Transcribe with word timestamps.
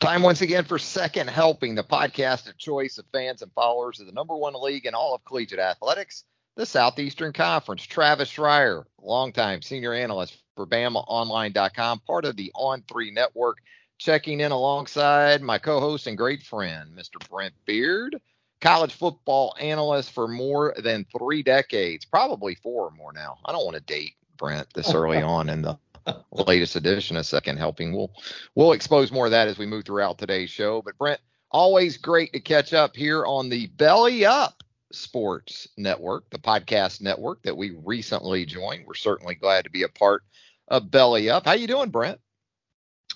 Time 0.00 0.22
once 0.22 0.42
again 0.42 0.64
for 0.64 0.78
Second 0.78 1.28
Helping, 1.28 1.74
the 1.74 1.82
podcast 1.82 2.48
of 2.48 2.56
choice 2.56 2.98
of 2.98 3.06
fans 3.12 3.42
and 3.42 3.52
followers 3.52 3.98
of 3.98 4.06
the 4.06 4.12
number 4.12 4.36
one 4.36 4.54
league 4.54 4.86
in 4.86 4.94
all 4.94 5.12
of 5.12 5.24
collegiate 5.24 5.58
athletics, 5.58 6.22
the 6.54 6.64
Southeastern 6.64 7.32
Conference. 7.32 7.82
Travis 7.82 8.32
Reier, 8.36 8.84
longtime 9.02 9.60
senior 9.60 9.92
analyst 9.92 10.40
for 10.54 10.68
BamaOnline.com, 10.68 11.98
part 12.06 12.24
of 12.24 12.36
the 12.36 12.52
On3 12.54 13.12
network, 13.12 13.58
checking 13.98 14.38
in 14.38 14.52
alongside 14.52 15.42
my 15.42 15.58
co 15.58 15.80
host 15.80 16.06
and 16.06 16.16
great 16.16 16.44
friend, 16.44 16.90
Mr. 16.96 17.28
Brent 17.28 17.54
Beaird, 17.66 18.20
college 18.60 18.92
football 18.92 19.56
analyst 19.58 20.12
for 20.12 20.28
more 20.28 20.76
than 20.78 21.06
three 21.06 21.42
decades, 21.42 22.04
probably 22.04 22.54
four 22.54 22.84
or 22.84 22.92
more 22.92 23.12
now. 23.12 23.38
I 23.44 23.50
don't 23.50 23.64
want 23.64 23.76
to 23.76 23.82
date 23.82 24.14
Brent 24.36 24.72
this 24.74 24.94
early 24.94 25.22
on 25.22 25.48
in 25.48 25.62
the 25.62 25.76
latest 26.32 26.76
edition 26.76 27.16
of 27.16 27.26
Second 27.26 27.58
Helping. 27.58 27.94
We'll 27.94 28.12
we'll 28.54 28.72
expose 28.72 29.12
more 29.12 29.26
of 29.26 29.32
that 29.32 29.48
as 29.48 29.58
we 29.58 29.66
move 29.66 29.84
throughout 29.84 30.18
today's 30.18 30.50
show. 30.50 30.82
But 30.82 30.98
Brent, 30.98 31.20
always 31.50 31.96
great 31.96 32.32
to 32.32 32.40
catch 32.40 32.72
up 32.72 32.96
here 32.96 33.24
on 33.24 33.48
the 33.48 33.66
Belly 33.66 34.24
Up 34.24 34.62
Sports 34.92 35.68
Network, 35.76 36.30
the 36.30 36.38
podcast 36.38 37.00
network 37.00 37.42
that 37.42 37.56
we 37.56 37.76
recently 37.84 38.44
joined. 38.46 38.86
We're 38.86 38.94
certainly 38.94 39.34
glad 39.34 39.64
to 39.64 39.70
be 39.70 39.82
a 39.82 39.88
part 39.88 40.22
of 40.68 40.90
Belly 40.90 41.30
Up. 41.30 41.46
How 41.46 41.52
you 41.52 41.66
doing, 41.66 41.90
Brent? 41.90 42.20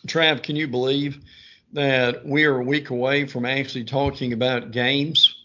Trav, 0.06 0.42
can 0.42 0.56
you 0.56 0.66
believe 0.66 1.20
that 1.72 2.26
we 2.26 2.44
are 2.44 2.58
a 2.58 2.64
week 2.64 2.90
away 2.90 3.26
from 3.26 3.44
actually 3.44 3.84
talking 3.84 4.32
about 4.32 4.72
games? 4.72 5.36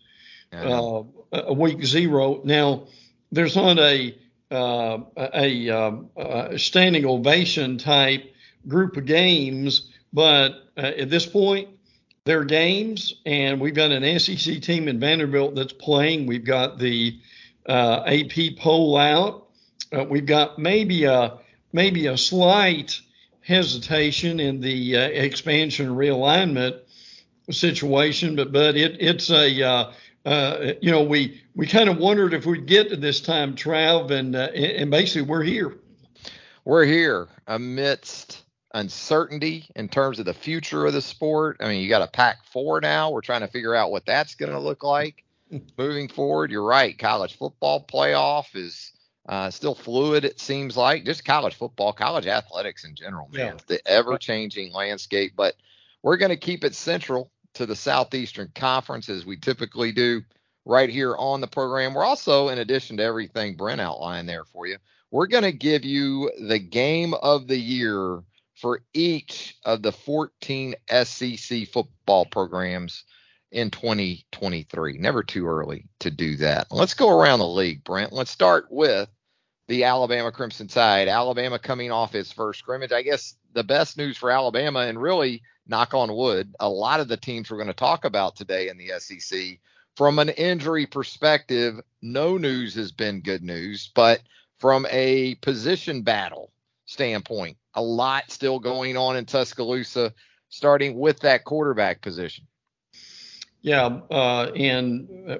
Uh, 0.51 1.03
a 1.31 1.53
week 1.53 1.83
zero. 1.83 2.41
Now, 2.43 2.87
there's 3.31 3.55
not 3.55 3.77
a 3.77 4.17
uh, 4.51 4.99
a, 5.17 5.69
um, 5.69 6.09
a, 6.15 6.57
standing 6.57 7.05
ovation 7.05 7.77
type 7.77 8.33
group 8.67 8.97
of 8.97 9.05
games, 9.05 9.91
but 10.13 10.51
uh, 10.77 10.81
at 10.81 11.09
this 11.09 11.25
point, 11.25 11.69
they're 12.25 12.43
games, 12.43 13.15
and 13.25 13.59
we've 13.61 13.73
got 13.73 13.91
an 13.91 14.19
SEC 14.19 14.61
team 14.61 14.87
in 14.87 14.99
Vanderbilt 14.99 15.55
that's 15.55 15.73
playing. 15.73 16.27
We've 16.27 16.43
got 16.43 16.77
the 16.77 17.17
uh, 17.67 18.03
AP 18.05 18.57
poll 18.57 18.97
out. 18.97 19.47
Uh, 19.97 20.03
we've 20.03 20.25
got 20.25 20.59
maybe 20.59 21.05
a 21.05 21.37
maybe 21.71 22.07
a 22.07 22.17
slight 22.17 22.99
hesitation 23.41 24.41
in 24.41 24.59
the 24.59 24.97
uh, 24.97 25.01
expansion 25.01 25.87
realignment 25.87 26.81
situation, 27.49 28.35
but 28.35 28.51
but 28.51 28.75
it 28.75 28.97
it's 28.99 29.29
a 29.29 29.63
uh, 29.63 29.91
uh, 30.27 30.73
you 30.81 30.91
know 30.91 31.01
we 31.01 31.41
we 31.55 31.65
kind 31.65 31.87
of 31.87 31.97
wondered 31.97 32.33
if 32.33 32.45
we'd 32.45 32.65
get 32.65 32.89
to 32.89 32.97
this 32.97 33.21
time, 33.21 33.55
Trav, 33.55 34.11
and 34.11 34.35
uh, 34.35 34.49
and 34.53 34.91
basically 34.91 35.21
we're 35.21 35.43
here. 35.43 35.77
We're 36.65 36.83
here 36.83 37.29
amidst 37.47 38.43
uncertainty 38.73 39.67
in 39.77 39.87
terms 39.87 40.19
of 40.19 40.25
the 40.25 40.33
future 40.33 40.85
of 40.85 40.91
the 40.91 41.01
sport. 41.01 41.57
I 41.61 41.69
mean, 41.69 41.81
you 41.81 41.87
got 41.87 42.01
a 42.01 42.07
pack 42.07 42.43
four 42.43 42.81
now. 42.81 43.09
We're 43.09 43.21
trying 43.21 43.39
to 43.41 43.47
figure 43.47 43.73
out 43.73 43.89
what 43.89 44.05
that's 44.05 44.35
going 44.35 44.51
to 44.51 44.59
look 44.59 44.83
like 44.83 45.23
moving 45.77 46.09
forward. 46.09 46.51
You're 46.51 46.61
right. 46.61 46.97
College 46.97 47.37
football 47.37 47.85
playoff 47.85 48.53
is 48.53 48.91
uh, 49.29 49.49
still 49.49 49.75
fluid, 49.75 50.25
it 50.25 50.41
seems 50.41 50.75
like. 50.75 51.05
Just 51.05 51.23
college 51.23 51.55
football, 51.55 51.93
college 51.93 52.27
athletics 52.27 52.83
in 52.83 52.95
general, 52.95 53.29
man. 53.31 53.55
Yeah. 53.55 53.61
The 53.67 53.87
ever 53.87 54.17
changing 54.17 54.73
landscape. 54.73 55.33
But 55.37 55.55
we're 56.03 56.17
going 56.17 56.31
to 56.31 56.37
keep 56.37 56.65
it 56.65 56.75
central 56.75 57.31
to 57.57 57.65
the 57.65 57.75
Southeastern 57.75 58.51
Conference 58.55 59.09
as 59.09 59.25
we 59.25 59.37
typically 59.37 59.91
do 59.91 60.21
right 60.65 60.89
here 60.89 61.15
on 61.17 61.41
the 61.41 61.47
program. 61.47 61.93
We're 61.93 62.05
also, 62.05 62.49
in 62.49 62.59
addition 62.59 62.97
to 62.97 63.03
everything 63.03 63.55
Brent 63.55 63.81
outlined 63.81 64.29
there 64.29 64.43
for 64.45 64.67
you, 64.67 64.77
we're 65.11 65.27
going 65.27 65.43
to 65.43 65.51
give 65.51 65.85
you 65.85 66.31
the 66.39 66.59
game 66.59 67.13
of 67.13 67.47
the 67.47 67.57
year 67.57 68.21
for 68.55 68.81
each 68.93 69.57
of 69.65 69.81
the 69.81 69.91
14 69.91 70.75
SEC 71.03 71.67
football 71.67 72.25
programs 72.25 73.03
in 73.51 73.71
2023. 73.71 74.97
Never 74.97 75.23
too 75.23 75.47
early 75.47 75.85
to 75.99 76.11
do 76.11 76.35
that. 76.37 76.67
Let's 76.71 76.93
go 76.93 77.09
around 77.09 77.39
the 77.39 77.47
league, 77.47 77.83
Brent. 77.83 78.11
Let's 78.11 78.31
start 78.31 78.67
with 78.69 79.09
the 79.67 79.83
Alabama 79.83 80.31
Crimson 80.31 80.67
Tide. 80.67 81.07
Alabama 81.07 81.59
coming 81.59 81.91
off 81.91 82.15
its 82.15 82.31
first 82.31 82.59
scrimmage. 82.59 82.91
I 82.91 83.01
guess 83.01 83.35
the 83.53 83.63
best 83.63 83.97
news 83.97 84.17
for 84.17 84.31
Alabama, 84.31 84.79
and 84.79 85.01
really, 85.01 85.41
knock 85.67 85.93
on 85.93 86.13
wood, 86.13 86.53
a 86.59 86.69
lot 86.69 86.99
of 86.99 87.07
the 87.07 87.17
teams 87.17 87.49
we're 87.49 87.57
going 87.57 87.67
to 87.67 87.73
talk 87.73 88.05
about 88.05 88.35
today 88.35 88.69
in 88.69 88.77
the 88.77 88.91
SEC, 88.99 89.59
from 89.95 90.19
an 90.19 90.29
injury 90.29 90.85
perspective, 90.85 91.79
no 92.01 92.37
news 92.37 92.75
has 92.75 92.91
been 92.91 93.21
good 93.21 93.43
news. 93.43 93.91
But 93.93 94.21
from 94.59 94.85
a 94.89 95.35
position 95.35 96.03
battle 96.03 96.51
standpoint, 96.85 97.57
a 97.73 97.81
lot 97.81 98.31
still 98.31 98.59
going 98.59 98.95
on 98.95 99.17
in 99.17 99.25
Tuscaloosa, 99.25 100.13
starting 100.49 100.97
with 100.97 101.19
that 101.21 101.43
quarterback 101.43 102.01
position. 102.01 102.45
Yeah, 103.61 103.85
uh, 104.09 104.51
and 104.55 105.09
uh, 105.29 105.37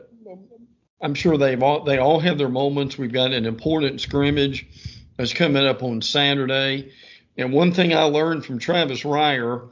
I'm 1.02 1.14
sure 1.14 1.38
they've 1.38 1.62
all 1.62 1.84
they 1.84 1.98
all 2.00 2.20
have 2.20 2.38
their 2.38 2.50
moments. 2.50 2.98
We've 2.98 3.12
got 3.12 3.32
an 3.32 3.46
important 3.46 4.02
scrimmage 4.02 4.66
that's 5.16 5.34
coming 5.34 5.66
up 5.66 5.84
on 5.84 6.02
Saturday. 6.02 6.92
And 7.38 7.54
one 7.54 7.72
thing 7.72 7.94
I 7.94 8.04
learned 8.04 8.46
from 8.46 8.58
Travis 8.58 9.04
Reier, 9.04 9.70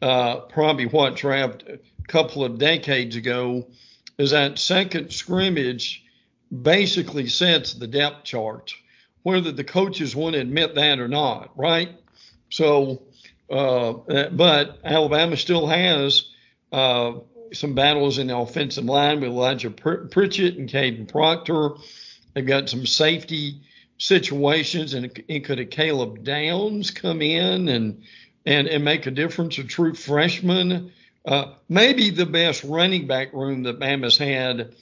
uh, 0.00 0.36
probably 0.40 0.86
what 0.86 1.16
Trav 1.16 1.68
a 1.68 1.78
couple 2.06 2.44
of 2.44 2.58
decades 2.58 3.16
ago, 3.16 3.66
is 4.16 4.30
that 4.30 4.58
second 4.58 5.12
scrimmage 5.12 6.04
basically 6.50 7.26
sets 7.26 7.74
the 7.74 7.86
depth 7.88 8.24
chart, 8.24 8.74
whether 9.22 9.50
the 9.50 9.64
coaches 9.64 10.14
want 10.14 10.34
to 10.34 10.40
admit 10.40 10.76
that 10.76 11.00
or 11.00 11.08
not, 11.08 11.50
right? 11.56 11.90
So, 12.48 13.02
uh, 13.50 13.94
but 14.30 14.78
Alabama 14.84 15.36
still 15.36 15.66
has 15.66 16.28
uh, 16.72 17.12
some 17.52 17.74
battles 17.74 18.18
in 18.18 18.28
the 18.28 18.36
offensive 18.36 18.84
line 18.84 19.20
with 19.20 19.30
Elijah 19.30 19.70
Pritchett 19.70 20.56
and 20.56 20.68
Kadyn 20.68 21.08
Proctor. 21.08 21.70
They've 22.34 22.46
got 22.46 22.68
some 22.68 22.86
safety 22.86 23.60
situations, 23.98 24.94
and, 24.94 25.22
and 25.28 25.44
could 25.44 25.58
a 25.58 25.66
Caleb 25.66 26.24
Downs 26.24 26.90
come 26.90 27.22
in 27.22 27.68
and 27.68 28.02
and 28.46 28.68
and 28.68 28.84
make 28.84 29.06
a 29.06 29.10
difference? 29.10 29.58
A 29.58 29.64
true 29.64 29.94
freshman, 29.94 30.92
uh, 31.24 31.52
maybe 31.68 32.10
the 32.10 32.26
best 32.26 32.64
running 32.64 33.06
back 33.06 33.32
room 33.32 33.64
that 33.64 33.78
Bama's 33.78 34.16
had 34.16 34.74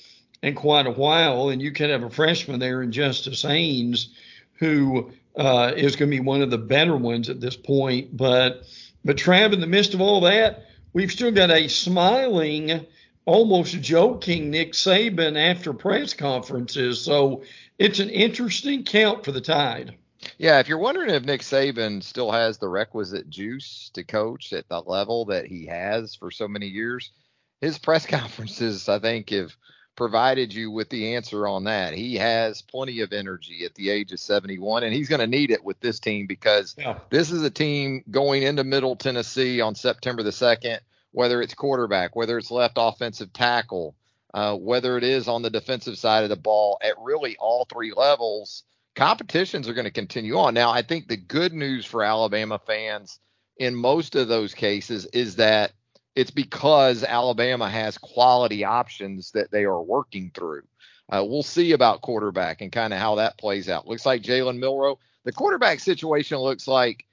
in 0.43 0.55
quite 0.55 0.87
a 0.87 0.93
while, 0.93 1.49
and 1.49 1.61
you 1.61 1.73
could 1.73 1.91
have 1.91 2.05
a 2.05 2.11
freshman 2.11 2.61
there 2.61 2.83
in 2.83 2.93
Justice 2.93 3.43
Haynes, 3.43 4.15
who 4.55 5.11
uh, 5.37 5.73
is 5.77 5.97
going 5.97 6.11
to 6.11 6.17
be 6.17 6.23
one 6.23 6.43
of 6.43 6.50
the 6.50 6.59
better 6.59 6.97
ones 6.97 7.29
at 7.29 7.41
this 7.41 7.56
point. 7.56 8.17
But 8.17 8.62
but 9.05 9.17
Trav, 9.17 9.53
in 9.53 9.61
the 9.61 9.67
midst 9.67 9.95
of 9.95 10.00
all 10.00 10.21
that, 10.23 10.68
we've 10.98 11.12
still 11.12 11.31
got 11.31 11.53
a 11.53 11.69
smiling, 11.69 12.84
almost 13.25 13.81
joking 13.81 14.50
Nick 14.50 14.72
Saban 14.72 15.38
after 15.38 15.72
press 15.72 16.12
conferences. 16.12 17.00
So 17.00 17.44
it's 17.78 18.00
an 18.00 18.10
interesting 18.10 18.82
count 18.82 19.25
for 19.25 19.31
the 19.31 19.41
Tide. 19.41 19.94
Yeah, 20.38 20.58
if 20.58 20.69
you're 20.69 20.78
wondering 20.78 21.10
if 21.10 21.22
Nick 21.22 21.42
Saban 21.42 22.03
still 22.03 22.32
has 22.32 22.58
the 22.58 22.69
requisite 22.69 23.31
juice 23.31 23.92
to 23.94 24.03
coach 24.03 24.53
at 24.53 24.69
the 24.69 24.81
level 24.81 25.26
that 25.26 25.47
he 25.47 25.66
has 25.66 26.17
for 26.17 26.32
so 26.32 26.49
many 26.49 26.67
years, 26.67 27.12
his 27.61 27.78
press 27.78 28.05
conferences, 28.19 28.88
I 28.88 28.99
think, 28.99 29.31
have 29.31 29.56
provided 29.94 30.52
you 30.52 30.73
with 30.73 30.88
the 30.88 31.14
answer 31.14 31.46
on 31.46 31.62
that. 31.64 31.94
He 31.94 32.17
has 32.17 32.61
plenty 32.61 33.02
of 33.02 33.12
energy 33.12 33.64
at 33.64 33.76
the 33.76 33.90
age 33.90 34.11
of 34.11 34.19
71, 34.19 34.82
and 34.82 34.93
he's 34.93 35.08
going 35.08 35.20
to 35.20 35.28
need 35.28 35.52
it 35.52 35.62
with 35.62 35.78
this 35.78 36.00
team 36.00 36.26
because 36.26 36.75
yeah. 36.76 36.99
this 37.11 37.31
is 37.31 37.44
a 37.44 37.50
team 37.50 38.02
going 38.11 38.43
into 38.43 38.64
Middle 38.64 38.96
Tennessee 38.96 39.61
on 39.61 39.76
September 39.76 40.25
the 40.25 40.31
2nd, 40.31 40.81
whether 41.12 41.40
it's 41.43 41.55
quarterback, 41.55 42.14
whether 42.14 42.38
it's 42.38 42.50
left 42.50 42.75
offensive 42.76 43.32
tackle, 43.32 43.94
uh, 44.34 44.55
whether 44.56 44.96
it 44.99 45.05
is 45.05 45.28
on 45.28 45.43
the 45.43 45.50
defensive 45.50 45.99
side 45.99 46.22
of 46.22 46.28
the 46.28 46.37
ball 46.37 46.78
at 46.82 46.94
really 47.00 47.37
all 47.38 47.64
three 47.64 47.93
levels. 47.93 48.64
Competitions 48.94 49.69
are 49.69 49.75
going 49.75 49.84
to 49.84 49.90
continue 49.90 50.37
on. 50.38 50.55
Now, 50.55 50.70
I 50.70 50.82
think 50.82 51.08
the 51.08 51.16
good 51.16 51.52
news 51.52 51.87
for 51.87 52.02
Alabama 52.02 52.60
fans 52.66 53.19
in 53.56 53.75
most 53.75 54.16
of 54.16 54.28
those 54.28 54.55
cases 54.55 55.06
is 55.06 55.37
that 55.37 55.72
it's 56.14 56.31
because 56.31 57.05
Alabama 57.05 57.70
has 57.70 57.96
quality 57.96 58.64
options 58.64 59.31
that 59.32 59.50
they 59.50 59.64
are 59.64 59.81
working 59.81 60.31
through. 60.34 60.62
Uh, 61.11 61.25
we'll 61.25 61.43
see 61.43 61.72
about 61.72 62.02
quarterback 62.02 62.61
and 62.61 62.72
kind 62.72 62.93
of 62.93 62.99
how 62.99 63.14
that 63.14 63.38
plays 63.38 63.69
out. 63.69 63.87
Looks 63.87 64.04
like 64.04 64.22
Jalen 64.22 64.58
Milroe. 64.58 64.99
The 65.25 65.32
quarterback 65.32 65.81
situation 65.81 66.38
looks 66.38 66.66
like 66.69 67.06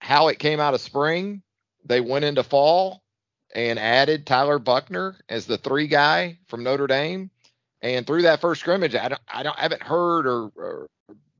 how 0.00 0.28
it 0.28 0.38
came 0.38 0.60
out 0.60 0.74
of 0.74 0.80
spring 0.80 1.42
they 1.84 2.00
went 2.00 2.24
into 2.24 2.42
fall 2.42 3.02
and 3.52 3.78
added 3.78 4.26
Tyler 4.26 4.58
Buchner 4.58 5.16
as 5.28 5.46
the 5.46 5.58
three 5.58 5.86
guy 5.86 6.38
from 6.48 6.62
Notre 6.62 6.86
Dame. 6.86 7.30
And 7.80 8.06
through 8.06 8.22
that 8.22 8.40
first 8.40 8.60
scrimmage, 8.60 8.94
I 8.94 9.08
don't, 9.08 9.20
I 9.28 9.42
don't, 9.42 9.58
I 9.58 9.62
haven't 9.62 9.82
heard 9.82 10.26
or, 10.26 10.52
or 10.56 10.88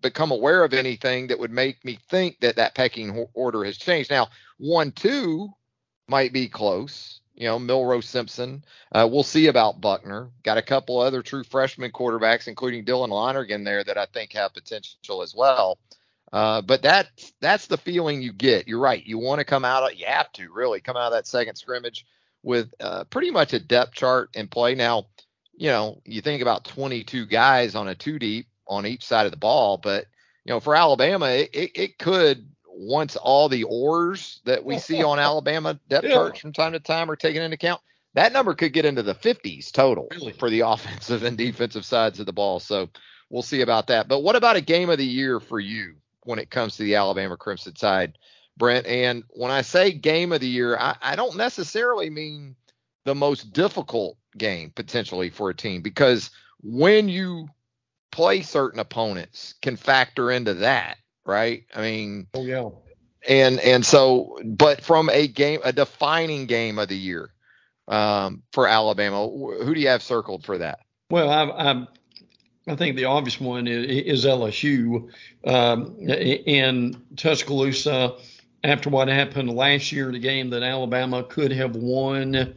become 0.00 0.32
aware 0.32 0.64
of 0.64 0.74
anything 0.74 1.28
that 1.28 1.38
would 1.38 1.52
make 1.52 1.84
me 1.84 1.98
think 2.10 2.40
that 2.40 2.56
that 2.56 2.74
pecking 2.74 3.26
order 3.32 3.64
has 3.64 3.78
changed. 3.78 4.10
Now, 4.10 4.28
one, 4.58 4.92
two 4.92 5.50
might 6.08 6.32
be 6.32 6.48
close. 6.48 7.20
You 7.34 7.46
know, 7.46 7.58
Milroe 7.58 8.02
Simpson. 8.02 8.62
Uh, 8.92 9.08
we'll 9.10 9.22
see 9.22 9.46
about 9.46 9.80
Buchner. 9.80 10.28
Got 10.42 10.58
a 10.58 10.62
couple 10.62 10.98
other 10.98 11.22
true 11.22 11.44
freshman 11.44 11.90
quarterbacks, 11.90 12.46
including 12.46 12.84
Dylan 12.84 13.08
Lonergan 13.08 13.64
there, 13.64 13.82
that 13.82 13.96
I 13.96 14.04
think 14.06 14.34
have 14.34 14.52
potential 14.52 15.22
as 15.22 15.34
well. 15.34 15.78
Uh, 16.32 16.62
but 16.62 16.82
that 16.82 17.08
that's 17.40 17.67
the 17.67 17.76
feeling 17.76 18.23
you 18.23 18.32
get. 18.32 18.67
You're 18.67 18.81
right. 18.81 19.05
You 19.05 19.19
want 19.19 19.40
to 19.40 19.44
come 19.44 19.64
out. 19.64 19.82
Of, 19.82 19.99
you 19.99 20.06
have 20.06 20.32
to 20.32 20.50
really 20.50 20.81
come 20.81 20.96
out 20.96 21.08
of 21.08 21.12
that 21.12 21.26
second 21.26 21.56
scrimmage 21.56 22.06
with 22.43 22.73
uh, 22.81 23.05
pretty 23.05 23.31
much 23.31 23.52
a 23.52 23.61
depth 23.61 23.93
chart 23.93 24.31
in 24.34 24.49
play. 24.49 24.75
Now, 24.75 25.08
you 25.55 25.69
know, 25.69 26.00
you 26.05 26.23
think 26.23 26.40
about 26.40 26.64
22 26.64 27.26
guys 27.26 27.75
on 27.75 27.88
a 27.88 27.94
two 27.94 28.19
deep 28.19 28.46
on 28.67 28.87
each 28.87 29.05
side 29.05 29.26
of 29.26 29.32
the 29.32 29.38
ball, 29.38 29.76
but 29.76 30.06
you 30.44 30.52
know, 30.52 30.61
for 30.61 30.75
Alabama, 30.75 31.26
it, 31.26 31.50
it, 31.52 31.70
it 31.75 31.99
could 31.99 32.49
once 32.67 33.17
all 33.17 33.49
the 33.49 33.64
ors 33.64 34.40
that 34.44 34.64
we 34.64 34.79
see 34.79 35.02
on 35.02 35.19
Alabama 35.19 35.79
depth 35.88 36.06
yeah. 36.06 36.14
charts 36.14 36.40
from 36.40 36.52
time 36.52 36.73
to 36.73 36.81
time 36.81 37.11
are 37.11 37.17
taken 37.17 37.43
into 37.43 37.55
account, 37.55 37.81
that 38.14 38.32
number 38.32 38.55
could 38.55 38.73
get 38.73 38.84
into 38.84 39.02
the 39.02 39.14
50s 39.14 39.70
total 39.70 40.08
really? 40.11 40.32
for 40.32 40.50
the 40.50 40.61
offensive 40.67 41.23
and 41.23 41.37
defensive 41.37 41.84
sides 41.84 42.19
of 42.20 42.26
the 42.26 42.32
ball. 42.32 42.58
So 42.58 42.88
we'll 43.31 43.43
see 43.43 43.61
about 43.61 43.88
that. 43.88 44.08
But 44.08 44.20
what 44.20 44.37
about 44.37 44.56
a 44.56 44.61
game 44.61 44.90
of 44.90 44.99
the 44.99 45.06
year 45.06 45.38
for 45.38 45.61
you? 45.61 45.96
When 46.24 46.38
it 46.38 46.50
comes 46.50 46.76
to 46.76 46.82
the 46.82 46.96
Alabama 46.96 47.36
Crimson 47.36 47.74
Tide, 47.74 48.19
Brent. 48.56 48.86
And 48.86 49.24
when 49.30 49.50
I 49.50 49.62
say 49.62 49.92
game 49.92 50.32
of 50.32 50.40
the 50.40 50.48
year, 50.48 50.76
I, 50.78 50.96
I 51.00 51.16
don't 51.16 51.36
necessarily 51.36 52.10
mean 52.10 52.56
the 53.04 53.14
most 53.14 53.52
difficult 53.52 54.16
game 54.36 54.70
potentially 54.74 55.30
for 55.30 55.50
a 55.50 55.54
team 55.54 55.82
because 55.82 56.30
when 56.62 57.08
you 57.08 57.48
play 58.10 58.42
certain 58.42 58.78
opponents 58.78 59.54
can 59.62 59.76
factor 59.76 60.30
into 60.30 60.54
that, 60.54 60.98
right? 61.26 61.64
I 61.74 61.80
mean, 61.80 62.28
oh 62.34 62.44
yeah. 62.44 62.69
And 63.28 63.60
and 63.60 63.86
so, 63.86 64.38
but 64.44 64.82
from 64.82 65.08
a 65.10 65.28
game, 65.28 65.60
a 65.64 65.72
defining 65.72 66.46
game 66.46 66.78
of 66.78 66.88
the 66.88 66.96
year 66.96 67.30
um, 67.88 68.42
for 68.52 68.66
Alabama, 68.66 69.28
who 69.28 69.74
do 69.74 69.80
you 69.80 69.88
have 69.88 70.02
circled 70.02 70.44
for 70.44 70.58
that? 70.58 70.80
Well, 71.10 71.30
I'm, 71.30 71.52
I'm 71.52 71.88
I 72.68 72.76
think 72.76 72.96
the 72.96 73.06
obvious 73.06 73.40
one 73.40 73.66
is, 73.66 73.86
is 73.86 74.24
LSU 74.24 75.10
um, 75.44 75.96
in 75.98 77.02
Tuscaloosa. 77.16 78.16
After 78.64 78.90
what 78.90 79.08
happened 79.08 79.50
last 79.50 79.90
year, 79.90 80.12
the 80.12 80.20
game 80.20 80.50
that 80.50 80.62
Alabama 80.62 81.24
could 81.24 81.50
have 81.50 81.74
won 81.74 82.54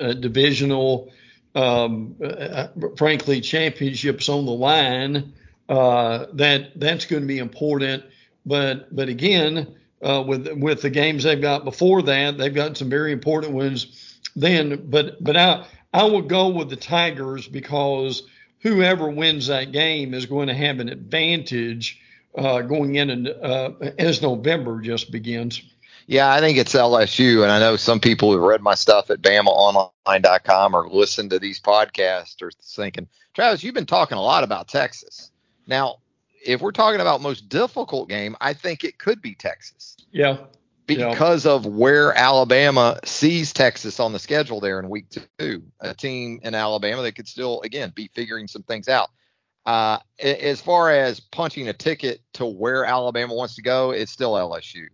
a 0.00 0.14
divisional, 0.14 1.12
um, 1.54 2.16
uh, 2.22 2.68
frankly, 2.96 3.40
championships 3.40 4.28
on 4.28 4.46
the 4.46 4.52
line. 4.52 5.32
Uh, 5.68 6.26
that 6.32 6.72
that's 6.80 7.04
going 7.04 7.22
to 7.22 7.28
be 7.28 7.38
important. 7.38 8.02
But 8.44 8.94
but 8.94 9.08
again, 9.08 9.76
uh, 10.02 10.24
with 10.26 10.48
with 10.54 10.82
the 10.82 10.90
games 10.90 11.22
they've 11.22 11.40
got 11.40 11.64
before 11.64 12.02
that, 12.02 12.36
they've 12.36 12.54
got 12.54 12.76
some 12.76 12.90
very 12.90 13.12
important 13.12 13.52
ones. 13.52 14.18
Then, 14.34 14.88
but 14.90 15.22
but 15.22 15.36
I 15.36 15.66
I 15.92 16.04
would 16.04 16.28
go 16.28 16.48
with 16.48 16.70
the 16.70 16.76
Tigers 16.76 17.46
because 17.46 18.22
whoever 18.60 19.08
wins 19.08 19.46
that 19.48 19.72
game 19.72 20.14
is 20.14 20.26
going 20.26 20.48
to 20.48 20.54
have 20.54 20.80
an 20.80 20.88
advantage 20.88 22.00
uh, 22.36 22.62
going 22.62 22.96
in 22.96 23.10
and, 23.10 23.28
uh, 23.28 23.70
as 23.98 24.22
November 24.22 24.80
just 24.80 25.10
begins. 25.10 25.62
Yeah, 26.06 26.32
I 26.32 26.40
think 26.40 26.56
it's 26.56 26.74
LSU, 26.74 27.42
and 27.42 27.52
I 27.52 27.60
know 27.60 27.76
some 27.76 28.00
people 28.00 28.32
who've 28.32 28.40
read 28.40 28.62
my 28.62 28.74
stuff 28.74 29.10
at 29.10 29.20
BamaOnline.com 29.20 30.74
or 30.74 30.88
listened 30.88 31.30
to 31.30 31.38
these 31.38 31.60
podcasts 31.60 32.40
are 32.40 32.50
thinking, 32.62 33.08
Travis, 33.34 33.62
you've 33.62 33.74
been 33.74 33.84
talking 33.84 34.16
a 34.16 34.22
lot 34.22 34.42
about 34.42 34.68
Texas. 34.68 35.30
Now, 35.66 35.96
if 36.44 36.62
we're 36.62 36.72
talking 36.72 37.02
about 37.02 37.20
most 37.20 37.50
difficult 37.50 38.08
game, 38.08 38.36
I 38.40 38.54
think 38.54 38.84
it 38.84 38.98
could 38.98 39.20
be 39.20 39.34
Texas. 39.34 39.98
Yeah, 40.10 40.38
because 40.88 41.44
yeah. 41.44 41.52
of 41.52 41.66
where 41.66 42.16
Alabama 42.16 42.98
sees 43.04 43.52
Texas 43.52 44.00
on 44.00 44.12
the 44.12 44.18
schedule 44.18 44.58
there 44.58 44.80
in 44.80 44.88
week 44.88 45.04
two. 45.38 45.62
A 45.80 45.94
team 45.94 46.40
in 46.42 46.54
Alabama 46.54 47.02
that 47.02 47.12
could 47.12 47.28
still, 47.28 47.60
again, 47.60 47.92
be 47.94 48.10
figuring 48.14 48.48
some 48.48 48.62
things 48.62 48.88
out. 48.88 49.10
Uh, 49.66 49.98
as 50.18 50.62
far 50.62 50.90
as 50.90 51.20
punching 51.20 51.68
a 51.68 51.74
ticket 51.74 52.22
to 52.32 52.46
where 52.46 52.86
Alabama 52.86 53.34
wants 53.34 53.56
to 53.56 53.62
go, 53.62 53.90
it's 53.90 54.10
still 54.10 54.32
LSU. 54.32 54.86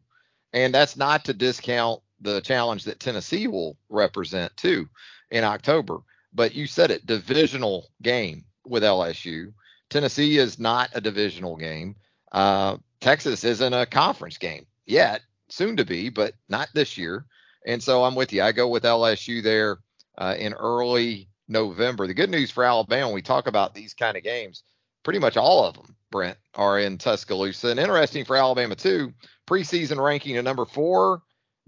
And 0.52 0.75
that's 0.75 0.96
not 0.96 1.26
to 1.26 1.32
discount 1.32 2.02
the 2.20 2.40
challenge 2.40 2.85
that 2.85 2.99
Tennessee 2.99 3.47
will 3.47 3.76
represent 3.88 4.55
too 4.56 4.88
in 5.31 5.44
October. 5.44 5.99
But 6.32 6.56
you 6.56 6.67
said 6.67 6.90
it, 6.90 7.06
divisional 7.06 7.88
game 8.02 8.44
with 8.67 8.82
LSU. 8.82 9.52
Tennessee 9.90 10.38
is 10.38 10.58
not 10.58 10.90
a 10.93 11.00
divisional 11.00 11.56
game. 11.56 11.94
Uh, 12.32 12.79
Texas 13.00 13.44
isn't 13.44 13.73
a 13.73 13.87
conference 13.87 14.38
game 14.38 14.67
yet 14.87 15.23
soon 15.54 15.76
to 15.76 15.84
be, 15.84 16.08
but 16.10 16.34
not 16.48 16.68
this 16.74 16.98
year. 16.98 17.26
And 17.66 17.82
so 17.82 18.04
I'm 18.04 18.14
with 18.14 18.32
you. 18.32 18.42
I 18.42 18.52
go 18.52 18.68
with 18.68 18.82
LSU 18.82 19.42
there 19.42 19.78
uh, 20.18 20.34
in 20.38 20.52
early 20.52 21.28
November. 21.48 22.06
The 22.06 22.14
good 22.14 22.30
news 22.30 22.50
for 22.50 22.64
Alabama, 22.64 23.10
we 23.10 23.22
talk 23.22 23.46
about 23.46 23.74
these 23.74 23.94
kind 23.94 24.16
of 24.16 24.22
games, 24.22 24.62
pretty 25.02 25.18
much 25.18 25.36
all 25.36 25.64
of 25.64 25.74
them, 25.74 25.96
Brent, 26.10 26.36
are 26.54 26.78
in 26.78 26.98
Tuscaloosa. 26.98 27.68
And 27.68 27.80
interesting 27.80 28.24
for 28.24 28.36
Alabama, 28.36 28.74
too, 28.74 29.12
preseason 29.46 30.02
ranking 30.02 30.36
at 30.36 30.44
number 30.44 30.64
four. 30.64 31.22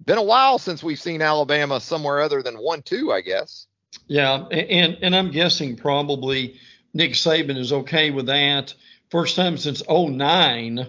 Been 0.04 0.18
a 0.18 0.22
while 0.22 0.58
since 0.58 0.82
we've 0.82 1.00
seen 1.00 1.22
Alabama 1.22 1.80
somewhere 1.80 2.20
other 2.20 2.42
than 2.42 2.56
one, 2.56 2.82
two, 2.82 3.12
I 3.12 3.22
guess. 3.22 3.66
Yeah, 4.08 4.44
and 4.50 4.98
and 5.00 5.16
I'm 5.16 5.30
guessing 5.30 5.76
probably 5.76 6.60
Nick 6.92 7.12
Saban 7.12 7.56
is 7.56 7.72
okay 7.72 8.10
with 8.10 8.26
that. 8.26 8.74
First 9.10 9.36
time 9.36 9.56
since 9.56 9.82
09 9.88 10.86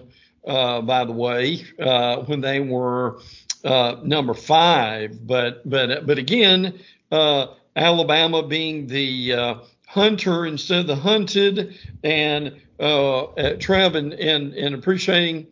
uh, 0.48 0.80
by 0.80 1.04
the 1.04 1.12
way, 1.12 1.64
uh, 1.78 2.22
when 2.22 2.40
they 2.40 2.58
were 2.58 3.20
uh, 3.64 3.96
number 4.02 4.34
five. 4.34 5.26
But 5.26 5.68
but 5.68 6.06
but 6.06 6.18
again, 6.18 6.78
uh, 7.12 7.48
Alabama 7.76 8.42
being 8.42 8.86
the 8.86 9.32
uh, 9.34 9.54
hunter 9.86 10.46
instead 10.46 10.80
of 10.80 10.86
the 10.86 10.96
hunted, 10.96 11.76
and 12.02 12.60
uh, 12.80 13.26
Trev 13.60 13.94
and, 13.94 14.14
and 14.14 14.54
and 14.54 14.74
appreciating 14.74 15.48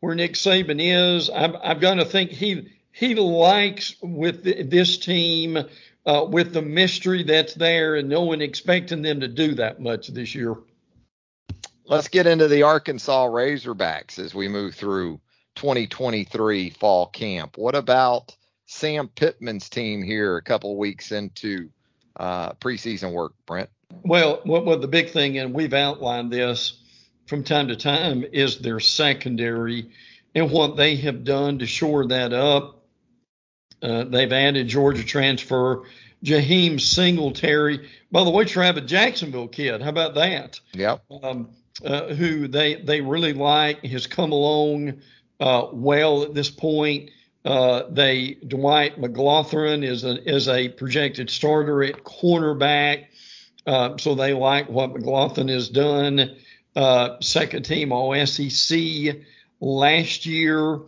where 0.00 0.14
Nick 0.14 0.34
Saban 0.34 0.80
is, 0.80 1.30
I've, 1.30 1.54
I've 1.62 1.80
got 1.80 1.94
to 1.94 2.04
think 2.04 2.30
he 2.30 2.72
he 2.90 3.14
likes 3.14 3.94
with 4.02 4.42
this 4.42 4.98
team. 4.98 5.58
with 6.06 6.52
the 6.52 6.60
mystery 6.60 7.22
that's 7.22 7.54
there 7.54 7.94
and 7.94 8.10
no 8.10 8.24
one 8.24 8.42
expecting 8.42 9.00
them 9.00 9.20
to 9.20 9.28
do 9.28 9.54
that 9.54 9.80
much 9.80 10.08
this 10.08 10.34
year 10.34 10.54
let's 11.86 12.08
get 12.08 12.26
into 12.26 12.48
the 12.48 12.62
Arkansas 12.62 13.26
Razorbacks 13.28 14.18
as 14.18 14.34
we 14.34 14.48
move 14.48 14.74
through 14.74 15.20
2023 15.56 16.70
fall 16.70 17.06
camp. 17.06 17.56
What 17.56 17.74
about 17.74 18.34
Sam 18.66 19.08
Pittman's 19.08 19.68
team 19.68 20.02
here 20.02 20.36
a 20.36 20.42
couple 20.42 20.76
weeks 20.76 21.12
into 21.12 21.70
uh, 22.16 22.52
preseason 22.54 23.12
work, 23.12 23.34
Brent? 23.46 23.70
Well, 24.02 24.40
what, 24.44 24.64
what 24.64 24.80
the 24.80 24.88
big 24.88 25.10
thing, 25.10 25.38
and 25.38 25.54
we've 25.54 25.74
outlined 25.74 26.32
this 26.32 26.80
from 27.26 27.44
time 27.44 27.68
to 27.68 27.76
time, 27.76 28.24
is 28.32 28.58
their 28.58 28.80
secondary 28.80 29.90
and 30.34 30.50
what 30.50 30.76
they 30.76 30.96
have 30.96 31.24
done 31.24 31.60
to 31.60 31.66
shore 31.66 32.06
that 32.08 32.32
up. 32.32 32.82
Uh, 33.80 34.04
they've 34.04 34.32
added 34.32 34.66
Georgia 34.66 35.04
transfer 35.04 35.84
Jaheim 36.24 36.80
Singletary. 36.80 37.88
By 38.10 38.24
the 38.24 38.30
way, 38.30 38.44
Travis 38.44 38.90
Jacksonville 38.90 39.48
kid. 39.48 39.82
How 39.82 39.90
about 39.90 40.14
that? 40.14 40.58
Yep. 40.72 41.04
Um, 41.22 41.50
uh, 41.82 42.14
who 42.14 42.46
they 42.46 42.76
they 42.76 43.00
really 43.00 43.32
like 43.32 43.84
has 43.84 44.06
come 44.06 44.32
along 44.32 45.00
uh, 45.40 45.66
well 45.72 46.22
at 46.22 46.34
this 46.34 46.50
point. 46.50 47.10
Uh, 47.44 47.82
they 47.90 48.34
Dwight 48.46 49.00
McGlothern 49.00 49.84
is 49.84 50.04
a 50.04 50.22
is 50.22 50.48
a 50.48 50.68
projected 50.68 51.30
starter 51.30 51.82
at 51.82 52.04
cornerback, 52.04 53.06
uh, 53.66 53.96
so 53.98 54.14
they 54.14 54.32
like 54.32 54.68
what 54.68 54.94
McGlothern 54.94 55.50
has 55.50 55.68
done. 55.68 56.36
Uh, 56.76 57.20
second 57.20 57.64
team 57.64 57.92
All 57.92 58.14
SEC 58.26 59.16
last 59.60 60.26
year, 60.26 60.80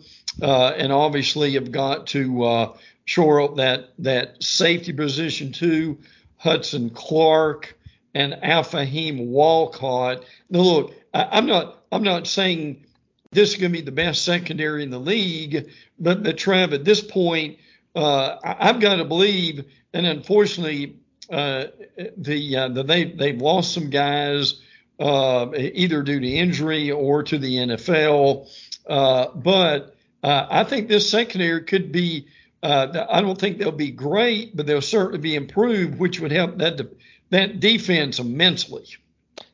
uh, 0.42 0.72
and 0.76 0.92
obviously 0.92 1.54
have 1.54 1.72
got 1.72 2.08
to 2.08 2.74
shore 3.04 3.40
up 3.42 3.56
that 3.56 3.92
that 3.98 4.42
safety 4.42 4.92
position 4.92 5.52
too. 5.52 5.98
Hudson 6.38 6.90
Clark 6.90 7.76
and 8.16 8.32
Alfahiym 8.42 9.26
Walcott. 9.26 10.24
Now, 10.48 10.60
look, 10.60 10.94
I, 11.12 11.38
am 11.38 11.46
not 11.46 11.84
I'm 11.92 12.02
not 12.02 12.26
saying 12.26 12.86
this 13.30 13.50
is 13.50 13.56
going 13.56 13.72
to 13.72 13.78
be 13.78 13.84
the 13.84 13.92
best 13.92 14.24
secondary 14.24 14.82
in 14.82 14.90
the 14.90 14.98
league, 14.98 15.70
but 15.98 16.22
but 16.22 16.38
Trev, 16.38 16.72
at 16.72 16.84
this 16.84 17.02
point, 17.02 17.58
uh, 17.94 18.36
I, 18.42 18.66
have 18.68 18.80
got 18.80 18.96
to 18.96 19.04
believe, 19.04 19.64
and 19.92 20.06
unfortunately, 20.06 20.96
uh, 21.30 21.66
the, 22.16 22.56
uh, 22.56 22.68
the 22.68 22.82
they 22.82 23.04
they've 23.04 23.40
lost 23.40 23.74
some 23.74 23.90
guys 23.90 24.62
uh, 24.98 25.48
either 25.54 26.02
due 26.02 26.20
to 26.20 26.28
injury 26.28 26.90
or 26.90 27.22
to 27.24 27.38
the 27.38 27.56
NFL, 27.56 28.48
uh, 28.88 29.28
but 29.34 29.92
Uh, 30.22 30.46
I 30.50 30.64
think 30.64 30.88
this 30.88 31.10
secondary 31.10 31.62
could 31.64 31.92
be. 31.92 32.26
I 32.62 33.20
don't 33.20 33.38
think 33.38 33.58
they'll 33.58 33.70
be 33.70 33.92
great, 33.92 34.56
but 34.56 34.66
they'll 34.66 34.80
certainly 34.82 35.18
be 35.20 35.36
improved, 35.36 36.00
which 36.00 36.18
would 36.18 36.32
help 36.32 36.58
that 36.58 36.76
de- 36.76 36.95
that 37.30 37.60
defense 37.60 38.18
immensely. 38.18 38.86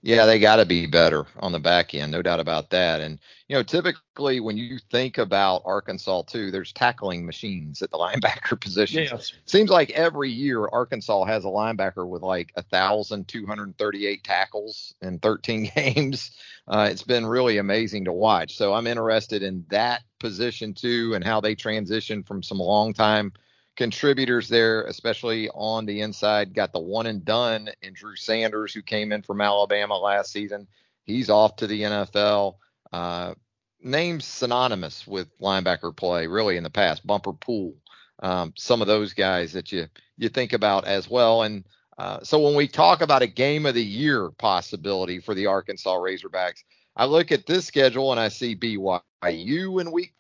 Yeah, 0.04 0.26
they 0.26 0.40
got 0.40 0.56
to 0.56 0.66
be 0.66 0.86
better 0.86 1.26
on 1.38 1.52
the 1.52 1.60
back 1.60 1.94
end, 1.94 2.10
no 2.10 2.22
doubt 2.22 2.40
about 2.40 2.70
that. 2.70 3.00
And 3.00 3.20
you 3.48 3.56
know, 3.56 3.62
typically 3.62 4.40
when 4.40 4.56
you 4.56 4.78
think 4.90 5.18
about 5.18 5.62
Arkansas 5.64 6.22
too, 6.22 6.50
there's 6.50 6.72
tackling 6.72 7.24
machines 7.24 7.82
at 7.82 7.90
the 7.90 7.98
linebacker 7.98 8.60
position. 8.60 9.04
Yes. 9.04 9.32
Seems 9.46 9.70
like 9.70 9.90
every 9.90 10.30
year 10.30 10.66
Arkansas 10.66 11.24
has 11.24 11.44
a 11.44 11.48
linebacker 11.48 12.06
with 12.06 12.22
like 12.22 12.52
a 12.56 12.62
thousand 12.62 13.28
two 13.28 13.46
hundred 13.46 13.76
thirty-eight 13.78 14.24
tackles 14.24 14.94
in 15.02 15.18
13 15.20 15.70
games. 15.76 16.32
Uh, 16.66 16.88
it's 16.90 17.02
been 17.02 17.26
really 17.26 17.58
amazing 17.58 18.04
to 18.04 18.12
watch. 18.12 18.56
So 18.56 18.74
I'm 18.74 18.86
interested 18.86 19.42
in 19.42 19.64
that 19.70 20.02
position 20.18 20.74
too, 20.74 21.14
and 21.14 21.24
how 21.24 21.40
they 21.40 21.54
transition 21.54 22.22
from 22.24 22.42
some 22.42 22.58
long 22.58 22.92
time 22.92 23.32
contributors 23.76 24.48
there, 24.48 24.82
especially 24.84 25.48
on 25.50 25.86
the 25.86 26.00
inside. 26.00 26.54
Got 26.54 26.72
the 26.72 26.80
one 26.80 27.06
and 27.06 27.24
done 27.24 27.70
in 27.82 27.94
Drew 27.94 28.16
Sanders, 28.16 28.74
who 28.74 28.82
came 28.82 29.12
in 29.12 29.22
from 29.22 29.40
Alabama 29.40 29.96
last 29.96 30.32
season. 30.32 30.66
He's 31.04 31.30
off 31.30 31.56
to 31.56 31.66
the 31.66 31.82
NFL. 31.82 32.56
Uh, 32.92 33.34
names 33.82 34.24
synonymous 34.24 35.06
with 35.06 35.38
linebacker 35.40 35.94
play, 35.94 36.26
really 36.26 36.56
in 36.56 36.62
the 36.62 36.70
past. 36.70 37.06
Bumper 37.06 37.32
Pool, 37.32 37.74
um, 38.22 38.52
some 38.56 38.80
of 38.80 38.86
those 38.86 39.14
guys 39.14 39.52
that 39.52 39.72
you 39.72 39.88
you 40.16 40.28
think 40.28 40.52
about 40.52 40.86
as 40.86 41.08
well. 41.08 41.42
And 41.42 41.64
uh, 41.98 42.20
so 42.22 42.40
when 42.40 42.54
we 42.54 42.68
talk 42.68 43.00
about 43.00 43.22
a 43.22 43.26
game 43.26 43.66
of 43.66 43.74
the 43.74 43.84
year 43.84 44.30
possibility 44.30 45.18
for 45.18 45.34
the 45.34 45.46
Arkansas 45.46 45.96
Razorbacks, 45.96 46.62
I 46.94 47.06
look 47.06 47.32
at 47.32 47.46
this 47.46 47.66
schedule 47.66 48.12
and 48.12 48.20
I 48.20 48.28
see 48.28 48.54
BYU 48.54 49.80
in 49.80 49.90
week 49.90 50.14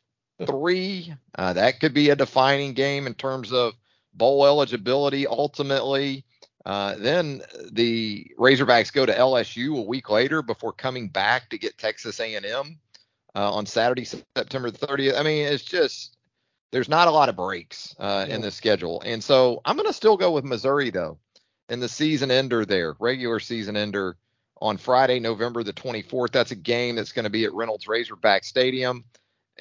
three. 0.46 1.14
Uh, 1.34 1.52
that 1.52 1.80
could 1.80 1.94
be 1.94 2.10
a 2.10 2.16
defining 2.16 2.72
game 2.74 3.06
in 3.06 3.14
terms 3.14 3.52
of 3.52 3.74
bowl 4.14 4.46
eligibility 4.46 5.26
ultimately. 5.26 6.24
Uh, 6.64 6.94
then 6.96 7.42
the 7.72 8.30
Razorbacks 8.38 8.92
go 8.92 9.04
to 9.04 9.12
LSU 9.12 9.78
a 9.78 9.82
week 9.82 10.10
later 10.10 10.42
before 10.42 10.72
coming 10.72 11.08
back 11.08 11.50
to 11.50 11.58
get 11.58 11.76
Texas 11.76 12.20
A&M 12.20 12.78
uh, 13.34 13.52
on 13.52 13.66
Saturday, 13.66 14.04
September 14.04 14.70
30th. 14.70 15.18
I 15.18 15.22
mean, 15.22 15.46
it's 15.46 15.64
just 15.64 16.16
there's 16.70 16.88
not 16.88 17.08
a 17.08 17.10
lot 17.10 17.28
of 17.28 17.36
breaks 17.36 17.96
uh, 17.98 18.26
yeah. 18.28 18.34
in 18.34 18.40
the 18.40 18.50
schedule, 18.50 19.02
and 19.04 19.22
so 19.22 19.60
I'm 19.64 19.76
going 19.76 19.88
to 19.88 19.92
still 19.92 20.16
go 20.16 20.30
with 20.30 20.44
Missouri 20.44 20.90
though, 20.90 21.18
in 21.68 21.80
the 21.80 21.88
season 21.88 22.30
ender 22.30 22.64
there, 22.64 22.94
regular 23.00 23.40
season 23.40 23.76
ender 23.76 24.16
on 24.60 24.76
Friday, 24.76 25.18
November 25.18 25.64
the 25.64 25.72
24th. 25.72 26.30
That's 26.30 26.52
a 26.52 26.56
game 26.56 26.94
that's 26.94 27.12
going 27.12 27.24
to 27.24 27.30
be 27.30 27.44
at 27.44 27.52
Reynolds 27.52 27.88
Razorback 27.88 28.44
Stadium 28.44 29.04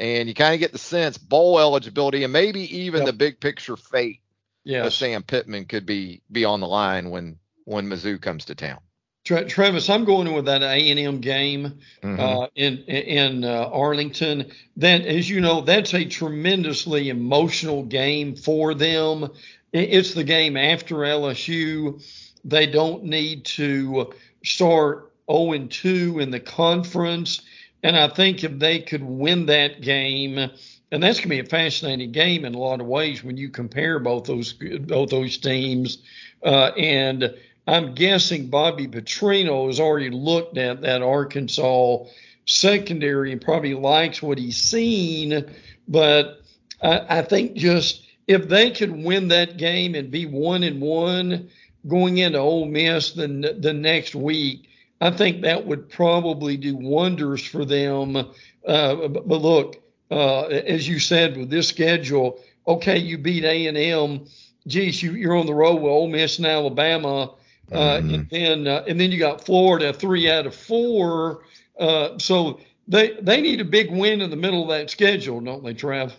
and 0.02 0.28
you 0.28 0.34
kind 0.34 0.56
of 0.56 0.60
get 0.60 0.72
the 0.72 0.80
sense 0.80 1.18
bowl 1.18 1.60
eligibility 1.60 2.24
and 2.24 2.34
maybe 2.34 2.80
even 2.80 3.02
yep. 3.02 3.06
the 3.06 3.14
big 3.14 3.40
picture 3.40 3.78
fate 3.78 4.20
yes. 4.64 4.88
of 4.88 4.94
Sam 4.94 5.24
Pittman 5.24 5.66
could 5.66 5.86
be 5.86 6.22
be 6.32 6.44
on 6.44 6.60
the 6.60 6.68
line 6.68 7.12
when 7.12 7.38
when 7.66 7.88
Mizzou 7.88 8.20
comes 8.20 8.46
to 8.46 8.56
town. 8.56 8.80
Tra- 9.24 9.46
Travis, 9.46 9.88
I'm 9.88 10.04
going 10.04 10.34
with 10.34 10.46
that 10.46 10.64
A 10.64 10.90
and 10.90 11.00
M 11.00 11.20
game 11.20 11.80
mm-hmm. 12.02 12.20
uh, 12.20 12.48
in 12.56 12.80
in 12.80 13.46
uh, 13.46 13.70
Arlington. 13.72 14.52
That, 14.78 15.06
as 15.06 15.30
you 15.30 15.40
know, 15.40 15.62
that's 15.62 15.94
a 15.94 16.06
tremendously 16.06 17.10
emotional 17.10 17.84
game 17.84 18.36
for 18.36 18.74
them. 18.74 19.30
It's 19.72 20.16
the 20.16 20.24
game 20.24 20.58
after 20.58 20.96
LSU. 20.96 22.04
They 22.44 22.66
don't 22.66 23.04
need 23.04 23.46
to 23.46 24.14
start 24.44 25.12
0 25.32 25.52
and 25.54 25.72
2 25.72 26.20
in 26.20 26.32
the 26.32 26.40
conference 26.40 27.44
and 27.84 27.98
I 27.98 28.08
think 28.08 28.44
if 28.44 28.60
they 28.60 28.80
could 28.80 29.04
win 29.04 29.48
that 29.48 29.82
game, 29.82 30.38
and 30.38 31.02
that's 31.02 31.20
going 31.20 31.30
to 31.30 31.30
be 31.30 31.40
a 31.40 31.46
fascinating 31.46 32.12
game 32.12 32.46
in 32.46 32.54
a 32.54 32.60
lot 32.60 32.82
of 32.82 32.88
ways 32.88 33.24
when 33.24 33.38
you 33.38 33.50
compare 33.50 34.00
both 34.00 34.26
those 34.26 34.54
both 34.54 35.10
those 35.10 35.38
teams. 35.38 36.00
Uh, 36.44 36.72
and 36.78 37.36
I'm 37.68 37.96
guessing 37.96 38.48
Bobby 38.48 38.88
Petrino 38.88 39.68
has 39.68 39.80
already 39.80 40.10
looked 40.10 40.58
at 40.58 40.82
that 40.82 41.02
Arkansas 41.02 42.06
secondary 42.46 43.32
and 43.32 43.42
probably 43.42 43.74
likes 43.74 44.22
what 44.22 44.38
he's 44.38 44.58
seen. 44.58 45.46
But 45.88 46.42
I, 46.82 47.20
I 47.20 47.22
think 47.22 47.54
just 47.56 48.06
if 48.28 48.48
they 48.48 48.72
could 48.72 48.92
win 48.92 49.30
that 49.30 49.58
game 49.58 49.96
and 49.96 50.12
be 50.12 50.26
one 50.26 50.64
and 50.64 50.82
one 50.82 51.50
going 51.88 52.18
into 52.18 52.40
Ole 52.40 52.66
Miss 52.66 53.14
the 53.14 53.56
the 53.58 53.74
next 53.74 54.14
week, 54.14 54.68
I 55.02 55.10
think 55.10 55.42
that 55.42 55.66
would 55.66 55.90
probably 55.90 56.56
do 56.58 56.76
wonders 56.76 57.44
for 57.44 57.66
them. 57.66 58.16
Uh, 58.16 58.96
but, 59.08 59.28
but, 59.28 59.42
look, 59.42 59.82
uh, 60.12 60.44
as 60.44 60.88
you 60.88 61.00
said 61.00 61.36
with 61.36 61.50
this 61.50 61.68
schedule, 61.68 62.40
okay, 62.68 63.00
you 63.00 63.18
beat 63.18 63.44
A 63.44 63.66
and 63.66 63.78
M. 63.78 64.26
Geez, 64.68 65.02
you, 65.02 65.30
are 65.32 65.36
on 65.36 65.48
the 65.48 65.54
road 65.56 65.82
with 65.82 65.92
Ole 65.92 66.08
Miss 66.08 66.38
and 66.38 66.46
Alabama, 66.46 67.34
uh, 67.72 67.76
mm-hmm. 67.76 68.14
and 68.14 68.30
then 68.30 68.68
uh, 68.68 68.84
and 68.88 69.00
then 69.00 69.12
you 69.12 69.18
got 69.18 69.44
Florida 69.44 69.92
three 69.92 70.30
out 70.30 70.46
of 70.46 70.54
four. 70.54 71.46
Uh, 71.80 72.20
so 72.20 72.60
they 72.88 73.18
they 73.22 73.42
need 73.42 73.60
a 73.60 73.66
big 73.66 73.90
win 73.90 74.22
in 74.22 74.30
the 74.30 74.36
middle 74.36 74.62
of 74.62 74.70
that 74.70 74.92
schedule, 74.92 75.42
don't 75.42 75.64
they, 75.64 75.74
Trav? 75.74 76.14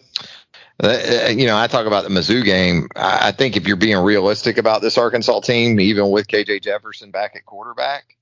Uh, 0.83 1.29
you 1.29 1.47
know, 1.47 1.57
I 1.57 1.69
talk 1.69 1.87
about 1.87 2.03
the 2.03 2.11
Mizzou 2.11 2.45
game. 2.45 2.89
I 2.97 3.31
think 3.31 3.57
if 3.57 3.69
you're 3.69 3.77
being 3.77 3.99
realistic 3.99 4.59
about 4.59 4.83
this 4.83 4.99
Arkansas 4.99 5.41
team, 5.41 5.79
even 5.79 6.11
with 6.11 6.27
KJ 6.27 6.63
Jefferson 6.63 7.13
back 7.13 7.37
at 7.37 7.47
quarterback, 7.47 8.17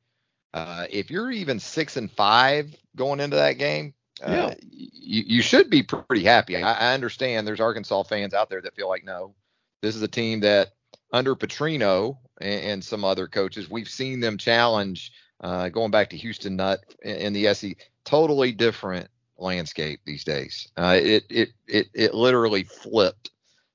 uh, 0.52 0.86
if 0.90 1.10
you're 1.10 1.30
even 1.30 1.60
six 1.60 1.96
and 1.96 2.10
five 2.10 2.74
going 2.96 3.20
into 3.20 3.36
that 3.36 3.54
game, 3.54 3.94
uh, 4.22 4.54
you, 4.60 5.22
you 5.26 5.42
should 5.42 5.70
be 5.70 5.82
pretty 5.82 6.24
happy. 6.24 6.56
I, 6.56 6.72
I, 6.72 6.94
understand 6.94 7.46
there's 7.46 7.60
Arkansas 7.60 8.02
fans 8.02 8.34
out 8.34 8.50
there 8.50 8.60
that 8.60 8.74
feel 8.74 8.88
like 8.88 9.04
no, 9.04 9.34
this 9.80 9.96
is 9.96 10.02
a 10.02 10.08
team 10.08 10.40
that 10.40 10.72
under 11.12 11.34
Petrino 11.34 12.18
and, 12.40 12.64
and 12.64 12.84
some 12.84 13.04
other 13.04 13.26
coaches, 13.26 13.70
we've 13.70 13.88
seen 13.88 14.20
them 14.20 14.38
challenge. 14.38 15.12
Uh, 15.40 15.70
going 15.70 15.90
back 15.90 16.10
to 16.10 16.18
Houston 16.18 16.56
Nutt 16.56 16.80
in, 17.02 17.16
in 17.16 17.32
the 17.32 17.46
SE, 17.46 17.74
totally 18.04 18.52
different 18.52 19.08
landscape 19.38 20.00
these 20.04 20.24
days. 20.24 20.68
Uh, 20.76 20.98
it 21.00 21.24
it 21.30 21.48
it 21.66 21.86
it 21.94 22.14
literally 22.14 22.64
flipped 22.64 23.30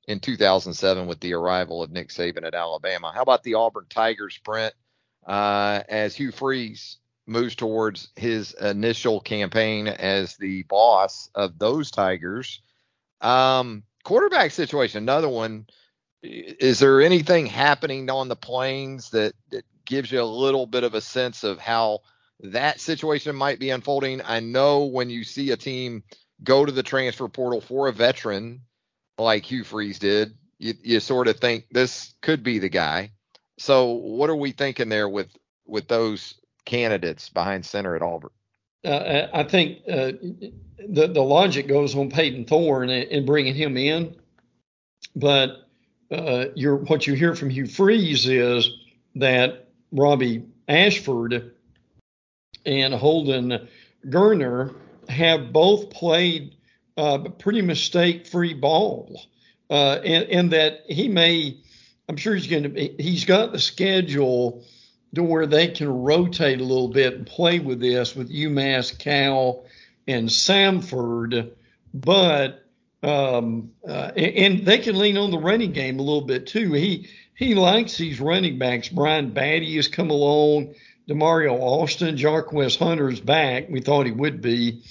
in 0.07 0.19
2007 0.19 1.07
with 1.07 1.19
the 1.21 1.33
arrival 1.33 1.81
of 1.81 1.91
Nick 1.91 2.09
Saban 2.09 2.45
at 2.45 2.53
Alabama. 2.53 3.11
How 3.13 3.23
about 3.23 3.41
the 3.41 3.55
Auburn 3.55 3.87
Tigers, 3.89 4.39
Brent? 4.43 4.75
Uh, 5.25 5.81
as 5.87 6.15
Hugh 6.15 6.31
Freeze 6.31 6.97
moves 7.27 7.55
towards 7.55 8.09
his 8.15 8.53
initial 8.53 9.19
campaign 9.19 9.87
as 9.87 10.35
the 10.37 10.63
boss 10.63 11.29
of 11.33 11.57
those 11.57 11.91
Tigers. 11.91 12.61
Um, 13.21 13.83
quarterback 14.03 14.51
situation, 14.51 15.03
another 15.03 15.29
one. 15.29 15.67
Is 16.21 16.79
there 16.79 17.01
anything 17.01 17.45
happening 17.45 18.09
on 18.09 18.27
the 18.27 18.35
plains 18.35 19.11
that, 19.11 19.33
that 19.51 19.65
gives 19.85 20.11
you 20.11 20.21
a 20.21 20.23
little 20.23 20.65
bit 20.65 20.83
of 20.83 20.93
a 20.93 21.01
sense 21.01 21.43
of 21.43 21.59
how 21.59 21.99
that 22.41 22.79
situation 22.79 23.35
might 23.35 23.59
be 23.59 23.69
unfolding? 23.69 24.21
I 24.23 24.39
know 24.39 24.85
when 24.85 25.09
you 25.09 25.23
see 25.23 25.51
a 25.51 25.57
team 25.57 26.03
go 26.43 26.65
to 26.65 26.71
the 26.71 26.83
transfer 26.83 27.27
portal 27.27 27.61
for 27.61 27.87
a 27.87 27.93
veteran 27.93 28.61
like 29.17 29.45
Hugh 29.45 29.63
Freeze 29.63 29.99
did, 29.99 30.35
you, 30.57 30.73
you 30.83 30.99
sort 30.99 31.27
of 31.27 31.39
think 31.39 31.65
this 31.71 32.13
could 32.21 32.43
be 32.43 32.59
the 32.59 32.69
guy. 32.69 33.11
So 33.57 33.91
what 33.91 34.29
are 34.29 34.35
we 34.35 34.51
thinking 34.51 34.89
there 34.89 35.09
with 35.09 35.29
with 35.65 35.87
those 35.87 36.35
candidates 36.65 37.29
behind 37.29 37.65
center 37.65 37.95
at 37.95 38.01
Auburn? 38.01 38.31
Uh, 38.83 39.27
I 39.33 39.43
think 39.43 39.79
uh, 39.87 40.11
the 40.87 41.07
the 41.07 41.21
logic 41.21 41.67
goes 41.67 41.95
on 41.95 42.09
Payton 42.09 42.45
Thorne 42.45 42.89
and, 42.89 43.25
bringing 43.25 43.55
him 43.55 43.77
in, 43.77 44.15
but 45.15 45.67
uh, 46.11 46.45
what 46.87 47.07
you 47.07 47.13
hear 47.13 47.35
from 47.35 47.49
Hugh 47.49 47.65
Freeze 47.65 48.27
is 48.27 48.69
that 49.15 49.69
Robbie 49.91 50.45
Ashford 50.67 51.53
and 52.65 52.93
Holden 52.93 53.67
Geriner 54.05 54.75
have 55.09 55.51
both 55.51 55.89
played 55.89 56.55
uh, 56.97 57.19
pretty 57.39 57.61
mistake-free 57.61 58.53
ball, 58.55 59.21
uh, 59.69 59.99
and, 60.03 60.23
and 60.25 60.51
that 60.51 60.81
he 60.87 61.07
may 61.07 61.57
I'm 62.07 62.17
sure 62.17 62.35
he's 62.35 62.47
going 62.47 62.63
to 62.63 62.69
be, 62.69 62.95
he's 62.99 63.25
got 63.25 63.51
the 63.51 63.59
schedule 63.59 64.63
to 65.15 65.23
where 65.23 65.47
they 65.47 65.69
can 65.69 65.89
rotate 65.89 66.59
a 66.59 66.63
little 66.63 66.89
bit 66.89 67.13
and 67.13 67.25
play 67.25 67.59
with 67.59 67.79
this 67.79 68.15
with 68.15 68.31
UMass, 68.31 68.97
Cal, 68.97 69.65
and 70.07 70.29
Samford, 70.29 71.51
but 71.93 72.61
um, 73.01 73.71
uh, 73.87 74.11
and 74.15 74.65
they 74.65 74.79
can 74.79 74.97
lean 74.97 75.17
on 75.17 75.31
the 75.31 75.37
running 75.37 75.71
game 75.71 75.99
a 75.99 76.03
little 76.03 76.25
bit 76.25 76.47
too. 76.47 76.73
He 76.73 77.09
he 77.35 77.55
likes 77.55 77.97
these 77.97 78.19
running 78.19 78.57
backs. 78.57 78.89
Brian 78.89 79.31
Battie 79.31 79.75
has 79.75 79.87
come 79.87 80.09
along. 80.09 80.75
Damari 81.07 81.51
Alston, 81.51 82.17
Jarquez 82.17 82.77
Hunter's 82.77 83.19
back. 83.19 83.69
We 83.69 83.81
thought 83.81 84.07
he 84.07 84.11
would 84.11 84.41
be, 84.41 84.83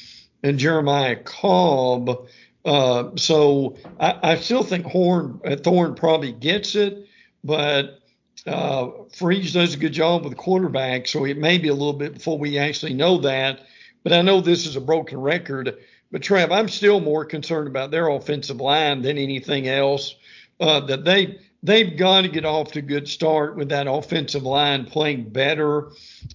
and 0.43 0.59
Jeremiah 0.59 1.17
Cobb. 1.17 2.29
Uh, 2.65 3.11
so 3.17 3.77
I, 4.01 4.19
I, 4.23 4.37
still 4.37 4.63
think 4.63 4.87
Horn 4.87 5.41
uh, 5.45 5.57
Thorne 5.57 5.95
probably 5.95 6.33
gets 6.33 6.75
it, 6.75 7.07
but 7.43 8.01
uh, 8.47 8.89
Freeze 9.15 9.53
does 9.53 9.75
a 9.75 9.77
good 9.77 9.93
job 9.93 10.23
with 10.23 10.33
the 10.33 10.39
quarterback, 10.39 11.07
so 11.07 11.27
it 11.27 11.37
may 11.37 11.59
be 11.59 11.69
a 11.69 11.75
little 11.75 11.93
bit 11.93 12.15
before 12.15 12.39
we 12.39 12.59
actually 12.59 12.95
know 12.95 13.19
that. 13.19 13.61
But 14.03 14.15
I 14.15 14.23
know 14.23 14.41
this 14.41 14.67
is 14.67 14.77
a 14.77 14.81
broken 14.81 15.21
record. 15.21 15.77
But 16.11 16.23
Trav, 16.23 16.53
I'm 16.53 16.69
still 16.69 17.01
more 17.01 17.25
concerned 17.25 17.67
about 17.67 17.91
their 17.91 18.09
offensive 18.09 18.61
line 18.61 19.03
than 19.03 19.19
anything 19.19 19.67
else. 19.67 20.15
Uh, 20.61 20.81
that 20.81 21.05
they 21.05 21.39
they've 21.65 21.97
got 21.97 22.21
to 22.21 22.29
get 22.29 22.45
off 22.45 22.73
to 22.73 22.79
a 22.79 22.83
good 22.83 23.09
start 23.09 23.57
with 23.57 23.71
that 23.71 23.89
offensive 23.89 24.45
line 24.45 24.85
playing 24.85 25.31
better 25.31 25.89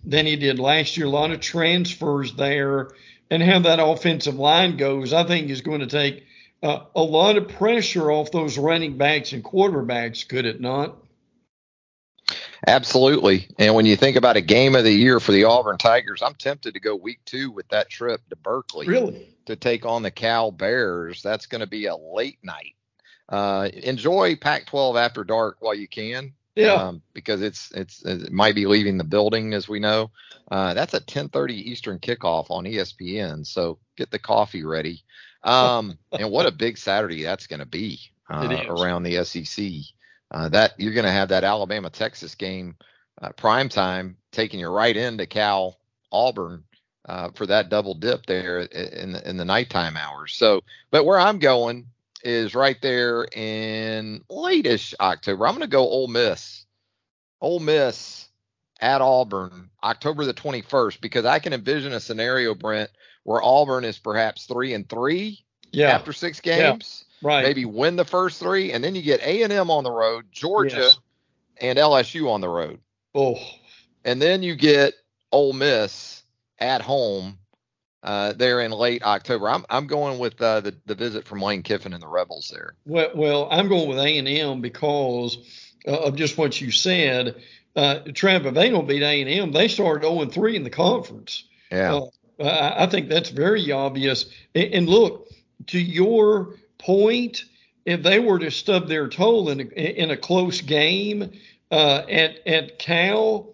than 0.04 0.26
he 0.26 0.36
did 0.36 0.60
last 0.60 0.98
year. 0.98 1.06
A 1.06 1.10
lot 1.10 1.32
of 1.32 1.40
transfers 1.40 2.34
there, 2.34 2.90
and 3.30 3.44
how 3.44 3.60
that 3.60 3.80
offensive 3.80 4.36
line 4.36 4.78
goes, 4.78 5.14
I 5.14 5.24
think 5.24 5.50
is 5.50 5.62
going 5.62 5.82
to 5.82 5.88
take 5.88 6.26
uh, 6.62 6.86
a 6.96 7.02
lot 7.02 7.38
of 7.38 7.48
pressure 7.48 8.12
off 8.12 8.32
those 8.32 8.58
running 8.58 8.98
backs 8.98 9.34
and 9.34 9.44
quarterbacks. 9.44 10.28
Could 10.28 10.46
it 10.46 10.60
not? 10.60 10.98
Absolutely. 12.68 13.48
And 13.58 13.74
when 13.74 13.86
you 13.86 13.96
think 13.96 14.18
about 14.18 14.38
a 14.38 14.42
game 14.42 14.76
of 14.76 14.84
the 14.84 14.92
year 14.92 15.20
for 15.20 15.32
the 15.32 15.46
Auburn 15.46 15.78
Tigers, 15.78 16.22
I'm 16.22 16.36
tempted 16.36 16.74
to 16.74 16.80
go 16.80 16.96
week 16.96 17.20
two 17.26 17.52
with 17.52 17.68
that 17.70 17.90
trip 17.90 18.22
to 18.30 18.36
Berkeley. 18.36 18.88
Really? 18.88 19.36
To 19.46 19.56
take 19.56 19.86
on 19.86 20.04
the 20.04 20.12
Cal 20.12 20.52
Bears. 20.52 21.24
That's 21.24 21.46
going 21.46 21.62
to 21.62 21.68
be 21.68 21.86
a 21.86 21.96
late 21.96 22.40
night. 22.44 22.76
Uh, 23.30 23.70
enjoy 23.74 24.36
Pac-12 24.36 25.00
after 25.00 25.24
dark 25.24 25.58
while 25.60 25.76
you 25.76 25.88
can. 25.88 26.34
Yeah. 26.60 26.74
Um, 26.74 27.02
because 27.14 27.42
it's 27.42 27.72
it's 27.72 28.04
it 28.04 28.32
might 28.32 28.56
be 28.56 28.66
leaving 28.66 28.98
the 28.98 29.04
building 29.04 29.54
as 29.54 29.70
we 29.70 29.80
know. 29.80 30.12
Uh, 30.52 30.74
that's 30.74 30.94
a 30.94 31.00
10:30 31.00 31.52
Eastern 31.52 32.00
kickoff 32.00 32.50
on 32.50 32.66
ESPN. 32.66 33.46
So 33.46 33.80
get 33.96 34.12
the 34.12 34.20
coffee 34.20 34.64
ready. 34.64 35.04
Um, 35.44 35.98
and 36.12 36.32
what 36.32 36.46
a 36.46 36.52
big 36.52 36.78
Saturday 36.78 37.24
that's 37.24 37.48
going 37.48 37.62
to 37.62 37.66
be 37.66 38.00
uh, 38.30 38.64
around 38.68 39.04
the 39.04 39.24
SEC 39.24 39.66
uh, 40.32 40.50
that 40.50 40.74
you're 40.78 40.94
going 40.94 41.06
to 41.06 41.12
have 41.12 41.30
that 41.30 41.44
Alabama 41.44 41.90
Texas 41.90 42.36
game 42.36 42.76
uh, 43.22 43.30
prime 43.30 43.70
time 43.70 44.18
taking 44.32 44.60
you 44.60 44.68
right 44.68 44.96
into 44.96 45.26
Cal 45.26 45.78
Auburn 46.12 46.64
uh, 47.08 47.30
for 47.34 47.46
that 47.48 47.70
double 47.70 47.96
dip 47.96 48.26
there 48.26 48.60
in 48.60 49.14
the, 49.14 49.30
in 49.30 49.38
the 49.38 49.46
nighttime 49.46 49.98
hours. 49.98 50.34
So, 50.36 50.62
but 50.92 51.06
where 51.06 51.20
I'm 51.20 51.40
going 51.40 51.88
is 52.24 52.56
right 52.56 52.80
there 52.82 53.26
in 53.26 54.24
lateish 54.30 54.94
October. 55.00 55.48
I'm 55.48 55.54
going 55.54 55.62
to 55.62 55.68
go 55.68 55.88
Ole 55.88 56.08
Miss. 56.08 56.66
Ole 57.42 57.60
Miss 57.60 58.28
at 58.82 59.02
Auburn, 59.02 59.70
October 59.84 60.26
the 60.26 60.34
21st, 60.34 61.02
because 61.02 61.26
I 61.26 61.40
can 61.40 61.54
envision 61.54 61.94
a 61.94 62.00
scenario, 62.00 62.54
Brent, 62.56 62.90
where 63.24 63.44
Auburn 63.44 63.84
is 63.84 63.98
perhaps 63.98 64.46
three 64.46 64.74
and 64.74 64.88
three 64.88 65.44
yeah. 65.72 65.90
after 65.90 66.14
six 66.14 66.40
games. 66.40 67.04
Yeah 67.04 67.10
right. 67.22 67.44
maybe 67.44 67.66
win 67.66 67.96
the 67.96 68.06
first 68.06 68.40
three, 68.40 68.72
and 68.72 68.84
then 68.84 68.96
you 68.96 69.02
get 69.02 69.22
A 69.22 69.44
and 69.44 69.54
M 69.54 69.70
on 69.70 69.84
the 69.84 69.92
road, 69.92 70.26
Georgia, 70.32 70.78
yes. 70.78 71.00
and 71.62 71.78
LSU 71.78 72.30
on 72.30 72.42
the 72.42 72.50
road. 72.50 72.80
Oh, 73.16 73.36
and 74.06 74.22
then 74.22 74.44
you 74.44 74.56
get 74.56 74.94
Ole 75.32 75.54
Miss 75.54 76.24
at 76.60 76.82
home 76.82 77.39
uh, 78.04 78.34
there 78.34 78.62
in 78.62 78.72
late 78.72 79.04
October. 79.04 79.50
I'm 79.50 79.66
I'm 79.70 79.88
going 79.88 80.20
with 80.20 80.42
uh, 80.42 80.62
the 80.62 80.76
the 80.86 80.96
visit 80.96 81.26
from 81.26 81.42
Lane 81.42 81.64
Kiffin 81.64 81.94
and 81.94 82.02
the 82.02 82.08
Rebels 82.08 82.52
there. 82.54 82.76
Well, 82.86 83.12
well, 83.16 83.48
I'm 83.52 83.68
going 83.68 83.90
with 83.90 84.00
A 84.00 84.18
and 84.18 84.28
M 84.28 84.62
because 84.62 85.38
uh, 85.88 85.92
of 85.92 86.16
just 86.16 86.38
what 86.38 86.60
you 86.60 86.72
said. 86.72 87.42
Uh, 87.76 88.00
Trav, 88.08 88.46
if 88.46 88.54
they 88.54 88.70
don't 88.70 88.88
beat 88.88 89.04
A 89.04 89.22
and 89.22 89.30
M, 89.30 89.52
they 89.52 89.68
started 89.68 90.04
0 90.04 90.22
and 90.22 90.34
3 90.34 90.56
in 90.56 90.64
the 90.64 90.70
conference. 90.70 91.44
Yeah. 91.72 92.08
Uh, 92.40 92.74
I 92.78 92.88
think 92.88 93.10
that's 93.10 93.30
very 93.30 93.72
obvious. 93.72 94.26
And, 94.56 94.74
and 94.74 94.90
look, 94.90 95.30
to 95.68 95.80
your 95.80 96.56
point, 96.78 97.46
if 97.86 98.02
they 98.02 98.20
were 98.20 98.40
to 98.40 98.50
stub 98.50 98.88
their 98.88 99.08
toe 99.08 99.50
in 99.50 99.62
a, 99.62 99.64
in 99.64 100.12
a 100.12 100.18
close 100.18 100.62
game 100.62 101.32
uh, 101.72 102.04
at 102.10 102.48
at 102.48 102.80
Cal, 102.80 103.54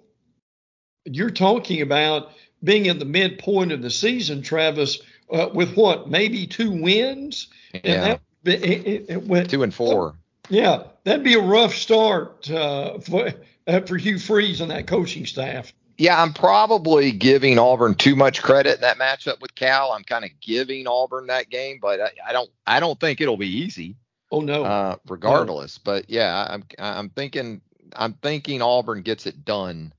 you're 1.05 1.29
talking 1.29 1.81
about 1.81 2.31
being 2.65 2.87
in 2.87 2.99
the 2.99 3.05
midpoint 3.05 3.71
of 3.71 3.81
the 3.81 3.89
season, 3.89 4.41
Travis, 4.41 4.99
uh, 5.31 5.49
with 5.53 5.75
what 5.75 6.09
maybe 6.09 6.47
two 6.47 6.71
wins, 6.71 7.47
yeah. 7.73 7.79
and 7.83 8.19
that 8.43 8.63
it, 8.63 9.05
it 9.09 9.23
went, 9.23 9.49
two 9.49 9.63
and 9.63 9.73
four. 9.73 10.15
Yeah, 10.49 10.83
that'd 11.03 11.23
be 11.23 11.35
a 11.35 11.41
rough 11.41 11.73
start 11.73 12.49
uh, 12.51 12.99
for 12.99 13.31
uh, 13.67 13.79
for 13.81 13.97
Hugh 13.97 14.19
Freeze 14.19 14.61
and 14.61 14.71
that 14.71 14.87
coaching 14.87 15.25
staff. 15.25 15.73
Yeah, 15.97 16.21
I'm 16.21 16.33
probably 16.33 17.11
giving 17.11 17.57
Auburn 17.57 17.95
too 17.95 18.15
much 18.15 18.43
credit 18.43 18.75
in 18.75 18.81
that 18.81 18.97
matchup 18.97 19.39
with 19.39 19.55
Cal. 19.55 19.93
I'm 19.93 20.03
kind 20.03 20.25
of 20.25 20.31
giving 20.41 20.87
Auburn 20.87 21.27
that 21.27 21.49
game, 21.49 21.79
but 21.81 22.01
I, 22.01 22.11
I, 22.27 22.33
don't 22.33 22.49
I 22.67 22.79
don't 22.81 22.99
think 22.99 23.21
it'll 23.21 23.37
be 23.37 23.47
easy. 23.47 23.95
Oh 24.29 24.41
no. 24.41 24.65
Uh, 24.65 24.97
regardless, 25.07 25.77
no. 25.77 25.81
but 25.85 26.09
yeah, 26.09 26.47
I'm 26.49 26.63
I'm 26.77 27.09
thinking 27.09 27.61
I'm 27.95 28.13
thinking 28.13 28.61
Auburn 28.61 29.01
gets 29.03 29.25
it 29.25 29.45
done 29.45 29.93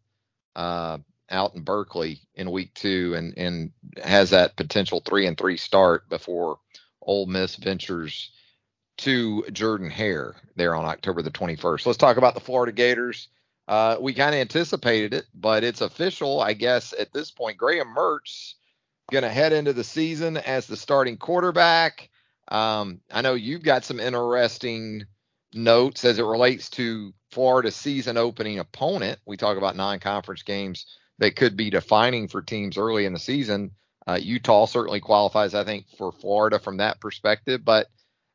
uh, 0.55 0.99
out 1.31 1.55
in 1.55 1.62
Berkeley 1.62 2.21
in 2.35 2.51
week 2.51 2.73
two 2.75 3.15
and 3.17 3.37
and 3.37 3.73
has 4.03 4.31
that 4.31 4.57
potential 4.57 5.01
three 5.05 5.27
and 5.27 5.37
three 5.37 5.57
start 5.57 6.09
before 6.09 6.59
Ole 7.03 7.27
Miss 7.27 7.57
ventures 7.57 8.31
to 8.99 9.45
Jordan 9.53 9.91
Hare 9.91 10.37
there 10.57 10.75
on 10.75 10.85
October 10.85 11.23
the 11.23 11.31
21st. 11.31 11.87
Let's 11.87 11.99
talk 11.99 12.17
about 12.17 12.35
the 12.35 12.41
Florida 12.41 12.73
Gators. 12.73 13.29
Uh, 13.69 13.97
we 14.01 14.15
kind 14.15 14.35
of 14.35 14.41
anticipated 14.41 15.12
it, 15.12 15.27
but 15.35 15.65
it's 15.65 15.81
official, 15.81 16.41
I 16.41 16.55
guess, 16.55 16.95
at 16.99 17.12
this 17.12 17.31
point. 17.31 17.59
Graham 17.59 17.95
Mertz 17.95 18.55
going 19.11 19.23
to 19.23 19.29
head 19.29 19.53
into 19.53 19.73
the 19.73 19.85
season 19.85 20.37
as 20.37 20.67
the 20.67 20.77
starting 20.77 21.17
quarterback. 21.17 22.09
Um, 22.49 23.01
I 23.12 23.23
know 23.23 23.35
you've 23.35 23.65
got 23.65 23.85
some 23.85 24.01
interesting 24.01 25.05
notes 25.53 26.05
as 26.05 26.19
it 26.19 26.25
relates 26.25 26.71
to 26.71 27.12
Florida's 27.33 27.77
season 27.77 28.17
opening 28.17 28.61
opponent. 28.61 29.19
We 29.27 29.37
talk 29.37 29.59
about 29.59 29.77
non-conference 29.77 30.43
games 30.43 30.87
that 31.19 31.37
could 31.37 31.57
be 31.57 31.71
defining 31.71 32.29
for 32.29 32.43
teams 32.43 32.77
early 32.79 33.05
in 33.07 33.13
the 33.13 33.19
season. 33.19 33.73
Uh, 34.07 34.19
Utah 34.21 34.67
certainly 34.67 35.01
qualifies, 35.01 35.55
I 35.55 35.65
think, 35.65 35.87
for 35.99 36.13
Florida 36.13 36.59
from 36.59 36.77
that 36.77 37.01
perspective. 37.01 37.65
But 37.65 37.89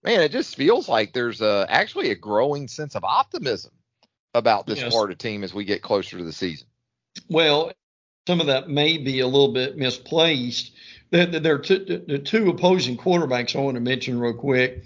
man, 0.04 0.22
it 0.22 0.32
just 0.32 0.56
feels 0.56 0.90
like 0.90 1.14
there's 1.14 1.42
a, 1.42 1.66
actually 1.70 2.12
a 2.12 2.16
growing 2.16 2.68
sense 2.68 2.96
of 2.96 3.04
optimism 3.04 3.72
about 4.34 4.66
this 4.66 4.80
yes. 4.80 4.92
Florida 4.92 5.16
team 5.16 5.44
as 5.44 5.54
we 5.54 5.66
get 5.66 5.82
closer 5.82 6.18
to 6.18 6.24
the 6.24 6.34
season? 6.34 6.68
Well, 7.30 7.72
some 8.28 8.40
of 8.40 8.48
that 8.48 8.70
may 8.70 8.98
be 8.98 9.20
a 9.20 9.28
little 9.28 9.54
bit 9.54 9.78
misplaced. 9.78 10.74
There, 11.10 11.56
are 11.56 11.60
two, 11.60 12.04
the 12.08 12.20
two 12.20 12.50
opposing 12.50 12.98
quarterbacks 12.98 13.56
I 13.56 13.60
want 13.60 13.76
to 13.76 13.82
mention 13.82 14.20
real 14.20 14.34
quick. 14.34 14.86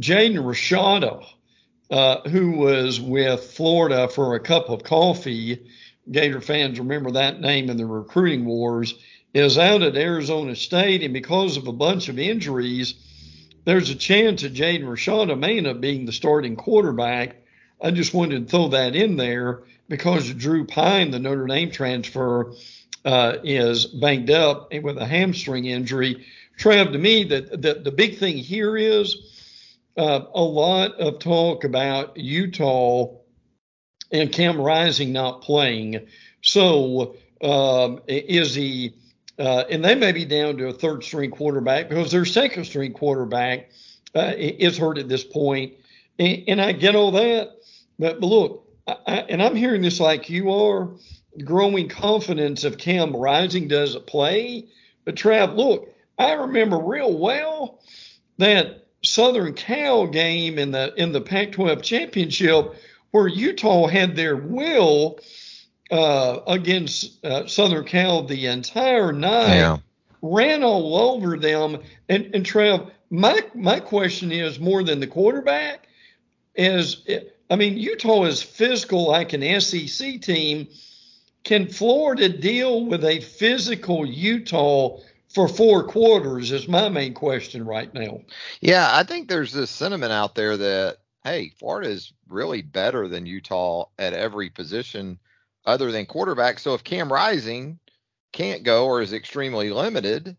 Jaden 0.00 0.36
Rashada, 0.36 1.24
uh, 1.90 2.28
who 2.28 2.52
was 2.52 3.00
with 3.00 3.40
Florida 3.52 4.08
for 4.08 4.34
a 4.34 4.40
cup 4.40 4.68
of 4.68 4.82
coffee, 4.82 5.70
Gator 6.10 6.40
fans 6.40 6.78
remember 6.78 7.12
that 7.12 7.40
name 7.40 7.70
in 7.70 7.76
the 7.76 7.86
recruiting 7.86 8.44
wars, 8.44 8.94
is 9.34 9.56
out 9.56 9.82
at 9.82 9.96
Arizona 9.96 10.54
State, 10.56 11.02
and 11.02 11.14
because 11.14 11.56
of 11.56 11.66
a 11.66 11.72
bunch 11.72 12.08
of 12.08 12.18
injuries, 12.18 12.94
there's 13.64 13.90
a 13.90 13.94
chance 13.94 14.42
that 14.42 14.54
Jaden 14.54 15.56
end 15.56 15.66
up 15.66 15.80
being 15.80 16.04
the 16.04 16.12
starting 16.12 16.56
quarterback 16.56 17.36
I 17.82 17.90
just 17.90 18.14
wanted 18.14 18.46
to 18.46 18.50
throw 18.50 18.68
that 18.68 18.94
in 18.94 19.16
there 19.16 19.62
because 19.88 20.32
Drew 20.32 20.64
Pyne, 20.64 21.10
the 21.10 21.18
Notre 21.18 21.46
Dame 21.46 21.70
transfer, 21.70 22.54
uh, 23.04 23.38
is 23.42 23.86
banged 23.86 24.30
up 24.30 24.72
with 24.72 24.96
a 24.98 25.06
hamstring 25.06 25.64
injury. 25.64 26.24
Trav, 26.58 26.92
to 26.92 26.98
me, 26.98 27.24
the, 27.24 27.40
the, 27.40 27.74
the 27.82 27.90
big 27.90 28.18
thing 28.18 28.36
here 28.36 28.76
is 28.76 29.16
uh, 29.96 30.20
a 30.32 30.42
lot 30.42 31.00
of 31.00 31.18
talk 31.18 31.64
about 31.64 32.16
Utah 32.16 33.16
and 34.12 34.30
Cam 34.30 34.60
Rising 34.60 35.12
not 35.12 35.42
playing. 35.42 36.06
So 36.42 37.16
um, 37.42 38.00
is 38.06 38.54
he, 38.54 38.94
uh, 39.38 39.64
and 39.70 39.84
they 39.84 39.94
may 39.94 40.12
be 40.12 40.24
down 40.24 40.58
to 40.58 40.68
a 40.68 40.72
third 40.72 41.02
string 41.02 41.30
quarterback 41.30 41.88
because 41.88 42.12
their 42.12 42.24
second 42.24 42.64
string 42.64 42.92
quarterback 42.92 43.70
uh, 44.14 44.32
is 44.36 44.76
hurt 44.76 44.98
at 44.98 45.08
this 45.08 45.24
point. 45.24 45.74
And, 46.18 46.44
and 46.48 46.60
I 46.60 46.72
get 46.72 46.94
all 46.94 47.12
that. 47.12 47.56
But, 47.98 48.20
but 48.20 48.26
look, 48.26 48.68
I, 48.86 49.24
and 49.28 49.42
I'm 49.42 49.56
hearing 49.56 49.82
this 49.82 50.00
like 50.00 50.28
you 50.28 50.52
are 50.52 50.90
growing 51.44 51.88
confidence 51.88 52.64
of 52.64 52.78
Cam 52.78 53.16
Rising 53.16 53.68
doesn't 53.68 54.06
play. 54.06 54.66
But 55.04 55.14
Trav, 55.14 55.56
look, 55.56 55.92
I 56.18 56.32
remember 56.32 56.78
real 56.78 57.16
well 57.16 57.80
that 58.38 58.86
Southern 59.02 59.54
Cal 59.54 60.06
game 60.06 60.58
in 60.58 60.70
the 60.70 60.92
in 60.96 61.12
the 61.12 61.20
Pac-12 61.20 61.82
championship 61.82 62.74
where 63.12 63.28
Utah 63.28 63.86
had 63.86 64.16
their 64.16 64.36
will 64.36 65.20
uh, 65.90 66.40
against 66.46 67.24
uh, 67.24 67.46
Southern 67.46 67.84
Cal 67.84 68.24
the 68.24 68.46
entire 68.46 69.12
night, 69.12 69.56
yeah. 69.56 69.78
ran 70.20 70.64
all 70.64 70.96
over 70.96 71.38
them. 71.38 71.78
And 72.08 72.34
and 72.34 72.44
Trav, 72.44 72.90
my 73.10 73.42
my 73.54 73.78
question 73.78 74.32
is 74.32 74.58
more 74.58 74.82
than 74.82 74.98
the 74.98 75.06
quarterback 75.06 75.86
is 76.54 77.06
I 77.50 77.56
mean, 77.56 77.76
Utah 77.76 78.24
is 78.24 78.42
physical 78.42 79.08
like 79.08 79.34
an 79.34 79.60
SEC 79.60 80.20
team. 80.22 80.68
Can 81.44 81.68
Florida 81.68 82.28
deal 82.28 82.86
with 82.86 83.04
a 83.04 83.20
physical 83.20 84.06
Utah 84.06 85.00
for 85.28 85.48
four 85.48 85.84
quarters? 85.84 86.50
Is 86.50 86.66
my 86.66 86.88
main 86.88 87.12
question 87.12 87.66
right 87.66 87.92
now. 87.92 88.22
Yeah, 88.62 88.88
I 88.90 89.02
think 89.02 89.28
there's 89.28 89.52
this 89.52 89.70
sentiment 89.70 90.12
out 90.12 90.34
there 90.34 90.56
that 90.56 90.98
hey, 91.24 91.50
Florida 91.58 91.90
is 91.90 92.12
really 92.28 92.62
better 92.62 93.08
than 93.08 93.26
Utah 93.26 93.86
at 93.98 94.12
every 94.12 94.50
position 94.50 95.18
other 95.64 95.92
than 95.92 96.06
quarterback. 96.06 96.58
So 96.58 96.74
if 96.74 96.84
Cam 96.84 97.12
Rising 97.12 97.78
can't 98.32 98.62
go 98.62 98.86
or 98.86 99.02
is 99.02 99.12
extremely 99.12 99.70
limited, 99.70 100.36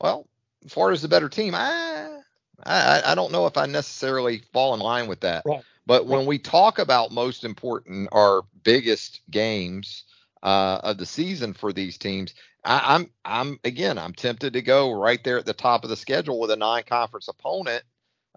well, 0.00 0.26
Florida's 0.68 1.02
the 1.02 1.08
better 1.08 1.28
team. 1.28 1.54
I, 1.54 2.20
I, 2.64 3.02
I 3.06 3.14
don't 3.14 3.32
know 3.32 3.46
if 3.46 3.56
I 3.56 3.66
necessarily 3.66 4.42
fall 4.52 4.74
in 4.74 4.80
line 4.80 5.06
with 5.08 5.20
that. 5.20 5.42
Right. 5.46 5.62
But 5.86 6.06
when 6.06 6.26
we 6.26 6.38
talk 6.38 6.78
about 6.78 7.10
most 7.10 7.44
important 7.44 8.10
or 8.12 8.44
biggest 8.62 9.22
games 9.30 10.04
uh, 10.42 10.80
of 10.82 10.98
the 10.98 11.06
season 11.06 11.54
for 11.54 11.72
these 11.72 11.98
teams, 11.98 12.34
I, 12.64 12.94
I'm 12.94 13.10
I'm 13.24 13.58
again 13.64 13.98
I'm 13.98 14.12
tempted 14.12 14.52
to 14.52 14.62
go 14.62 14.92
right 14.92 15.22
there 15.24 15.38
at 15.38 15.46
the 15.46 15.54
top 15.54 15.82
of 15.82 15.90
the 15.90 15.96
schedule 15.96 16.38
with 16.38 16.50
a 16.50 16.56
non-conference 16.56 17.28
opponent 17.28 17.82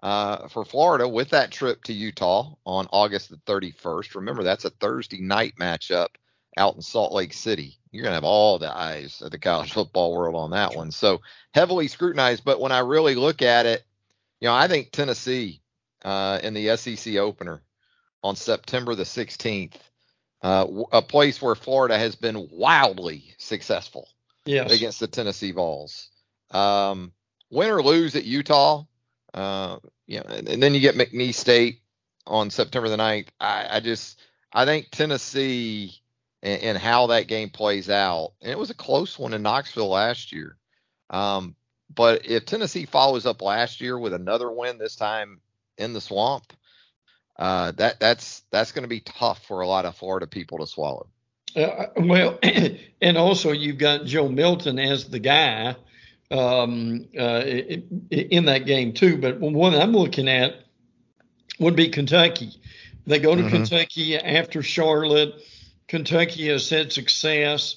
uh, 0.02 0.48
for 0.48 0.64
Florida 0.64 1.08
with 1.08 1.30
that 1.30 1.50
trip 1.50 1.84
to 1.84 1.92
Utah 1.92 2.54
on 2.66 2.88
August 2.92 3.30
the 3.30 3.36
31st. 3.46 4.14
Remember 4.16 4.42
that's 4.42 4.64
a 4.64 4.70
Thursday 4.70 5.20
night 5.20 5.54
matchup 5.60 6.08
out 6.56 6.74
in 6.74 6.82
Salt 6.82 7.12
Lake 7.12 7.32
City. 7.32 7.78
You're 7.90 8.04
gonna 8.04 8.14
have 8.14 8.24
all 8.24 8.58
the 8.58 8.74
eyes 8.74 9.22
of 9.22 9.30
the 9.30 9.38
college 9.38 9.72
football 9.74 10.12
world 10.14 10.36
on 10.36 10.50
that 10.50 10.74
one. 10.74 10.90
So 10.90 11.20
heavily 11.52 11.88
scrutinized. 11.88 12.44
But 12.44 12.60
when 12.60 12.72
I 12.72 12.80
really 12.80 13.14
look 13.14 13.42
at 13.42 13.66
it, 13.66 13.84
you 14.40 14.48
know 14.48 14.54
I 14.54 14.68
think 14.68 14.90
Tennessee 14.90 15.60
uh, 16.04 16.38
in 16.42 16.54
the 16.54 16.76
SEC 16.76 17.16
opener 17.16 17.62
on 18.22 18.36
September 18.36 18.94
the 18.94 19.04
16th. 19.04 19.74
Uh, 20.42 20.66
a 20.92 21.00
place 21.00 21.40
where 21.40 21.54
Florida 21.54 21.96
has 21.96 22.16
been 22.16 22.48
wildly 22.52 23.34
successful 23.38 24.06
yes. 24.44 24.70
against 24.70 25.00
the 25.00 25.06
Tennessee 25.06 25.52
Vols. 25.52 26.10
Um, 26.50 27.12
win 27.50 27.70
or 27.70 27.82
lose 27.82 28.14
at 28.14 28.24
Utah, 28.24 28.84
uh, 29.34 29.78
know, 30.06 30.22
and, 30.28 30.48
and, 30.48 30.62
then 30.62 30.74
you 30.74 30.80
get 30.80 30.94
McNeese 30.94 31.34
State 31.34 31.80
on 32.26 32.50
September 32.50 32.88
the 32.88 32.96
9th. 32.96 33.26
I, 33.40 33.66
I 33.76 33.80
just, 33.80 34.20
I 34.52 34.64
think 34.64 34.90
Tennessee 34.90 36.00
and, 36.42 36.62
and, 36.62 36.78
how 36.78 37.08
that 37.08 37.26
game 37.26 37.50
plays 37.50 37.90
out, 37.90 38.32
and 38.40 38.50
it 38.50 38.58
was 38.58 38.70
a 38.70 38.74
close 38.74 39.18
one 39.18 39.34
in 39.34 39.42
Knoxville 39.42 39.88
last 39.88 40.32
year. 40.32 40.56
Um, 41.10 41.56
but 41.92 42.26
if 42.26 42.46
Tennessee 42.46 42.86
follows 42.86 43.26
up 43.26 43.42
last 43.42 43.80
year 43.80 43.98
with 43.98 44.14
another 44.14 44.50
win 44.50 44.78
this 44.78 44.96
time 44.96 45.40
in 45.78 45.92
the 45.92 46.00
swamp, 46.00 46.52
uh, 47.36 47.72
that 47.72 47.98
that's 47.98 48.42
that's 48.50 48.72
going 48.72 48.84
to 48.84 48.88
be 48.88 49.00
tough 49.00 49.44
for 49.46 49.60
a 49.60 49.66
lot 49.66 49.84
of 49.84 49.96
Florida 49.96 50.26
people 50.26 50.58
to 50.58 50.66
swallow. 50.66 51.08
Uh, 51.56 51.86
well, 51.96 52.38
and 53.02 53.18
also 53.18 53.50
you've 53.52 53.78
got 53.78 54.04
Joe 54.04 54.28
Milton 54.28 54.78
as 54.78 55.08
the 55.08 55.18
guy 55.18 55.74
um, 56.30 57.06
uh, 57.18 57.42
in 58.10 58.46
that 58.46 58.66
game 58.66 58.92
too. 58.92 59.18
But 59.18 59.40
one 59.40 59.74
I'm 59.74 59.92
looking 59.92 60.28
at 60.28 60.54
would 61.58 61.76
be 61.76 61.88
Kentucky. 61.88 62.52
They 63.06 63.18
go 63.18 63.34
to 63.34 63.42
mm-hmm. 63.42 63.50
Kentucky 63.50 64.16
after 64.16 64.62
Charlotte. 64.62 65.34
Kentucky 65.88 66.48
has 66.48 66.68
had 66.68 66.92
success. 66.92 67.76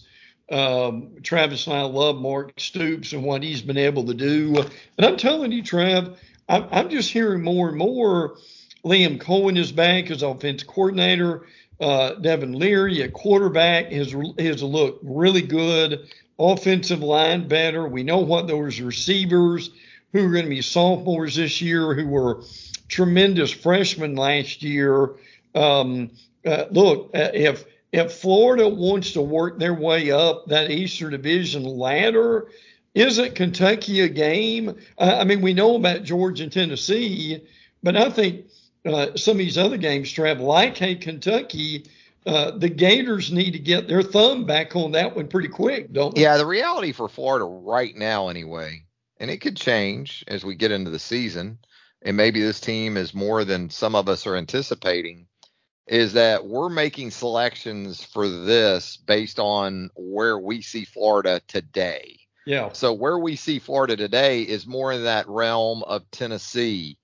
Um, 0.49 1.17
Travis 1.23 1.67
and 1.67 1.75
I 1.75 1.81
love 1.81 2.21
Mark 2.21 2.53
Stoops 2.57 3.11
and 3.11 3.23
what 3.23 3.43
he's 3.43 3.61
been 3.61 3.77
able 3.77 4.05
to 4.05 4.13
do. 4.13 4.63
And 4.97 5.05
I'm 5.05 5.17
telling 5.17 5.51
you, 5.51 5.61
Trav, 5.61 6.15
I'm, 6.47 6.67
I'm 6.71 6.89
just 6.89 7.11
hearing 7.11 7.43
more 7.43 7.67
and 7.67 7.77
more. 7.77 8.37
Liam 8.85 9.21
Coen 9.21 9.57
is 9.57 9.73
back 9.73 10.09
as 10.09 10.23
offense 10.23 10.63
coordinator. 10.63 11.45
Uh, 11.79 12.13
Devin 12.15 12.53
Leary 12.53 13.01
a 13.01 13.09
quarterback 13.09 13.91
has 13.91 14.15
has 14.39 14.63
looked 14.63 15.03
really 15.03 15.41
good. 15.41 16.09
Offensive 16.39 17.01
line 17.01 17.47
better. 17.47 17.87
We 17.87 18.03
know 18.03 18.19
what 18.19 18.47
those 18.47 18.79
receivers 18.79 19.71
who 20.13 20.25
are 20.25 20.31
going 20.31 20.45
to 20.45 20.49
be 20.49 20.61
sophomores 20.61 21.35
this 21.35 21.61
year, 21.61 21.93
who 21.93 22.07
were 22.07 22.43
tremendous 22.87 23.51
freshmen 23.51 24.15
last 24.15 24.63
year. 24.63 25.15
Um, 25.55 26.11
uh, 26.45 26.65
look, 26.71 27.11
uh, 27.13 27.31
if 27.33 27.65
if 27.91 28.13
Florida 28.13 28.67
wants 28.67 29.13
to 29.13 29.21
work 29.21 29.59
their 29.59 29.73
way 29.73 30.11
up 30.11 30.45
that 30.47 30.71
Eastern 30.71 31.11
Division 31.11 31.63
ladder, 31.63 32.47
isn't 32.93 33.35
Kentucky 33.35 34.01
a 34.01 34.09
game? 34.09 34.75
Uh, 34.97 35.17
I 35.19 35.23
mean, 35.23 35.41
we 35.41 35.53
know 35.53 35.75
about 35.75 36.03
Georgia 36.03 36.43
and 36.43 36.51
Tennessee, 36.51 37.41
but 37.81 37.95
I 37.95 38.09
think 38.09 38.45
uh, 38.85 39.15
some 39.15 39.33
of 39.33 39.37
these 39.39 39.57
other 39.57 39.77
games, 39.77 40.13
Trav, 40.13 40.39
like 40.39 40.77
hey, 40.77 40.95
Kentucky, 40.95 41.85
uh, 42.27 42.51
the 42.51 42.69
Gators 42.69 43.31
need 43.31 43.51
to 43.51 43.59
get 43.59 43.87
their 43.87 44.03
thumb 44.03 44.45
back 44.45 44.75
on 44.75 44.91
that 44.91 45.15
one 45.15 45.27
pretty 45.27 45.47
quick, 45.47 45.91
don't 45.91 46.13
they? 46.13 46.21
Yeah, 46.21 46.37
the 46.37 46.45
reality 46.45 46.91
for 46.91 47.07
Florida 47.07 47.45
right 47.45 47.95
now, 47.95 48.27
anyway, 48.27 48.83
and 49.19 49.31
it 49.31 49.37
could 49.37 49.55
change 49.55 50.23
as 50.27 50.43
we 50.43 50.55
get 50.55 50.71
into 50.71 50.91
the 50.91 50.99
season, 50.99 51.59
and 52.01 52.17
maybe 52.17 52.41
this 52.41 52.59
team 52.59 52.97
is 52.97 53.13
more 53.13 53.45
than 53.45 53.69
some 53.69 53.95
of 53.95 54.09
us 54.09 54.27
are 54.27 54.35
anticipating, 54.35 55.27
is 55.87 56.13
that 56.13 56.45
we're 56.45 56.69
making 56.69 57.11
selections 57.11 58.03
for 58.03 58.27
this 58.27 58.97
based 58.97 59.39
on 59.39 59.89
where 59.95 60.37
we 60.37 60.61
see 60.61 60.83
Florida 60.83 61.41
today. 61.47 62.19
Yeah. 62.45 62.71
So 62.73 62.93
where 62.93 63.17
we 63.17 63.35
see 63.35 63.59
Florida 63.59 63.95
today 63.95 64.41
is 64.41 64.67
more 64.67 64.91
in 64.91 65.03
that 65.03 65.27
realm 65.27 65.83
of 65.83 66.09
Tennessee. 66.11 66.97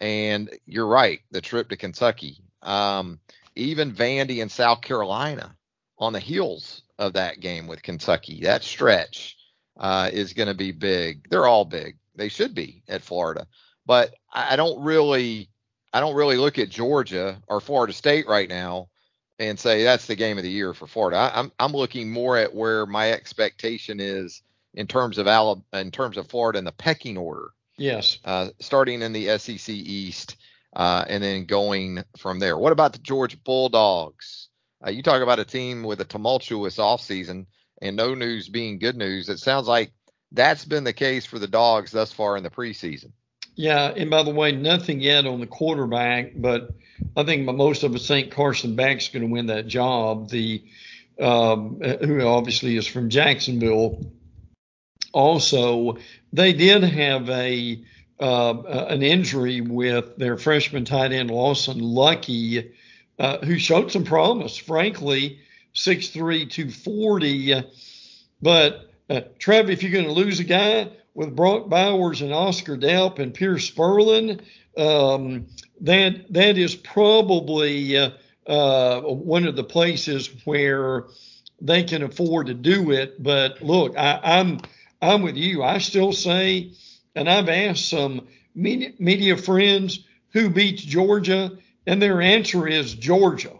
And 0.00 0.50
you're 0.66 0.86
right, 0.86 1.20
the 1.30 1.40
trip 1.40 1.68
to 1.70 1.76
Kentucky. 1.76 2.38
Um, 2.62 3.20
even 3.58 3.92
Vandy 3.92 4.40
and 4.40 4.50
South 4.50 4.80
Carolina 4.80 5.54
on 5.98 6.12
the 6.12 6.20
heels 6.20 6.82
of 6.98 7.14
that 7.14 7.40
game 7.40 7.66
with 7.66 7.82
Kentucky. 7.82 8.40
That 8.42 8.62
stretch 8.62 9.36
uh, 9.78 10.10
is 10.12 10.32
going 10.32 10.48
to 10.48 10.54
be 10.54 10.72
big. 10.72 11.28
They're 11.28 11.46
all 11.46 11.64
big. 11.64 11.96
They 12.14 12.28
should 12.28 12.54
be 12.54 12.82
at 12.88 13.02
Florida. 13.02 13.46
But 13.86 14.14
I 14.32 14.56
don't 14.56 14.82
really 14.82 15.48
I 15.92 16.00
don't 16.00 16.14
really 16.14 16.36
look 16.36 16.58
at 16.58 16.68
Georgia 16.68 17.40
or 17.48 17.60
Florida 17.60 17.92
State 17.92 18.26
right 18.26 18.48
now 18.48 18.88
and 19.38 19.58
say 19.58 19.84
that's 19.84 20.06
the 20.06 20.16
game 20.16 20.36
of 20.36 20.44
the 20.44 20.50
year 20.50 20.74
for 20.74 20.86
Florida. 20.86 21.16
I, 21.16 21.38
I'm 21.38 21.52
I'm 21.58 21.72
looking 21.72 22.10
more 22.10 22.36
at 22.36 22.54
where 22.54 22.86
my 22.86 23.12
expectation 23.12 23.98
is 24.00 24.42
in 24.74 24.86
terms 24.86 25.18
of 25.18 25.26
Alabama, 25.26 25.64
in 25.72 25.90
terms 25.90 26.16
of 26.16 26.28
Florida 26.28 26.58
in 26.58 26.64
the 26.64 26.72
pecking 26.72 27.16
order. 27.16 27.50
Yes. 27.76 28.18
Uh, 28.24 28.48
starting 28.60 29.02
in 29.02 29.12
the 29.12 29.38
SEC 29.38 29.68
East 29.68 30.36
uh, 30.78 31.04
and 31.08 31.22
then 31.22 31.44
going 31.44 32.04
from 32.16 32.38
there. 32.38 32.56
What 32.56 32.72
about 32.72 32.92
the 32.92 33.00
Georgia 33.00 33.36
Bulldogs? 33.36 34.48
Uh, 34.84 34.90
you 34.90 35.02
talk 35.02 35.22
about 35.22 35.40
a 35.40 35.44
team 35.44 35.82
with 35.82 36.00
a 36.00 36.04
tumultuous 36.04 36.76
offseason 36.76 37.46
and 37.82 37.96
no 37.96 38.14
news 38.14 38.48
being 38.48 38.78
good 38.78 38.96
news. 38.96 39.28
It 39.28 39.40
sounds 39.40 39.66
like 39.66 39.90
that's 40.30 40.64
been 40.64 40.84
the 40.84 40.92
case 40.92 41.26
for 41.26 41.40
the 41.40 41.48
Dogs 41.48 41.90
thus 41.90 42.12
far 42.12 42.36
in 42.36 42.44
the 42.44 42.50
preseason. 42.50 43.10
Yeah, 43.56 43.88
and 43.88 44.08
by 44.08 44.22
the 44.22 44.30
way, 44.30 44.52
nothing 44.52 45.00
yet 45.00 45.26
on 45.26 45.40
the 45.40 45.46
quarterback, 45.48 46.32
but 46.36 46.70
I 47.16 47.24
think 47.24 47.44
most 47.44 47.82
of 47.82 47.92
us 47.92 48.06
think 48.06 48.30
Carson 48.30 48.76
Beck's 48.76 49.08
going 49.08 49.26
to 49.26 49.32
win 49.32 49.46
that 49.46 49.66
job. 49.66 50.30
The 50.30 50.62
um, 51.18 51.80
who 51.80 52.22
obviously 52.22 52.76
is 52.76 52.86
from 52.86 53.10
Jacksonville 53.10 54.12
also, 55.12 55.96
they 56.32 56.52
did 56.52 56.84
have 56.84 57.28
a 57.30 57.82
uh, 58.20 58.86
an 58.88 59.02
injury 59.02 59.60
with 59.60 60.16
their 60.16 60.36
freshman 60.36 60.84
tight 60.84 61.12
end 61.12 61.30
Lawson 61.30 61.78
Luckie, 61.78 62.72
uh, 63.18 63.38
who 63.38 63.58
showed 63.58 63.92
some 63.92 64.04
promise. 64.04 64.56
Frankly, 64.56 65.40
6'3", 65.74 66.50
240. 66.50 67.62
But 68.40 68.90
uh, 69.10 69.20
Trev, 69.38 69.70
if 69.70 69.82
you're 69.82 69.92
going 69.92 70.04
to 70.04 70.12
lose 70.12 70.40
a 70.40 70.44
guy 70.44 70.90
with 71.14 71.34
Brock 71.34 71.68
Bowers 71.68 72.22
and 72.22 72.32
Oscar 72.32 72.76
Delp 72.76 73.18
and 73.18 73.34
Pearce 73.34 73.70
Spurlin, 73.70 74.40
um, 74.76 75.46
that 75.80 76.32
that 76.32 76.58
is 76.58 76.74
probably 76.74 77.96
uh, 77.96 78.10
uh, 78.46 79.00
one 79.00 79.46
of 79.46 79.56
the 79.56 79.64
places 79.64 80.30
where 80.44 81.04
they 81.60 81.82
can 81.82 82.02
afford 82.02 82.46
to 82.46 82.54
do 82.54 82.92
it. 82.92 83.20
But 83.22 83.62
look, 83.62 83.96
I, 83.96 84.20
I'm 84.22 84.60
I'm 85.02 85.22
with 85.22 85.36
you. 85.36 85.62
I 85.62 85.78
still 85.78 86.12
say, 86.12 86.72
and 87.14 87.28
I've 87.28 87.48
asked 87.48 87.88
some 87.88 88.26
media, 88.54 88.92
media 88.98 89.36
friends 89.36 90.04
who 90.32 90.50
beats 90.50 90.82
Georgia, 90.82 91.58
and 91.86 92.00
their 92.00 92.20
answer 92.20 92.66
is 92.66 92.94
Georgia. 92.94 93.54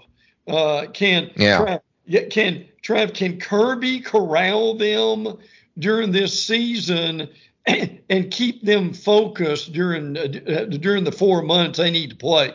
Uh, 0.46 0.86
can 0.92 1.30
yeah. 1.36 1.80
Trav, 2.08 2.30
can 2.30 2.66
Trav 2.82 3.14
can 3.14 3.38
Kirby 3.38 4.00
corral 4.00 4.76
them 4.76 5.38
during 5.78 6.12
this 6.12 6.42
season 6.42 7.28
and, 7.66 8.00
and 8.10 8.30
keep 8.30 8.62
them 8.62 8.92
focused 8.92 9.72
during 9.72 10.16
uh, 10.16 10.20
uh, 10.22 10.64
during 10.64 11.04
the 11.04 11.12
four 11.12 11.42
months 11.42 11.78
they 11.78 11.90
need 11.90 12.10
to 12.10 12.16
play? 12.16 12.54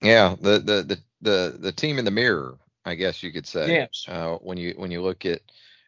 Yeah, 0.00 0.36
the 0.40 0.58
the 0.58 0.82
the 0.82 0.98
the, 1.20 1.56
the 1.58 1.72
team 1.72 1.98
in 1.98 2.04
the 2.04 2.10
mirror, 2.10 2.58
I 2.84 2.96
guess 2.96 3.22
you 3.22 3.32
could 3.32 3.46
say. 3.46 3.68
Yes. 3.68 4.06
Uh, 4.08 4.36
when 4.36 4.58
you 4.58 4.74
when 4.76 4.90
you 4.90 5.02
look 5.02 5.24
at 5.24 5.40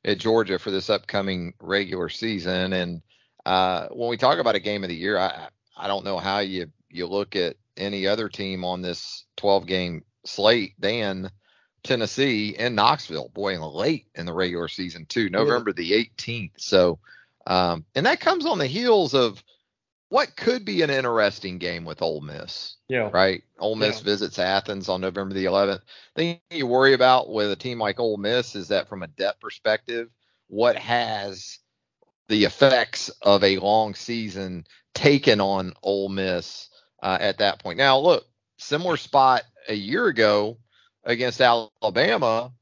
at 0.04 0.18
Georgia 0.18 0.58
for 0.58 0.70
this 0.70 0.90
upcoming 0.90 1.54
regular 1.60 2.08
season. 2.08 2.72
And 2.72 3.02
uh, 3.46 3.88
when 3.88 4.08
we 4.08 4.16
talk 4.16 4.38
about 4.38 4.54
a 4.54 4.60
game 4.60 4.84
of 4.84 4.88
the 4.88 4.96
year, 4.96 5.18
I 5.18 5.48
I 5.76 5.88
don't 5.88 6.04
know 6.04 6.18
how 6.18 6.38
you 6.38 6.70
you 6.90 7.06
look 7.06 7.36
at 7.36 7.56
any 7.76 8.06
other 8.06 8.28
team 8.28 8.64
on 8.64 8.82
this 8.82 9.24
12 9.36 9.66
game 9.66 10.04
slate 10.24 10.74
than 10.78 11.30
Tennessee 11.82 12.56
and 12.56 12.76
Knoxville. 12.76 13.30
Boy, 13.34 13.58
late 13.60 14.06
in 14.14 14.26
the 14.26 14.32
regular 14.32 14.68
season 14.68 15.06
too, 15.06 15.28
November 15.28 15.72
the 15.72 15.92
18th. 15.92 16.52
So, 16.56 16.98
um, 17.46 17.84
and 17.94 18.06
that 18.06 18.20
comes 18.20 18.46
on 18.46 18.58
the 18.58 18.66
heels 18.66 19.14
of 19.14 19.42
what 20.08 20.36
could 20.36 20.64
be 20.64 20.82
an 20.82 20.90
interesting 20.90 21.58
game 21.58 21.84
with 21.84 22.00
Ole 22.00 22.20
Miss. 22.20 22.76
Yeah. 22.88 23.10
Right. 23.12 23.42
Ole 23.58 23.74
Miss 23.74 23.98
yeah. 23.98 24.04
visits 24.04 24.38
Athens 24.38 24.88
on 24.88 25.00
November 25.00 25.34
the 25.34 25.46
11th. 25.46 25.80
The 26.14 26.22
thing 26.22 26.40
you 26.50 26.66
worry 26.66 26.94
about 26.94 27.30
with 27.30 27.50
a 27.50 27.56
team 27.56 27.78
like 27.78 27.98
Ole 27.98 28.16
Miss 28.16 28.54
is 28.54 28.68
that 28.68 28.88
from 28.88 29.02
a 29.02 29.08
depth 29.08 29.40
perspective, 29.40 30.08
what 30.46 30.76
has 30.76 31.58
the 32.28 32.44
effects 32.44 33.10
of 33.22 33.44
a 33.44 33.58
long 33.58 33.94
season 33.94 34.66
taken 34.94 35.40
on 35.40 35.74
Ole 35.82 36.08
Miss 36.08 36.68
uh, 37.02 37.18
at 37.20 37.38
that 37.38 37.62
point. 37.62 37.78
Now, 37.78 37.98
look, 37.98 38.26
similar 38.58 38.96
spot 38.96 39.42
a 39.68 39.74
year 39.74 40.06
ago 40.06 40.58
against 41.04 41.40
Alabama. 41.40 42.52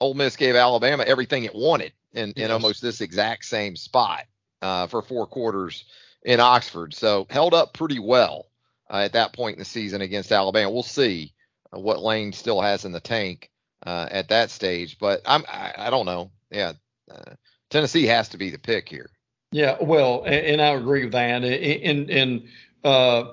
Ole 0.00 0.14
Miss 0.14 0.36
gave 0.36 0.56
Alabama 0.56 1.04
everything 1.06 1.44
it 1.44 1.54
wanted 1.54 1.92
in, 2.12 2.32
yes. 2.36 2.46
in 2.46 2.50
almost 2.50 2.82
this 2.82 3.00
exact 3.00 3.44
same 3.44 3.76
spot 3.76 4.24
uh, 4.62 4.86
for 4.86 5.02
four 5.02 5.26
quarters 5.26 5.84
in 6.22 6.40
Oxford. 6.40 6.94
So 6.94 7.26
held 7.30 7.54
up 7.54 7.74
pretty 7.74 7.98
well 7.98 8.46
uh, 8.90 8.98
at 8.98 9.12
that 9.12 9.32
point 9.32 9.56
in 9.56 9.58
the 9.58 9.64
season 9.64 10.00
against 10.00 10.32
Alabama. 10.32 10.70
We'll 10.70 10.82
see 10.82 11.34
what 11.70 12.02
Lane 12.02 12.32
still 12.32 12.60
has 12.60 12.84
in 12.84 12.92
the 12.92 13.00
tank 13.00 13.50
uh, 13.84 14.08
at 14.10 14.28
that 14.28 14.50
stage, 14.50 14.98
but 14.98 15.22
I'm 15.26 15.44
I, 15.48 15.72
I 15.76 15.90
don't 15.90 16.06
know. 16.06 16.30
Yeah, 16.50 16.72
uh, 17.10 17.32
Tennessee 17.72 18.06
has 18.06 18.28
to 18.28 18.36
be 18.36 18.50
the 18.50 18.58
pick 18.58 18.88
here. 18.88 19.10
Yeah, 19.50 19.76
well, 19.80 20.22
and, 20.24 20.34
and 20.34 20.62
I 20.62 20.68
agree 20.68 21.04
with 21.04 21.12
that. 21.12 21.42
And 21.42 22.10
and 22.10 22.48
uh, 22.84 23.32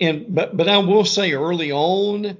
and 0.00 0.34
but 0.34 0.56
but 0.56 0.68
I 0.68 0.78
will 0.78 1.04
say 1.04 1.32
early 1.32 1.72
on. 1.72 2.36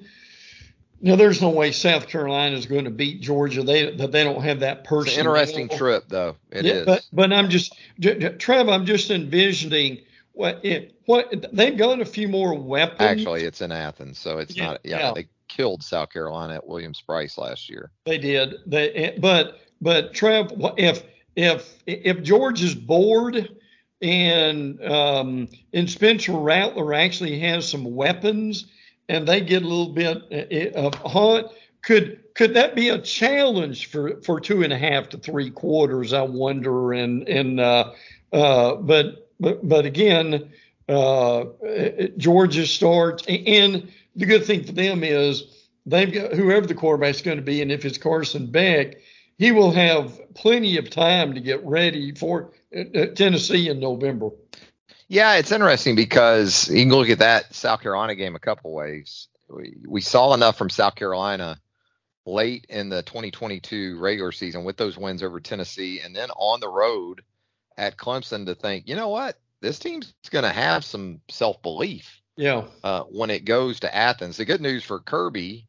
Now, 1.01 1.17
there's 1.17 1.43
no 1.43 1.51
way 1.51 1.73
South 1.73 2.09
Carolina 2.09 2.57
is 2.57 2.65
going 2.65 2.85
to 2.85 2.91
beat 2.91 3.21
Georgia. 3.21 3.63
They 3.63 3.95
they 3.95 4.25
don't 4.25 4.43
have 4.43 4.61
that 4.61 4.85
person. 4.85 5.09
It's 5.09 5.19
an 5.19 5.27
interesting 5.27 5.69
trip, 5.69 6.05
though. 6.09 6.37
It 6.51 6.65
yeah, 6.65 6.73
is. 6.73 6.87
But 6.87 7.07
but 7.13 7.33
I'm 7.33 7.51
just 7.51 7.77
Trev. 8.01 8.69
I'm 8.69 8.87
just 8.87 9.11
envisioning 9.11 10.01
what 10.33 10.65
it 10.65 10.95
what 11.05 11.47
they've 11.53 11.77
got 11.77 12.01
a 12.01 12.07
few 12.07 12.29
more 12.29 12.55
weapons. 12.55 13.03
Actually, 13.03 13.45
it's 13.45 13.61
in 13.61 13.71
Athens, 13.71 14.19
so 14.19 14.39
it's 14.39 14.57
yeah, 14.57 14.65
not. 14.65 14.81
Yeah, 14.83 14.99
yeah, 14.99 15.13
they 15.13 15.29
killed 15.49 15.83
South 15.83 16.11
Carolina 16.11 16.55
at 16.55 16.67
Williams-Brice 16.67 17.37
last 17.37 17.69
year. 17.69 17.91
They 18.07 18.19
did. 18.19 18.55
They 18.67 19.17
but 19.21 19.61
but 19.85 20.15
Trev, 20.15 20.51
if 20.79 21.05
if 21.37 21.83
if 21.87 22.23
George 22.23 22.63
is 22.63 22.75
bored 22.75 23.51
and 24.01 24.83
um, 24.83 25.49
and 25.75 25.91
Spencer 25.91 26.33
Rattler 26.33 26.95
actually 26.95 27.39
has 27.41 27.69
some 27.69 27.95
weapons 27.95 28.65
and 29.11 29.29
they 29.29 29.43
get 29.43 29.63
a 29.63 29.69
little 29.69 29.93
bit 29.93 30.73
of 30.75 30.95
haunt, 30.95 31.49
could 31.83 32.19
could 32.35 32.55
that 32.55 32.75
be 32.75 32.89
a 32.89 32.99
challenge 32.99 33.91
for 33.91 34.23
for 34.23 34.41
two 34.41 34.63
and 34.63 34.73
a 34.73 34.79
half 34.79 35.11
to 35.11 35.19
three 35.19 35.51
quarters? 35.51 36.15
I 36.15 36.23
wonder. 36.23 36.95
And 36.95 37.29
and 37.29 37.61
uh, 37.61 37.93
uh, 38.33 38.77
but 38.77 39.31
but 39.39 39.69
but 39.69 39.85
again, 39.85 40.51
uh, 40.89 41.45
Georgia 42.17 42.67
starts, 42.67 43.23
and 43.27 43.93
the 44.17 44.25
good 44.25 44.47
thing 44.47 44.65
for 44.65 44.73
them 44.73 45.05
is 45.05 45.69
they've 45.85 46.11
got 46.11 46.33
whoever 46.33 46.67
the 46.67 46.75
quarterback's 46.75 47.21
going 47.21 47.37
to 47.37 47.43
be, 47.43 47.61
and 47.61 47.71
if 47.71 47.85
it's 47.85 47.99
Carson 47.99 48.47
Beck, 48.47 48.97
he 49.39 49.53
will 49.53 49.73
have 49.73 50.35
plenty 50.35 50.79
of 50.79 50.91
time 50.91 51.35
to 51.35 51.41
get 51.41 51.65
ready 51.65 52.13
for 52.13 52.53
uh, 52.77 53.07
Tennessee 53.15 53.69
in 53.69 53.81
November. 53.81 54.31
Yeah, 55.09 55.35
it's 55.35 55.53
interesting 55.53 55.97
because 55.97 56.69
you 56.69 56.83
can 56.83 56.91
look 56.91 57.11
at 57.11 57.19
that 57.19 57.55
South 57.55 57.83
Carolina 57.83 58.15
game 58.15 58.35
a 58.35 58.41
couple 58.41 58.73
ways. 58.73 59.29
We, 59.49 59.77
we 59.87 60.01
saw 60.01 60.35
enough 60.35 60.57
from 60.57 60.71
South 60.71 60.95
Carolina 60.95 61.61
late 62.27 62.67
in 62.69 62.89
the 62.89 63.03
2022 63.03 63.99
regular 63.99 64.33
season 64.33 64.65
with 64.65 64.77
those 64.77 64.97
wins 64.97 65.23
over 65.23 65.41
Tennessee 65.41 66.01
and 66.01 66.17
then 66.17 66.31
on 66.31 66.61
the 66.61 66.69
road 66.69 67.23
at 67.77 67.97
Clemson 67.97 68.47
to 68.47 68.55
think, 68.55 68.89
you 68.89 68.97
know 68.97 69.09
what, 69.09 69.39
this 69.61 69.79
team's 69.79 70.15
going 70.31 70.45
to 70.45 70.51
have 70.51 70.85
some 70.85 71.21
self 71.31 71.61
belief. 71.63 72.21
Yeah. 72.37 72.65
Uh, 72.83 73.03
when 73.03 73.31
it 73.31 73.45
goes 73.45 73.81
to 73.81 73.95
Athens, 73.95 74.39
the 74.39 74.45
good 74.45 74.61
news 74.61 74.85
for 74.85 75.01
Kirby 75.01 75.67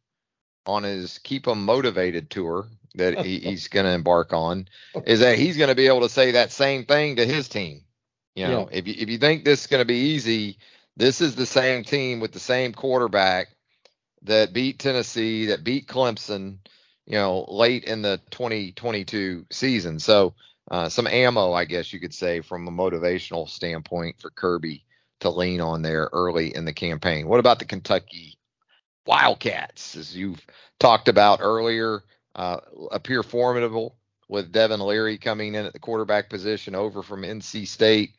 on 0.65 0.84
his 0.84 1.19
keep 1.19 1.45
them 1.45 1.65
motivated 1.65 2.30
tour 2.30 2.67
that 2.95 3.19
he, 3.25 3.39
he's 3.39 3.67
going 3.67 3.86
to 3.86 3.91
embark 3.91 4.34
on 4.34 4.67
is 5.05 5.19
that 5.19 5.38
he's 5.38 5.58
going 5.58 5.69
to 5.69 5.75
be 5.75 5.88
able 5.88 6.01
to 6.01 6.10
say 6.10 6.31
that 6.31 6.51
same 6.51 6.86
thing 6.86 7.17
to 7.17 7.25
his 7.25 7.47
team. 7.47 7.81
You 8.36 8.47
know, 8.47 8.67
yeah. 8.69 8.77
if 8.77 8.88
you 8.88 8.95
if 8.97 9.10
you 9.10 9.17
think 9.17 9.45
this 9.45 9.62
is 9.62 9.67
going 9.67 9.81
to 9.81 9.86
be 9.86 10.13
easy, 10.13 10.58
this 10.97 11.21
is 11.21 11.36
the 11.36 11.45
same 11.45 11.84
team 11.84 12.19
with 12.19 12.34
the 12.34 12.39
same 12.39 12.73
quarterback 12.73 13.47
that 14.23 14.53
beat 14.53 14.79
Tennessee, 14.79 15.47
that 15.47 15.63
beat 15.63 15.88
Clemson, 15.88 16.58
you 17.05 17.13
know, 17.13 17.45
late 17.47 17.86
in 17.86 18.01
the 18.01 18.19
2022 18.31 19.45
season. 19.51 19.99
So 19.99 20.34
uh, 20.69 20.89
some 20.89 21.08
ammo, 21.08 21.53
I 21.53 21.65
guess 21.65 21.93
you 21.93 21.99
could 21.99 22.13
say, 22.13 22.41
from 22.41 22.67
a 22.67 22.71
motivational 22.71 23.47
standpoint 23.47 24.19
for 24.19 24.31
Kirby 24.31 24.84
to 25.19 25.29
lean 25.29 25.62
on 25.62 25.81
there 25.81 26.10
early 26.12 26.55
in 26.55 26.65
the 26.65 26.73
campaign. 26.73 27.27
What 27.27 27.39
about 27.39 27.60
the 27.60 27.65
Kentucky 27.65 28.38
Wildcats, 29.05 29.95
as 29.95 30.15
you've 30.15 30.45
talked 30.79 31.08
about 31.08 31.39
earlier? 31.41 32.01
Uh, 32.35 32.59
appear 32.91 33.23
formidable 33.23 33.95
with 34.27 34.51
Devin 34.51 34.79
Leary 34.79 35.17
coming 35.17 35.55
in 35.55 35.65
at 35.65 35.73
the 35.73 35.79
quarterback 35.79 36.29
position 36.29 36.75
over 36.75 37.01
from 37.01 37.21
NC 37.21 37.67
State. 37.67 38.11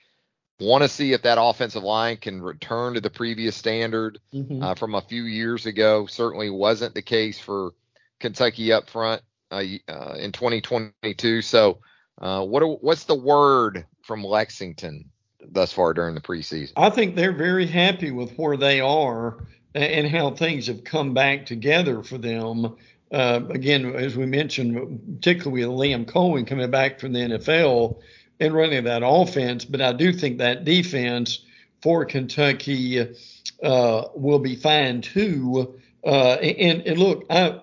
Want 0.59 0.83
to 0.83 0.89
see 0.89 1.13
if 1.13 1.23
that 1.23 1.39
offensive 1.41 1.83
line 1.83 2.17
can 2.17 2.41
return 2.41 2.95
to 2.95 3.01
the 3.01 3.11
previous 3.11 3.55
standard 3.55 4.19
mm-hmm. 4.33 4.63
uh, 4.63 4.75
from 4.75 4.95
a 4.95 5.03
few 5.03 5.25
years 5.25 5.67
ago. 5.67 6.07
Certainly 6.07 6.49
wasn't 6.51 6.95
the 6.95 7.03
case 7.03 7.39
for 7.39 7.73
Kentucky 8.21 8.73
up 8.73 8.89
front 8.89 9.21
uh, 9.51 9.63
uh 9.87 10.15
in 10.19 10.33
2022. 10.33 11.43
So, 11.43 11.81
uh, 12.19 12.43
what 12.43 12.63
are, 12.63 12.69
what's 12.69 13.05
the 13.05 13.15
word 13.15 13.85
from 14.01 14.25
Lexington 14.25 15.11
thus 15.47 15.75
far 15.75 15.93
during 15.93 16.15
the 16.15 16.23
preseason? 16.23 16.73
I 16.77 16.89
think 16.89 17.17
they're 17.17 17.33
very 17.33 17.67
happy 17.67 18.11
with 18.11 18.33
where 18.39 18.57
they 18.57 18.81
are 18.81 19.47
and 19.75 20.09
how 20.09 20.31
things 20.31 20.69
have 20.69 20.85
come 20.85 21.13
back 21.13 21.45
together 21.45 22.03
for 22.03 22.17
them 22.17 22.77
uh, 23.13 23.41
again, 23.51 23.95
as 23.95 24.17
we 24.17 24.27
mentioned, 24.27 25.21
particularly 25.21 25.65
with 25.65 25.77
Liam 25.77 26.05
Coen 26.05 26.47
coming 26.47 26.71
back 26.71 26.99
from 26.99 27.13
the 27.13 27.21
NFL 27.21 28.01
and 28.41 28.55
running 28.55 28.85
that 28.85 29.03
offense. 29.05 29.65
But 29.65 29.81
I 29.81 29.93
do 29.93 30.13
think 30.13 30.39
that 30.39 30.65
defense 30.65 31.45
for 31.83 32.05
Kentucky 32.05 33.15
uh, 33.63 34.03
will 34.15 34.41
be 34.41 34.57
fine 34.57 35.03
too. 35.03 35.79
Uh, 36.05 36.35
and, 36.35 36.83
and 36.83 36.99
look, 36.99 37.27
I, 37.31 37.61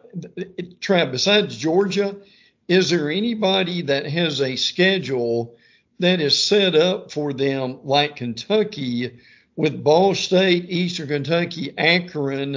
Trav, 0.80 1.12
besides 1.12 1.58
Georgia, 1.58 2.16
is 2.68 2.90
there 2.90 3.10
anybody 3.10 3.84
that 3.84 4.06
has 4.06 4.42
a 4.42 4.56
schedule 4.56 5.58
that 6.00 6.22
is 6.22 6.42
set 6.42 6.76
up 6.76 7.12
for 7.12 7.34
them 7.34 7.80
like 7.84 8.16
Kentucky 8.16 9.20
with 9.56 9.84
Ball 9.84 10.16
State, 10.16 10.70
Eastern 10.70 11.08
Kentucky, 11.08 11.78
Akron, 11.78 12.56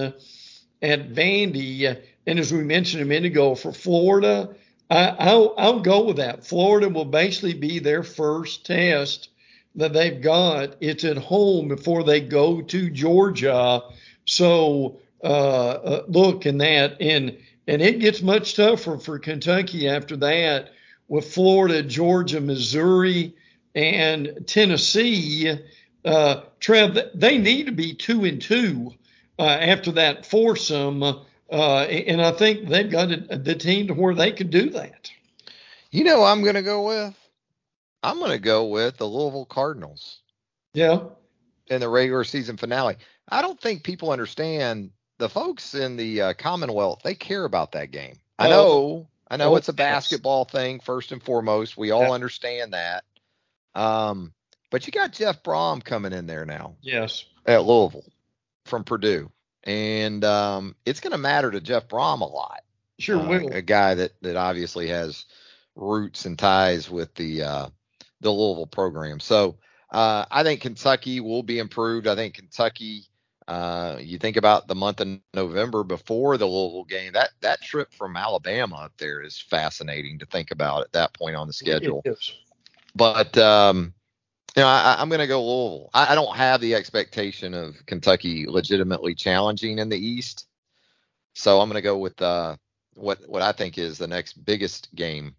at 0.83 1.11
Vandy? 1.11 2.01
And 2.27 2.39
as 2.39 2.53
we 2.53 2.62
mentioned 2.65 3.03
a 3.03 3.07
minute 3.07 3.31
ago, 3.33 3.55
for 3.55 3.73
Florida, 3.73 4.55
I, 4.91 5.35
will 5.35 5.55
I'll 5.57 5.81
go 5.81 6.05
with 6.05 6.17
that. 6.17 6.45
Florida 6.47 6.89
will 6.89 7.05
basically 7.05 7.55
be 7.55 7.79
their 7.79 8.03
first 8.03 8.67
test 8.67 9.31
that 9.77 9.93
they've 9.93 10.21
got. 10.21 10.77
It's 10.81 11.05
at 11.05 11.17
home 11.17 11.69
before 11.69 12.05
they 12.05 12.21
go 12.21 12.62
to 12.62 12.91
Georgia. 12.91 13.83
So 14.25 15.01
uh, 15.23 15.27
uh, 15.27 16.05
look 16.09 16.47
in 16.47 16.59
that, 16.59 17.01
and 17.01 17.37
and 17.69 17.83
it 17.83 17.99
gets 17.99 18.23
much 18.23 18.55
tougher 18.55 18.99
for 18.99 19.19
Kentucky 19.19 19.89
after 19.89 20.17
that 20.19 20.71
with 21.09 21.33
Florida, 21.33 21.83
Georgia, 21.83 22.41
Missouri, 22.41 23.35
and 23.75 24.45
Tennessee. 24.47 25.59
Uh, 26.05 26.43
Trev, 26.61 26.97
they 27.15 27.39
need 27.39 27.67
to 27.67 27.73
be 27.73 27.95
two 27.95 28.25
and 28.25 28.41
two 28.41 28.93
uh, 29.39 29.43
after 29.43 29.93
that 29.93 30.27
foursome 30.27 31.25
uh, 31.50 31.82
and 31.82 32.20
I 32.20 32.32
think 32.32 32.68
they've 32.68 32.90
got 32.90 33.11
a, 33.12 33.38
the 33.38 33.54
team 33.54 33.87
to 33.88 33.94
where 33.94 34.14
they 34.14 34.32
could 34.32 34.50
do 34.50 34.70
that. 34.70 35.11
You 35.90 36.04
know, 36.04 36.24
I'm 36.24 36.42
going 36.42 36.56
to 36.56 36.62
go 36.62 36.87
with. 36.87 37.14
I'm 38.02 38.18
going 38.18 38.32
to 38.32 38.38
go 38.38 38.66
with 38.66 38.96
the 38.96 39.06
Louisville 39.06 39.46
Cardinals. 39.46 40.20
Yeah. 40.74 41.00
In 41.68 41.80
the 41.80 41.88
regular 41.88 42.22
season 42.24 42.56
finale, 42.56 42.96
I 43.28 43.42
don't 43.42 43.61
think 43.61 43.82
people 43.82 44.11
understand 44.11 44.90
the 45.18 45.28
folks 45.28 45.74
in 45.74 45.96
the 45.96 46.20
uh, 46.20 46.32
Commonwealth. 46.35 47.00
They 47.02 47.14
care 47.14 47.44
about 47.44 47.72
that 47.72 47.90
game. 47.90 48.16
I 48.38 48.46
oh. 48.46 48.50
know. 48.50 49.09
I 49.28 49.37
know 49.37 49.54
oh, 49.54 49.56
it's 49.56 49.68
a 49.68 49.72
basketball 49.72 50.44
thing 50.44 50.78
first 50.78 51.11
and 51.11 51.20
foremost. 51.20 51.76
We 51.76 51.90
all 51.90 52.02
yeah. 52.02 52.12
understand 52.12 52.74
that. 52.74 53.02
Um, 53.74 54.32
but 54.70 54.87
you 54.87 54.92
got 54.92 55.12
Jeff 55.12 55.42
Brohm 55.42 55.82
coming 55.82 56.12
in 56.12 56.26
there 56.26 56.44
now. 56.44 56.76
Yes. 56.80 57.24
At 57.44 57.64
Louisville 57.64 58.04
from 58.66 58.85
Purdue 58.85 59.32
and 59.66 60.24
um, 60.24 60.76
it's 60.87 61.00
going 61.00 61.11
to 61.11 61.18
matter 61.18 61.50
to 61.50 61.61
Jeff 61.61 61.88
Brohm 61.88 62.20
a 62.20 62.24
lot. 62.24 62.62
Sure 62.98 63.20
uh, 63.20 63.29
will. 63.29 63.52
A 63.52 63.61
guy 63.61 63.94
that 63.94 64.12
that 64.22 64.37
obviously 64.37 64.88
has 64.88 65.26
roots 65.74 66.24
and 66.24 66.38
ties 66.38 66.88
with 66.88 67.14
the 67.14 67.42
uh, 67.42 67.68
the 68.20 68.31
Louisville 68.31 68.66
program. 68.66 69.20
So 69.20 69.59
uh, 69.90 70.24
I 70.31 70.42
think 70.44 70.62
Kentucky 70.62 71.20
will 71.20 71.42
be 71.42 71.59
improved. 71.59 72.07
I 72.07 72.14
think 72.14 72.35
Kentucky. 72.35 73.05
Uh, 73.48 73.98
you 74.00 74.18
think 74.18 74.37
about 74.37 74.66
the 74.66 74.74
month 74.74 75.00
of 75.00 75.20
November 75.33 75.85
before 75.85 76.37
the 76.37 76.46
Louisville 76.46 76.85
game. 76.85 77.12
That 77.12 77.31
that 77.42 77.61
trip 77.62 77.92
from 77.92 78.16
Alabama 78.16 78.76
up 78.76 78.92
there 78.98 79.22
is 79.22 79.40
fascinating 79.40 80.18
to 80.18 80.26
think 80.26 80.50
about 80.50 80.83
at 80.83 80.92
that 80.92 81.12
point 81.14 81.37
on 81.37 81.46
the 81.46 81.52
schedule. 81.52 82.02
But 82.96 83.38
um, 83.38 83.94
you 84.57 84.62
know, 84.62 84.69
I, 84.69 85.01
am 85.01 85.09
going 85.09 85.21
to 85.21 85.27
go 85.27 85.42
Louisville. 85.42 85.90
I, 85.92 86.12
I, 86.12 86.14
don't 86.14 86.35
have 86.35 86.61
the 86.61 86.75
expectation 86.75 87.53
of 87.53 87.75
Kentucky 87.87 88.47
legitimately 88.49 89.14
challenging 89.14 89.79
in 89.79 89.88
the 89.88 89.99
East, 89.99 90.47
so 91.35 91.61
I'm 91.61 91.69
going 91.69 91.77
to 91.77 91.83
go 91.83 91.99
with 91.99 92.21
uh, 92.23 92.57
what 92.95 93.19
what 93.29 93.42
I 93.42 93.53
think 93.53 93.77
is 93.77 93.99
the 93.99 94.07
next 94.07 94.45
biggest 94.45 94.95
game 94.95 95.35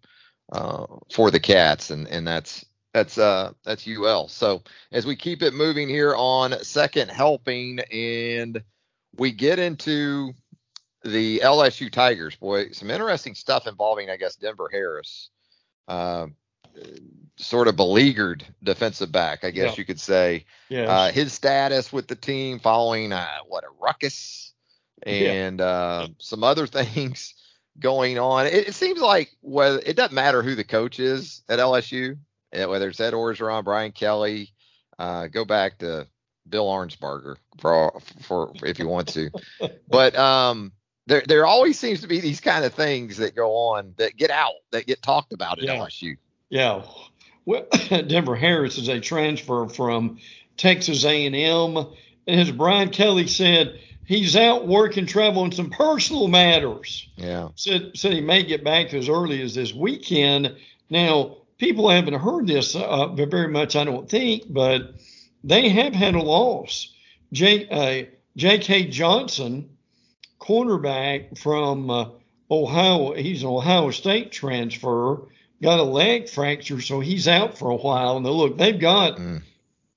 uh, 0.52 0.86
for 1.12 1.30
the 1.30 1.40
Cats, 1.40 1.90
and 1.90 2.06
and 2.08 2.26
that's 2.26 2.64
That's 2.94 3.18
uh 3.18 3.52
that's 3.64 3.86
UL. 3.86 4.28
So 4.28 4.62
as 4.92 5.06
we 5.06 5.14
keep 5.14 5.42
it 5.42 5.52
moving 5.54 5.88
here 5.88 6.14
on 6.16 6.52
second 6.64 7.10
helping 7.10 7.80
and 7.92 8.62
we 9.16 9.30
get 9.32 9.58
into 9.58 10.32
the 11.04 11.40
LSU 11.40 11.92
Tigers, 11.92 12.34
boy, 12.36 12.70
some 12.70 12.90
interesting 12.90 13.34
stuff 13.34 13.66
involving, 13.66 14.10
I 14.10 14.16
guess, 14.16 14.36
Denver 14.36 14.68
Harris. 14.72 15.30
Uh, 15.86 16.28
sort 17.38 17.68
of 17.68 17.76
beleaguered 17.76 18.44
defensive 18.62 19.12
back, 19.12 19.44
I 19.44 19.50
guess 19.50 19.72
yeah. 19.72 19.78
you 19.78 19.84
could 19.84 20.00
say. 20.00 20.44
Yeah. 20.68 20.84
Uh, 20.84 21.12
his 21.12 21.32
status 21.32 21.92
with 21.92 22.08
the 22.08 22.16
team 22.16 22.58
following 22.58 23.12
uh, 23.12 23.26
what 23.46 23.64
a 23.64 23.68
ruckus 23.80 24.52
and 25.04 25.60
yeah. 25.60 25.66
uh, 25.66 26.08
some 26.18 26.44
other 26.44 26.66
things 26.68 27.34
going 27.78 28.18
on. 28.18 28.46
It, 28.46 28.68
it, 28.68 28.74
seems 28.74 29.00
like 29.00 29.30
whether 29.40 29.80
it 29.84 29.96
doesn't 29.96 30.14
matter 30.14 30.42
who 30.42 30.54
the 30.54 30.64
coach 30.64 30.98
is 30.98 31.42
at 31.48 31.58
LSU, 31.58 32.18
eh, 32.52 32.64
whether 32.64 32.88
it's 32.88 33.00
Ed 33.00 33.14
Orgeron, 33.14 33.64
Brian 33.64 33.92
Kelly, 33.92 34.52
uh, 34.98 35.28
go 35.28 35.44
back 35.44 35.78
to 35.78 36.08
Bill 36.48 36.66
Arnsparger 36.66 37.36
for 37.60 38.00
for 38.22 38.52
if 38.64 38.78
you 38.78 38.88
want 38.88 39.08
to, 39.08 39.30
but 39.88 40.16
um, 40.16 40.72
there 41.06 41.22
there 41.26 41.46
always 41.46 41.78
seems 41.78 42.00
to 42.00 42.08
be 42.08 42.20
these 42.20 42.40
kind 42.40 42.64
of 42.64 42.74
things 42.74 43.18
that 43.18 43.36
go 43.36 43.52
on 43.52 43.94
that 43.98 44.16
get 44.16 44.30
out 44.30 44.54
that 44.72 44.86
get 44.86 45.02
talked 45.02 45.32
about 45.32 45.58
at 45.58 45.64
yeah. 45.64 45.76
LSU. 45.76 46.16
Yeah, 46.50 46.82
well, 47.48 47.66
Denver 47.88 48.36
Harris 48.36 48.76
is 48.76 48.88
a 48.88 49.00
transfer 49.00 49.68
from 49.68 50.18
Texas 50.58 51.02
A&M, 51.06 51.76
and 52.26 52.40
as 52.40 52.50
Brian 52.50 52.90
Kelly 52.90 53.26
said, 53.26 53.80
he's 54.04 54.36
out 54.36 54.68
working 54.68 55.06
travel 55.06 55.42
on 55.44 55.52
some 55.52 55.70
personal 55.70 56.28
matters. 56.28 57.08
Yeah. 57.16 57.48
Said 57.54 57.92
said 57.96 58.12
he 58.12 58.20
may 58.20 58.42
get 58.42 58.64
back 58.64 58.92
as 58.92 59.08
early 59.08 59.40
as 59.40 59.54
this 59.54 59.72
weekend. 59.72 60.56
Now, 60.90 61.38
people 61.56 61.88
haven't 61.88 62.20
heard 62.20 62.46
this 62.46 62.76
uh, 62.76 63.06
very 63.14 63.48
much, 63.48 63.76
I 63.76 63.84
don't 63.84 64.10
think, 64.10 64.42
but 64.50 64.96
they 65.42 65.70
have 65.70 65.94
had 65.94 66.16
a 66.16 66.22
loss. 66.22 66.92
J, 67.32 67.66
uh, 67.68 68.10
J.K. 68.36 68.88
Johnson, 68.88 69.70
cornerback 70.38 71.38
from 71.38 71.88
uh, 71.88 72.08
Ohio, 72.50 73.14
he's 73.14 73.42
an 73.42 73.48
Ohio 73.48 73.90
State 73.90 74.32
transfer, 74.32 75.22
got 75.62 75.78
a 75.78 75.84
leg 75.84 76.28
fracture, 76.28 76.80
so 76.80 77.00
he's 77.00 77.28
out 77.28 77.58
for 77.58 77.70
a 77.70 77.76
while. 77.76 78.16
And 78.16 78.26
look, 78.26 78.56
they've 78.58 78.78
got 78.78 79.18
mm. 79.18 79.42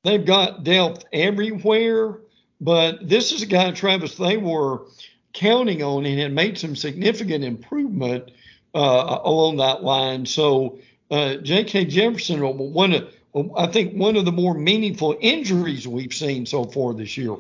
they've 0.04 0.26
got 0.26 0.64
depth 0.64 1.06
everywhere 1.14 2.20
but 2.62 3.10
this 3.10 3.32
is 3.32 3.42
a 3.42 3.48
guy, 3.48 3.72
Travis, 3.72 4.16
they 4.16 4.38
were 4.38 4.84
counting 5.34 5.82
on 5.82 6.06
and 6.06 6.20
had 6.20 6.32
made 6.32 6.60
some 6.60 6.76
significant 6.76 7.44
improvement 7.44 8.30
uh, 8.76 9.20
along 9.24 9.58
that 9.58 9.84
line. 9.84 10.28
So 10.28 10.78
uh, 11.10 11.38
J.K. 11.38 11.86
Jefferson, 11.86 12.40
one 12.42 12.94
of, 12.94 13.14
I 13.58 13.66
think 13.66 13.94
one 13.96 14.16
of 14.16 14.26
the 14.26 14.32
more 14.32 14.54
meaningful 14.54 15.18
injuries 15.20 15.88
we've 15.88 16.14
seen 16.14 16.46
so 16.46 16.66
far 16.66 16.94
this 16.94 17.18
year. 17.18 17.36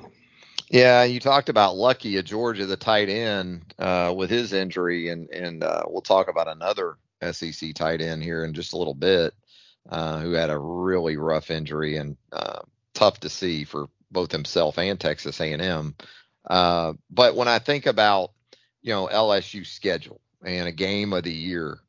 Yeah, 0.69 1.03
you 1.03 1.19
talked 1.19 1.49
about 1.49 1.75
Luckie 1.75 2.17
at 2.17 2.25
Georgia, 2.25 2.65
the 2.65 2.77
tight 2.77 3.09
end, 3.09 3.61
uh, 3.77 4.13
with 4.15 4.29
his 4.29 4.53
injury, 4.53 5.09
and 5.09 5.29
and 5.29 5.65
uh, 5.65 5.83
we'll 5.85 6.01
talk 6.01 6.29
about 6.29 6.47
another 6.47 6.95
SEC 7.21 7.73
tight 7.73 8.01
end 8.01 8.23
here 8.23 8.43
in 8.43 8.53
just 8.53 8.73
a 8.73 8.77
little 8.77 8.93
bit, 8.93 9.33
uh, 9.89 10.19
who 10.19 10.31
had 10.31 10.49
a 10.49 10.57
really 10.57 11.17
rough 11.17 11.51
injury 11.51 11.97
and 11.97 12.17
uh, 12.31 12.59
tough 12.93 13.19
to 13.21 13.29
see 13.29 13.63
for 13.63 13.87
both 14.11 14.31
himself 14.31 14.77
and 14.77 14.99
Texas 14.99 15.39
A&M. 15.39 15.95
Uh, 16.45 16.93
but 17.09 17.35
when 17.35 17.47
I 17.47 17.59
think 17.59 17.85
about 17.85 18.31
you 18.81 18.93
know 18.93 19.07
LSU 19.07 19.65
schedule 19.65 20.21
and 20.43 20.67
a 20.67 20.71
game 20.71 21.13
of 21.13 21.23
the 21.23 21.33
year, 21.33 21.79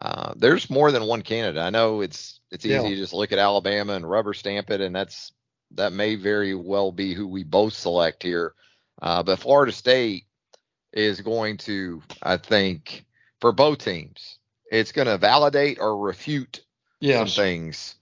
uh, 0.00 0.34
there's 0.36 0.68
more 0.68 0.92
than 0.92 1.04
one 1.04 1.22
candidate. 1.22 1.62
I 1.62 1.70
know 1.70 2.00
it's 2.00 2.40
it's 2.50 2.66
easy 2.66 2.74
yeah. 2.74 2.88
to 2.88 2.96
just 2.96 3.14
look 3.14 3.32
at 3.32 3.38
Alabama 3.38 3.94
and 3.94 4.08
rubber 4.08 4.34
stamp 4.34 4.70
it, 4.70 4.80
and 4.80 4.94
that's 4.94 5.32
that 5.74 5.92
may 5.92 6.16
very 6.16 6.54
well 6.54 6.92
be 6.92 7.14
who 7.14 7.26
we 7.26 7.44
both 7.44 7.72
select 7.72 8.22
here. 8.22 8.54
Uh, 9.00 9.22
but 9.22 9.38
Florida 9.38 9.72
State 9.72 10.26
is 10.92 11.20
going 11.20 11.56
to, 11.56 12.02
I 12.22 12.36
think, 12.36 13.04
for 13.40 13.52
both 13.52 13.78
teams, 13.78 14.38
it's 14.72 14.92
going 14.92 15.06
to 15.06 15.18
validate 15.18 15.78
or 15.78 15.98
refute 15.98 16.64
yes. 16.98 17.18
some 17.18 17.44
things 17.44 17.94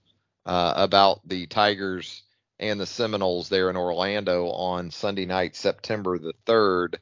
uh, 0.45 0.73
about 0.77 1.19
the 1.27 1.45
Tigers 1.45 2.23
and 2.59 2.79
the 2.79 2.85
Seminoles 2.85 3.49
there 3.49 3.69
in 3.69 3.75
Orlando 3.75 4.47
on 4.47 4.89
Sunday 4.89 5.25
night, 5.25 5.55
September 5.55 6.17
the 6.17 6.33
3rd. 6.45 6.95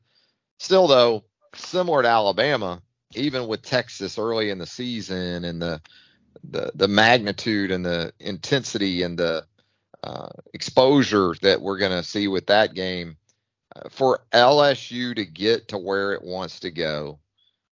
Still, 0.58 0.88
though, 0.88 1.24
similar 1.54 2.02
to 2.02 2.08
Alabama, 2.08 2.82
even 3.14 3.48
with 3.48 3.62
Texas 3.62 4.18
early 4.18 4.50
in 4.50 4.58
the 4.58 4.66
season 4.66 5.46
and 5.46 5.62
the 5.62 5.80
the, 6.44 6.72
the 6.76 6.88
magnitude 6.88 7.70
and 7.70 7.86
the 7.86 8.14
intensity 8.20 9.04
and 9.04 9.20
the 9.20 9.46
uh, 10.04 10.30
exposure 10.54 11.34
that 11.42 11.62
we're 11.62 11.78
going 11.78 11.92
to 11.92 12.04
see 12.04 12.28
with 12.28 12.48
that 12.48 12.74
game, 12.74 13.18
uh, 13.76 13.90
for 13.90 14.22
LSU 14.32 15.16
to 15.16 15.26
get 15.26 15.68
to 15.70 15.78
where 15.78 16.14
it 16.14 16.24
wants 16.24 16.62
to 16.62 16.72
go, 16.72 17.20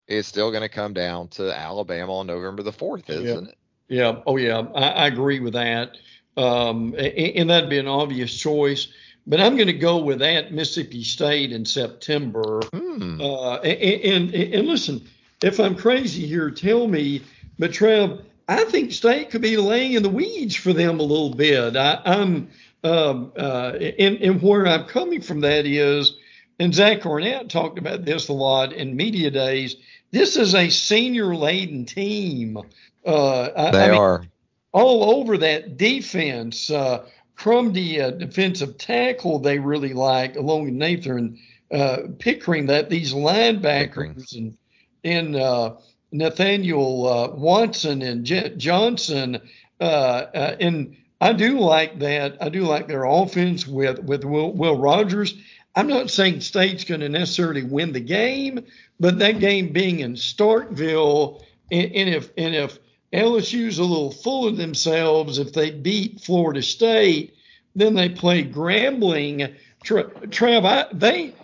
it's 0.09 0.29
still 0.29 0.51
going 0.51 0.62
to 0.62 0.69
come 0.69 0.92
down 0.92 1.29
to 1.29 1.57
Alabama 1.57 2.19
on 2.19 2.27
November 2.27 2.62
the 2.62 2.73
4th, 2.73 3.11
isn't 3.11 3.27
yeah. 3.27 3.51
it? 3.51 3.59
Yeah. 3.88 4.21
Oh, 4.27 4.37
yeah. 4.37 4.66
I, 4.75 4.88
I 4.88 5.07
agree 5.07 5.40
with 5.40 5.55
that 5.55 5.97
um, 6.37 6.95
and 6.99 7.51
that'd 7.51 7.71
be 7.71 7.79
an 7.79 7.88
obvious 7.88 8.37
choice. 8.37 8.88
But 9.27 9.40
I'm 9.40 9.57
going 9.57 9.66
to 9.66 9.73
go 9.73 9.99
with 9.99 10.21
that 10.21 10.53
Mississippi 10.53 11.03
State 11.03 11.51
in 11.51 11.64
September. 11.64 12.61
Hmm. 12.73 13.21
Uh, 13.21 13.57
and, 13.57 14.33
and, 14.33 14.55
and 14.55 14.69
listen, 14.69 15.09
if 15.42 15.59
I'm 15.59 15.75
crazy 15.75 16.27
here, 16.27 16.51
tell 16.51 16.87
me. 16.87 17.23
But 17.59 17.73
Trev, 17.73 18.21
I 18.47 18.64
think 18.64 18.92
State 18.92 19.31
could 19.31 19.42
be 19.42 19.57
laying 19.57 19.95
in 19.95 20.03
the 20.03 20.09
weeds 20.09 20.55
for 20.55 20.73
them 20.73 21.01
a 21.01 21.03
little 21.03 21.35
bit. 21.35 21.77
I, 21.77 22.01
am 22.05 22.51
um, 22.85 23.33
uh, 23.37 23.73
and, 23.99 24.19
and 24.19 24.40
where 24.40 24.66
I'm 24.66 24.85
coming 24.85 25.21
from 25.21 25.40
that 25.40 25.66
is, 25.66 26.16
and 26.59 26.75
Zach 26.75 27.05
Arnett 27.05 27.51
talked 27.51 27.79
about 27.79 28.05
this 28.05 28.29
a 28.29 28.33
lot 28.33 28.73
in 28.73 28.97
media 28.97 29.31
days. 29.31 29.77
This 30.11 30.37
is 30.37 30.55
a 30.55 30.71
senior 30.71 31.35
laden 31.35 31.85
team. 31.85 32.59
Uh, 33.05 33.71
they 33.73 33.79
I 33.79 33.90
mean, 33.90 34.01
are 34.01 34.25
all 34.73 35.16
over 35.16 35.38
that 35.38 35.77
defense. 35.77 36.71
Uh, 36.71 37.07
Crumedy, 37.37 38.01
uh, 38.01 38.11
defensive 38.12 38.79
tackle, 38.79 39.38
they 39.38 39.59
really 39.59 39.92
like, 39.92 40.37
along 40.37 40.64
with 40.64 40.75
Nathan 40.75 41.38
uh, 41.71 41.99
Pickering, 42.19 42.66
that 42.66 42.88
these 42.88 43.12
linebackers 43.12 44.35
and, 44.35 44.57
and 45.05 45.37
uh, 45.37 45.75
Nathaniel 46.12 47.07
uh, 47.07 47.29
Watson 47.37 48.01
and 48.03 48.25
J- 48.25 48.55
Johnson. 48.57 49.40
Uh, 49.81 49.85
uh, 49.85 50.57
and 50.61 50.97
I 51.21 51.35
do 51.35 51.59
like 51.59 51.99
that. 51.99 52.38
I 52.40 52.49
do 52.49 52.62
like 52.62 52.88
their 52.88 53.05
offense 53.05 53.66
with, 53.66 53.99
with 53.99 54.25
Will, 54.25 54.53
Will 54.53 54.79
Rogers. 54.79 55.35
I'm 55.77 55.87
not 55.87 56.11
saying 56.11 56.41
State's 56.41 56.85
going 56.85 57.03
to 57.03 57.09
necessarily 57.09 57.62
win 57.62 57.93
the 57.93 58.01
game, 58.01 58.65
but 58.99 59.19
that 59.19 59.41
game 59.41 59.73
being 59.73 60.01
in 60.01 60.15
Starkville, 60.15 61.45
and, 61.71 61.93
and 61.93 62.09
if 62.09 62.31
and 62.39 62.55
if 62.55 62.79
LSU's 63.12 63.79
a 63.79 63.85
little 63.85 64.11
full 64.11 64.49
of 64.49 64.57
themselves. 64.57 65.39
If 65.39 65.53
they 65.53 65.71
beat 65.71 66.21
Florida 66.21 66.62
State, 66.62 67.35
then 67.75 67.95
they 67.95 68.09
play 68.09 68.45
Grambling. 68.45 69.55
Trav, 69.85 70.65
I, 70.65 70.87
they 70.93 71.35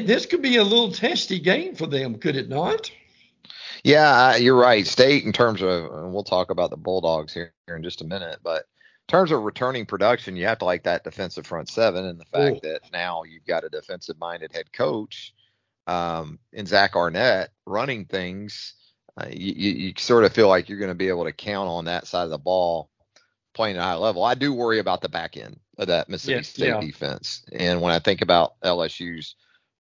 this 0.00 0.26
could 0.26 0.42
be 0.42 0.56
a 0.56 0.64
little 0.64 0.92
testy 0.92 1.38
game 1.38 1.74
for 1.74 1.86
them, 1.86 2.18
could 2.18 2.36
it 2.36 2.48
not? 2.48 2.90
Yeah, 3.82 4.36
you're 4.36 4.56
right. 4.56 4.86
State, 4.86 5.24
in 5.24 5.32
terms 5.32 5.60
of, 5.60 5.90
we'll 6.10 6.24
talk 6.24 6.50
about 6.50 6.70
the 6.70 6.76
Bulldogs 6.76 7.34
here, 7.34 7.52
here 7.66 7.76
in 7.76 7.82
just 7.82 8.00
a 8.00 8.06
minute, 8.06 8.38
but 8.42 8.64
terms 9.08 9.30
of 9.30 9.42
returning 9.42 9.86
production, 9.86 10.36
you 10.36 10.46
have 10.46 10.58
to 10.58 10.64
like 10.64 10.84
that 10.84 11.04
defensive 11.04 11.46
front 11.46 11.68
seven 11.68 12.04
and 12.06 12.20
the 12.20 12.24
fact 12.24 12.56
Ooh. 12.56 12.68
that 12.68 12.80
now 12.92 13.22
you've 13.24 13.46
got 13.46 13.64
a 13.64 13.68
defensive 13.68 14.18
minded 14.18 14.52
head 14.52 14.72
coach 14.72 15.34
um, 15.86 16.38
in 16.52 16.66
Zach 16.66 16.96
Arnett 16.96 17.50
running 17.66 18.04
things 18.06 18.74
uh, 19.16 19.26
you, 19.30 19.52
you 19.52 19.92
sort 19.96 20.24
of 20.24 20.32
feel 20.32 20.48
like 20.48 20.68
you're 20.68 20.78
going 20.78 20.90
to 20.90 20.94
be 20.94 21.08
able 21.08 21.24
to 21.24 21.32
count 21.32 21.68
on 21.68 21.84
that 21.84 22.06
side 22.06 22.24
of 22.24 22.30
the 22.30 22.38
ball 22.38 22.90
playing 23.52 23.76
at 23.76 23.80
a 23.80 23.84
high 23.84 23.94
level. 23.94 24.24
I 24.24 24.34
do 24.34 24.52
worry 24.52 24.80
about 24.80 25.00
the 25.00 25.08
back 25.08 25.36
end 25.36 25.58
of 25.78 25.86
that 25.86 26.08
Mississippi 26.08 26.42
State 26.42 26.68
yeah. 26.68 26.80
defense. 26.80 27.44
And 27.52 27.80
when 27.80 27.92
I 27.92 28.00
think 28.00 28.22
about 28.22 28.60
LSU's 28.62 29.36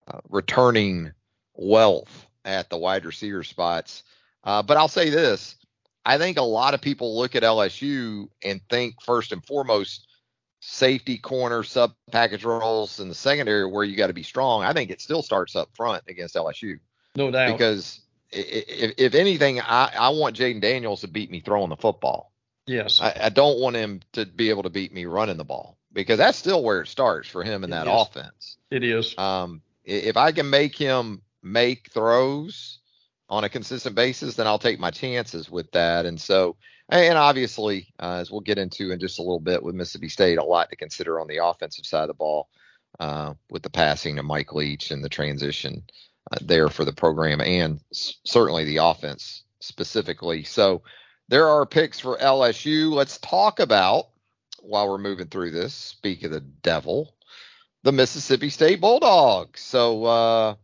uh, 0.07 0.19
returning 0.29 1.11
wealth 1.53 2.27
at 2.43 2.69
the 2.69 2.77
wide 2.77 3.05
receiver 3.05 3.43
spots, 3.43 4.03
uh, 4.43 4.61
but 4.63 4.75
I'll 4.75 4.89
say 4.89 5.09
this. 5.09 5.55
I 6.05 6.17
think 6.17 6.37
a 6.37 6.43
lot 6.43 6.73
of 6.73 6.81
people 6.81 7.17
look 7.17 7.35
at 7.35 7.43
LSU 7.43 8.27
and 8.43 8.61
think 8.69 9.01
first 9.01 9.31
and 9.31 9.45
foremost 9.45 10.07
safety 10.59 11.17
corner 11.17 11.63
sub 11.63 11.93
package 12.11 12.43
roles 12.43 12.99
in 12.99 13.09
the 13.09 13.15
secondary 13.15 13.65
where 13.65 13.83
you 13.83 13.95
got 13.95 14.07
to 14.07 14.13
be 14.13 14.23
strong. 14.23 14.63
I 14.63 14.73
think 14.73 14.91
it 14.91 15.01
still 15.01 15.21
starts 15.21 15.55
up 15.55 15.69
front 15.75 16.03
against 16.07 16.35
LSU. 16.35 16.79
No 17.15 17.31
doubt. 17.31 17.51
Because 17.51 18.01
if, 18.31 18.93
if 18.97 19.15
anything, 19.15 19.59
I, 19.59 19.91
I 19.97 20.09
want 20.09 20.37
Jayden 20.37 20.61
Daniels 20.61 21.01
to 21.01 21.07
beat 21.07 21.29
me 21.29 21.39
throwing 21.39 21.69
the 21.69 21.75
football. 21.75 22.31
Yes. 22.67 23.01
I, 23.01 23.15
I, 23.23 23.29
don't 23.29 23.59
want 23.59 23.75
him 23.75 24.01
to 24.13 24.25
be 24.25 24.49
able 24.49 24.63
to 24.63 24.69
beat 24.69 24.93
me 24.93 25.05
running 25.05 25.37
the 25.37 25.43
ball 25.43 25.77
because 25.91 26.19
that's 26.19 26.37
still 26.37 26.63
where 26.63 26.81
it 26.81 26.87
starts 26.87 27.27
for 27.27 27.43
him 27.43 27.63
in 27.63 27.71
that 27.71 27.87
offense. 27.89 28.57
It 28.69 28.83
is. 28.83 29.17
Um, 29.17 29.61
if 29.83 30.15
I 30.15 30.31
can 30.31 30.49
make 30.49 30.77
him 30.77 31.21
make 31.41 31.89
throws 31.91 32.79
on 33.31 33.45
a 33.45 33.49
consistent 33.49 33.95
basis, 33.95 34.35
then 34.35 34.45
I'll 34.45 34.59
take 34.59 34.77
my 34.79 34.91
chances 34.91 35.49
with 35.49 35.71
that. 35.71 36.05
And 36.05 36.19
so, 36.19 36.57
and 36.89 37.17
obviously, 37.17 37.93
uh, 37.97 38.17
as 38.19 38.29
we'll 38.29 38.41
get 38.41 38.57
into 38.57 38.91
in 38.91 38.99
just 38.99 39.19
a 39.19 39.21
little 39.21 39.39
bit 39.39 39.63
with 39.63 39.73
Mississippi 39.73 40.09
State, 40.09 40.37
a 40.37 40.43
lot 40.43 40.69
to 40.69 40.75
consider 40.75 41.19
on 41.19 41.27
the 41.27 41.43
offensive 41.43 41.85
side 41.85 42.01
of 42.03 42.07
the 42.09 42.13
ball 42.13 42.49
uh, 42.99 43.33
with 43.49 43.63
the 43.63 43.69
passing 43.69 44.19
of 44.19 44.25
Mike 44.25 44.53
Leach 44.53 44.91
and 44.91 45.01
the 45.01 45.07
transition 45.09 45.83
uh, 46.29 46.39
there 46.41 46.67
for 46.67 46.83
the 46.83 46.91
program 46.91 47.39
and 47.39 47.79
s- 47.93 48.15
certainly 48.25 48.65
the 48.65 48.77
offense 48.77 49.43
specifically. 49.61 50.43
So 50.43 50.83
there 51.29 51.47
are 51.47 51.65
picks 51.65 52.01
for 52.01 52.17
LSU. 52.17 52.91
Let's 52.91 53.17
talk 53.19 53.61
about 53.61 54.07
while 54.59 54.89
we're 54.89 54.97
moving 54.97 55.27
through 55.27 55.51
this. 55.51 55.73
Speak 55.73 56.25
of 56.25 56.31
the 56.31 56.41
devil, 56.41 57.15
the 57.83 57.93
Mississippi 57.93 58.49
State 58.49 58.81
Bulldogs. 58.81 59.61
So 59.61 60.03
uh, 60.03 60.55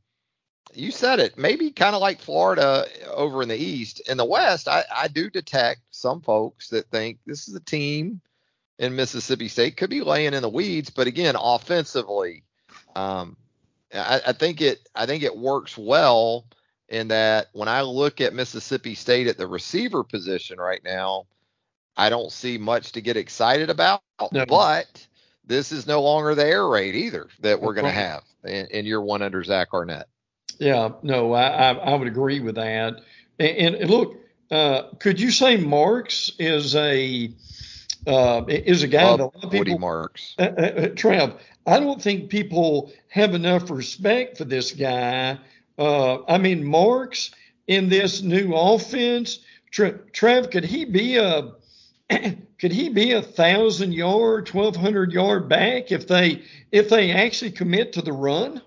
you 0.73 0.91
said 0.91 1.19
it. 1.19 1.37
Maybe 1.37 1.71
kind 1.71 1.95
of 1.95 2.01
like 2.01 2.21
Florida 2.21 2.85
over 3.11 3.41
in 3.41 3.49
the 3.49 3.57
East. 3.57 4.01
In 4.09 4.17
the 4.17 4.25
West, 4.25 4.67
I, 4.67 4.83
I 4.95 5.07
do 5.07 5.29
detect 5.29 5.81
some 5.91 6.21
folks 6.21 6.69
that 6.69 6.89
think 6.91 7.19
this 7.25 7.47
is 7.47 7.55
a 7.55 7.59
team 7.59 8.21
in 8.79 8.95
Mississippi 8.95 9.47
State 9.47 9.77
could 9.77 9.89
be 9.89 10.01
laying 10.01 10.33
in 10.33 10.41
the 10.41 10.49
weeds, 10.49 10.89
but 10.89 11.07
again, 11.07 11.35
offensively, 11.35 12.43
um, 12.95 13.35
I, 13.93 14.21
I 14.27 14.33
think 14.33 14.61
it 14.61 14.87
I 14.93 15.05
think 15.05 15.23
it 15.23 15.35
works 15.35 15.77
well 15.77 16.45
in 16.89 17.07
that 17.09 17.47
when 17.53 17.67
I 17.67 17.81
look 17.81 18.21
at 18.21 18.33
Mississippi 18.33 18.95
State 18.95 19.27
at 19.27 19.37
the 19.37 19.47
receiver 19.47 20.03
position 20.03 20.59
right 20.59 20.83
now, 20.83 21.25
I 21.95 22.09
don't 22.09 22.31
see 22.31 22.57
much 22.57 22.91
to 22.93 23.01
get 23.01 23.17
excited 23.17 23.69
about. 23.69 24.01
No. 24.31 24.45
But 24.45 25.07
this 25.45 25.71
is 25.71 25.87
no 25.87 26.01
longer 26.01 26.35
the 26.35 26.45
air 26.45 26.67
raid 26.67 26.95
either 26.95 27.27
that 27.39 27.61
we're 27.61 27.73
going 27.73 27.85
to 27.85 27.91
have 27.91 28.23
in, 28.43 28.67
in 28.67 28.85
year 28.85 29.01
one 29.01 29.21
under 29.21 29.43
Zach 29.43 29.73
Arnett. 29.73 30.07
Yeah, 30.59 30.89
no, 31.03 31.33
I, 31.33 31.47
I, 31.47 31.73
I 31.73 31.95
would 31.95 32.07
agree 32.07 32.39
with 32.39 32.55
that. 32.55 33.01
And, 33.39 33.75
and 33.75 33.89
look, 33.89 34.17
uh, 34.49 34.83
could 34.99 35.19
you 35.19 35.31
say 35.31 35.57
Marks 35.57 36.31
is 36.39 36.75
a 36.75 37.31
uh, 38.05 38.45
is 38.47 38.83
a 38.83 38.87
guy 38.87 39.03
Love 39.03 39.17
that 39.17 39.23
a 39.23 39.25
lot 39.25 39.43
of 39.43 39.51
people 39.51 39.79
Marks. 39.79 40.35
Uh, 40.39 40.43
uh, 40.43 40.61
uh, 40.61 40.87
Trev, 40.89 41.35
I 41.65 41.79
don't 41.79 42.01
think 42.01 42.29
people 42.29 42.93
have 43.09 43.35
enough 43.35 43.69
respect 43.69 44.37
for 44.37 44.45
this 44.45 44.71
guy. 44.71 45.37
Uh, 45.77 46.23
I 46.25 46.37
mean, 46.37 46.63
Marks 46.63 47.31
in 47.67 47.89
this 47.89 48.21
new 48.21 48.55
offense, 48.55 49.39
Trev 49.71 50.49
could 50.49 50.63
he 50.63 50.85
be 50.85 51.17
a 51.17 51.51
could 52.59 52.71
he 52.71 52.89
be 52.89 53.11
a 53.11 53.21
thousand 53.21 53.93
yard, 53.93 54.45
twelve 54.45 54.77
hundred 54.77 55.11
yard 55.11 55.49
back 55.49 55.91
if 55.91 56.07
they 56.07 56.43
if 56.71 56.89
they 56.89 57.11
actually 57.11 57.51
commit 57.51 57.93
to 57.93 58.01
the 58.01 58.13
run? 58.13 58.61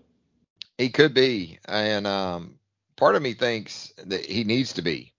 He 0.81 0.89
could 0.89 1.12
be, 1.12 1.59
and 1.66 2.07
um, 2.07 2.55
part 2.97 3.14
of 3.14 3.20
me 3.20 3.35
thinks 3.35 3.93
that 4.07 4.24
he 4.24 4.45
needs 4.45 4.72
to 4.72 4.83
be, 4.83 5.12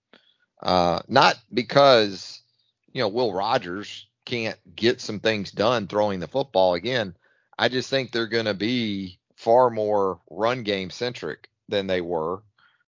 uh, 0.60 1.02
not 1.06 1.38
because 1.54 2.42
you 2.92 3.00
know 3.00 3.06
Will 3.06 3.32
Rogers 3.32 4.08
can't 4.24 4.58
get 4.74 5.00
some 5.00 5.20
things 5.20 5.52
done 5.52 5.86
throwing 5.86 6.18
the 6.18 6.26
football 6.26 6.74
again. 6.74 7.14
I 7.56 7.68
just 7.68 7.88
think 7.88 8.10
they're 8.10 8.26
going 8.26 8.46
to 8.46 8.54
be 8.54 9.20
far 9.36 9.70
more 9.70 10.20
run 10.28 10.64
game 10.64 10.90
centric 10.90 11.48
than 11.68 11.86
they 11.86 12.00
were 12.00 12.42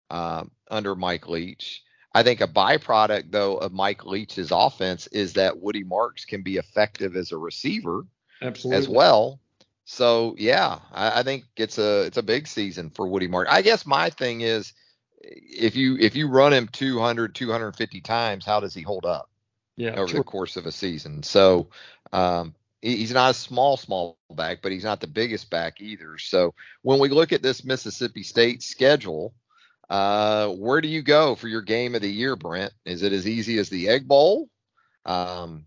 uh, 0.09 0.45
under 0.69 0.95
Mike 0.95 1.28
Leach. 1.28 1.84
I 2.13 2.24
think 2.24 2.39
a 2.39 2.47
byproduct 2.47 3.32
though 3.32 3.57
of 3.57 3.74
Mike 3.74 4.05
Leach's 4.05 4.51
offense 4.51 5.07
is 5.07 5.34
that 5.34 5.59
Woody 5.59 5.84
Marks 5.84 6.24
can 6.24 6.41
be 6.41 6.55
effective 6.55 7.17
as 7.17 7.34
a 7.34 7.38
receiver 7.38 8.05
Absolutely. 8.41 8.78
as 8.78 8.88
well. 8.88 9.40
So 9.91 10.35
yeah, 10.37 10.79
I, 10.93 11.19
I, 11.19 11.23
think 11.23 11.43
it's 11.57 11.77
a 11.77 12.03
it's 12.03 12.15
a 12.15 12.23
big 12.23 12.47
season 12.47 12.91
for 12.91 13.05
Woody 13.05 13.27
Martin. 13.27 13.53
I 13.53 13.61
guess 13.61 13.85
my 13.85 14.09
thing 14.09 14.39
is 14.39 14.71
if 15.19 15.75
you 15.75 15.97
if 15.99 16.15
you 16.15 16.29
run 16.29 16.53
him 16.53 16.69
200 16.69 17.35
250 17.35 17.99
times, 17.99 18.45
how 18.45 18.61
does 18.61 18.73
he 18.73 18.83
hold 18.83 19.05
up? 19.05 19.29
Yeah, 19.75 19.95
over 19.95 20.07
true. 20.07 20.19
the 20.19 20.23
course 20.23 20.55
of 20.55 20.65
a 20.65 20.71
season. 20.71 21.23
So 21.23 21.67
um, 22.13 22.55
he's 22.81 23.11
not 23.11 23.31
a 23.31 23.33
small 23.33 23.75
small 23.75 24.17
back, 24.33 24.59
but 24.61 24.71
he's 24.71 24.85
not 24.85 25.01
the 25.01 25.07
biggest 25.07 25.49
back 25.49 25.81
either. 25.81 26.17
So 26.17 26.53
when 26.83 26.99
we 26.99 27.09
look 27.09 27.33
at 27.33 27.43
this 27.43 27.65
Mississippi 27.65 28.23
State 28.23 28.63
schedule, 28.63 29.33
uh, 29.89 30.47
where 30.51 30.79
do 30.79 30.87
you 30.87 31.01
go 31.01 31.35
for 31.35 31.49
your 31.49 31.63
game 31.63 31.95
of 31.95 32.01
the 32.01 32.09
year, 32.09 32.37
Brent? 32.37 32.71
Is 32.85 33.03
it 33.03 33.11
as 33.11 33.27
easy 33.27 33.59
as 33.59 33.67
the 33.67 33.89
Egg 33.89 34.07
Bowl? 34.07 34.47
Um, 35.05 35.65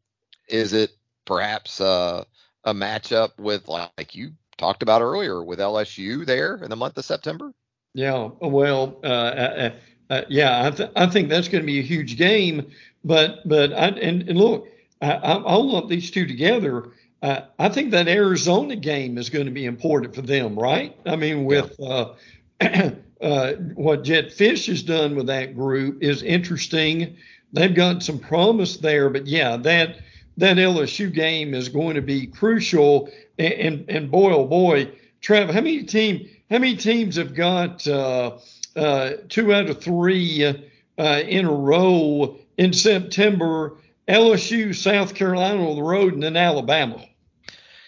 is 0.49 0.73
it 0.73 0.93
perhaps 1.27 1.79
uh, 1.79 2.25
a 2.65 2.75
matchup 2.75 3.39
with 3.39 3.69
like 3.69 4.15
you 4.15 4.33
talked 4.57 4.83
about 4.83 5.03
earlier 5.03 5.43
with 5.43 5.59
LSU 5.59 6.25
there 6.25 6.57
in 6.57 6.71
the 6.71 6.77
month 6.77 6.97
of 6.99 7.05
September? 7.05 7.53
Yeah, 7.95 8.31
well, 8.41 8.99
uh, 9.05 9.07
uh, 9.07 9.71
uh, 10.11 10.23
yeah, 10.29 10.67
I, 10.67 10.71
th- 10.71 10.91
I 10.97 11.07
think 11.07 11.29
that's 11.29 11.49
going 11.49 11.63
to 11.63 11.67
be 11.67 11.79
a 11.79 11.83
huge 11.83 12.17
game. 12.17 12.71
But 13.05 13.47
but 13.47 13.73
I, 13.73 13.89
and, 13.89 14.29
and 14.29 14.39
look, 14.39 14.69
I, 15.01 15.37
will 15.37 15.73
lump 15.73 15.89
these 15.89 16.11
two 16.11 16.27
together. 16.27 16.91
Uh, 17.23 17.43
I 17.59 17.69
think 17.69 17.91
that 17.93 18.09
Arizona 18.09 18.77
game 18.77 19.17
is 19.17 19.31
going 19.31 19.47
to 19.47 19.53
be 19.53 19.65
important 19.65 20.15
for 20.15 20.23
them, 20.23 20.59
right? 20.59 20.97
I 21.07 21.17
mean, 21.17 21.45
with. 21.45 21.79
Uh, 21.81 22.15
uh, 23.21 23.53
what 23.75 24.05
Jedd 24.05 24.27
Fisch 24.27 24.67
has 24.67 24.83
done 24.83 25.17
with 25.17 25.27
that 25.27 25.55
group 25.55 26.03
is 26.03 26.23
interesting. 26.23 27.17
They've 27.53 27.75
got 27.75 28.03
some 28.03 28.19
promise 28.19 28.77
there, 28.77 29.09
but 29.09 29.27
yeah, 29.27 29.57
that 29.59 30.01
that 30.37 30.57
LSU 30.57 31.13
game 31.13 31.55
is 31.55 31.69
going 31.69 31.95
to 31.95 32.03
be 32.03 32.27
crucial. 32.27 33.09
And, 33.39 33.53
and, 33.53 33.91
and 33.91 34.11
boy, 34.11 34.33
oh 34.33 34.47
boy, 34.47 34.91
Trev, 35.21 35.51
how 35.51 35.61
many 35.61 35.85
team 35.85 36.29
how 36.51 36.59
many 36.59 36.77
teams 36.77 37.17
have 37.17 37.35
got 37.35 37.87
uh, 37.87 38.39
uh, 38.77 39.13
two 39.29 39.53
out 39.55 39.71
of 39.71 39.83
three 39.83 40.45
uh, 40.45 41.03
in 41.03 41.47
a 41.47 41.53
row 41.53 42.39
in 42.57 42.73
September? 42.73 43.77
LSU, 44.09 44.75
South 44.75 45.15
Carolina 45.15 45.69
on 45.69 45.77
the 45.77 45.83
road, 45.83 46.13
and 46.13 46.23
then 46.23 46.37
Alabama. 46.37 47.03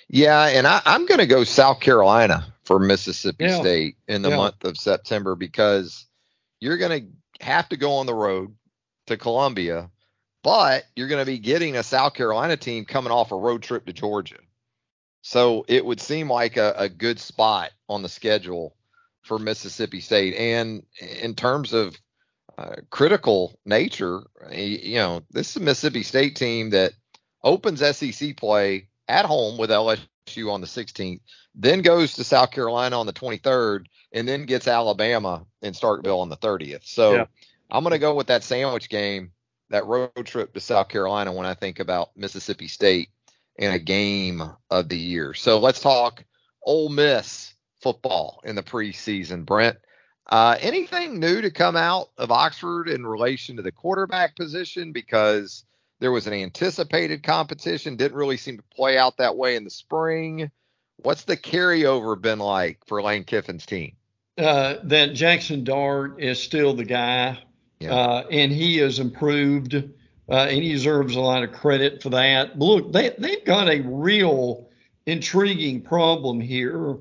Yeah, 0.09 0.47
and 0.47 0.66
I, 0.66 0.80
am 0.86 1.07
going 1.07 1.18
to 1.20 1.26
go 1.26 1.44
South 1.44 1.80
Carolina 1.80 2.55
for 2.64 2.78
Mississippi 2.78 3.44
yeah. 3.44 3.61
State 3.61 3.97
in 4.09 4.22
the 4.22 4.30
yeah. 4.30 4.36
month 4.36 4.64
of 4.64 4.76
September 4.76 5.34
because 5.34 6.07
you're 6.61 6.78
going 6.78 7.01
to 7.38 7.44
have 7.44 7.68
to 7.68 7.76
go 7.76 7.94
on 7.94 8.07
the 8.07 8.14
road 8.14 8.55
to 9.09 9.16
Columbia 9.16 9.90
but 10.47 10.84
you're 10.94 11.09
going 11.09 11.20
to 11.20 11.26
be 11.26 11.40
getting 11.40 11.76
a 11.76 11.82
South 11.82 12.14
Carolina 12.14 12.57
team 12.57 12.84
coming 12.84 13.11
off 13.11 13.32
a 13.32 13.36
road 13.36 13.64
trip 13.64 13.84
to 13.84 13.92
Georgia. 13.92 14.38
So 15.22 15.64
it 15.66 15.84
would 15.84 16.01
seem 16.01 16.30
like 16.30 16.57
a, 16.57 16.72
a 16.76 16.88
good 16.88 17.18
spot 17.18 17.72
on 17.88 18.03
the 18.03 18.09
schedule 18.09 18.76
for 19.22 19.40
Mississippi 19.40 19.99
State. 19.99 20.36
And 20.36 20.84
in 21.01 21.34
terms 21.34 21.72
of 21.72 21.97
uh, 22.57 22.76
critical 22.90 23.59
nature, 23.64 24.22
you 24.53 24.94
know, 24.94 25.24
this 25.32 25.51
is 25.51 25.57
a 25.57 25.64
Mississippi 25.64 26.05
State 26.05 26.36
team 26.36 26.70
that 26.70 26.92
opens 27.42 27.80
SEC 27.80 28.36
play 28.36 28.86
at 29.09 29.24
home 29.24 29.59
with 29.59 29.70
LSU 29.70 30.53
on 30.53 30.61
the 30.61 30.68
16th, 30.68 31.22
then 31.57 31.82
goes 31.82 32.12
to 32.12 32.22
South 32.22 32.53
Carolina 32.53 33.01
on 33.01 33.07
the 33.07 33.12
23rd, 33.12 33.86
and 34.12 34.28
then 34.28 34.47
gets 34.47 34.68
Alabama 34.68 35.44
in 35.61 35.72
Starkville 35.72 36.20
on 36.20 36.28
the 36.28 36.36
30th. 36.36 36.86
So 36.86 37.14
yeah. 37.14 37.26
I'm 37.68 37.82
going 37.82 37.94
to 37.94 37.99
go 37.99 38.14
with 38.14 38.28
that 38.28 38.44
sandwich 38.44 38.88
game 38.88 39.32
that 39.71 39.87
road 39.87 40.11
trip 40.25 40.55
to 40.55 40.61
South 40.61 40.89
Carolina 40.89 41.33
when 41.33 41.47
I 41.47 41.55
think 41.55 41.81
about 41.81 42.17
Mississippi 42.17 42.69
State 42.69 43.09
in 43.57 43.73
a 43.73 43.79
game 43.79 44.43
of 44.71 44.89
the 44.89 44.99
year. 44.99 45.35
So 45.35 45.59
let's 45.59 45.81
talk 45.81 46.25
Ole 46.62 46.89
Miss 46.89 47.55
football 47.83 48.41
in 48.45 48.55
the 48.55 48.62
preseason, 48.62 49.45
Brent. 49.45 49.79
Uh, 50.29 50.57
anything 50.61 51.21
new 51.21 51.41
to 51.41 51.51
come 51.51 51.77
out 51.77 52.11
of 52.19 52.33
Oxford 52.33 52.89
in 52.89 53.07
relation 53.07 53.57
to 53.57 53.62
the 53.62 53.73
quarterback 53.73 54.35
position? 54.37 54.93
Because 54.93 55.64
there 56.01 56.12
was 56.12 56.27
an 56.27 56.33
anticipated 56.33 57.23
competition, 57.23 57.97
didn't 57.97 58.19
really 58.19 58.37
seem 58.37 58.57
to 58.57 58.64
play 58.75 58.99
out 58.99 59.19
that 59.19 59.37
way 59.37 59.57
in 59.57 59.64
the 59.64 59.71
spring. 59.71 60.51
What's 60.97 61.25
the 61.25 61.37
carryover 61.37 62.21
been 62.21 62.39
like 62.39 62.81
for 62.87 63.03
Lane 63.03 63.25
Kiffin's 63.25 63.67
team? 63.67 63.97
Uh, 64.37 64.77
that 64.85 65.14
Jackson 65.14 65.64
Dart 65.64 66.21
is 66.21 66.43
still 66.43 66.75
the 66.75 66.85
guy 66.85 67.39
yeah. 67.81 67.95
Uh, 67.95 68.27
and 68.31 68.53
he 68.53 68.79
has 68.79 68.99
improved, 68.99 69.74
uh, 69.74 69.83
and 70.33 70.62
he 70.62 70.72
deserves 70.72 71.16
a 71.16 71.20
lot 71.20 71.43
of 71.43 71.53
credit 71.53 72.03
for 72.03 72.11
that. 72.11 72.59
But 72.59 72.64
look, 72.64 72.93
they, 72.93 73.14
they've 73.18 73.45
got 73.45 73.68
a 73.68 73.81
real 73.81 74.68
intriguing 75.05 75.83
problem 75.83 76.41
here 76.41 76.97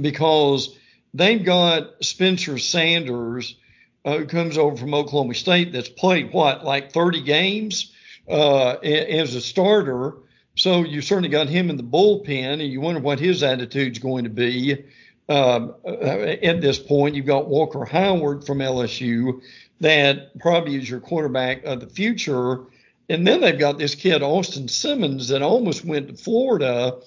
because 0.00 0.76
they've 1.12 1.44
got 1.44 2.04
Spencer 2.04 2.58
Sanders, 2.58 3.56
uh, 4.04 4.18
who 4.18 4.26
comes 4.26 4.58
over 4.58 4.76
from 4.76 4.94
Oklahoma 4.94 5.34
State, 5.34 5.72
that's 5.72 5.88
played 5.88 6.32
what, 6.32 6.64
like 6.64 6.92
30 6.92 7.22
games 7.22 7.92
uh, 8.28 8.72
as 8.72 9.34
a 9.34 9.40
starter. 9.40 10.16
So 10.56 10.84
you 10.84 11.00
certainly 11.00 11.30
got 11.30 11.48
him 11.48 11.70
in 11.70 11.76
the 11.76 11.82
bullpen, 11.82 12.52
and 12.52 12.62
you 12.62 12.80
wonder 12.80 13.00
what 13.00 13.18
his 13.18 13.42
attitude's 13.42 13.98
going 13.98 14.24
to 14.24 14.30
be 14.30 14.84
um, 15.28 15.74
uh, 15.84 15.88
at 15.88 16.60
this 16.60 16.78
point. 16.78 17.14
You've 17.14 17.26
got 17.26 17.48
Walker 17.48 17.84
Howard 17.84 18.44
from 18.44 18.58
LSU 18.58 19.40
that 19.80 20.38
probably 20.38 20.76
is 20.76 20.88
your 20.88 21.00
quarterback 21.00 21.64
of 21.64 21.80
the 21.80 21.86
future. 21.86 22.60
And 23.08 23.26
then 23.26 23.40
they've 23.40 23.58
got 23.58 23.78
this 23.78 23.94
kid, 23.94 24.22
Austin 24.22 24.68
Simmons, 24.68 25.28
that 25.28 25.42
almost 25.42 25.84
went 25.84 26.08
to 26.08 26.14
Florida, 26.14 26.98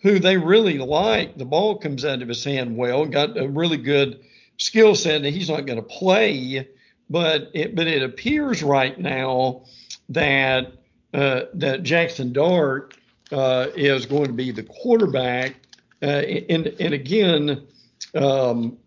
who 0.00 0.18
they 0.18 0.36
really 0.36 0.78
like. 0.78 1.38
The 1.38 1.46
ball 1.46 1.78
comes 1.78 2.04
out 2.04 2.22
of 2.22 2.28
his 2.28 2.44
hand 2.44 2.76
well, 2.76 3.06
got 3.06 3.38
a 3.38 3.48
really 3.48 3.78
good 3.78 4.20
skill 4.58 4.94
set 4.94 5.24
he's 5.24 5.48
not 5.48 5.66
going 5.66 5.78
to 5.78 5.82
play. 5.82 6.68
But 7.10 7.52
it, 7.54 7.74
but 7.74 7.86
it 7.86 8.02
appears 8.02 8.62
right 8.62 8.98
now 8.98 9.64
that 10.10 10.72
uh, 11.14 11.42
that 11.54 11.82
Jackson 11.82 12.34
Dart 12.34 12.94
uh, 13.32 13.68
is 13.74 14.04
going 14.04 14.26
to 14.26 14.34
be 14.34 14.50
the 14.50 14.64
quarterback. 14.64 15.54
Uh, 16.02 16.06
and 16.06 16.66
and 16.80 16.94
again, 16.94 17.66
um, 18.14 18.78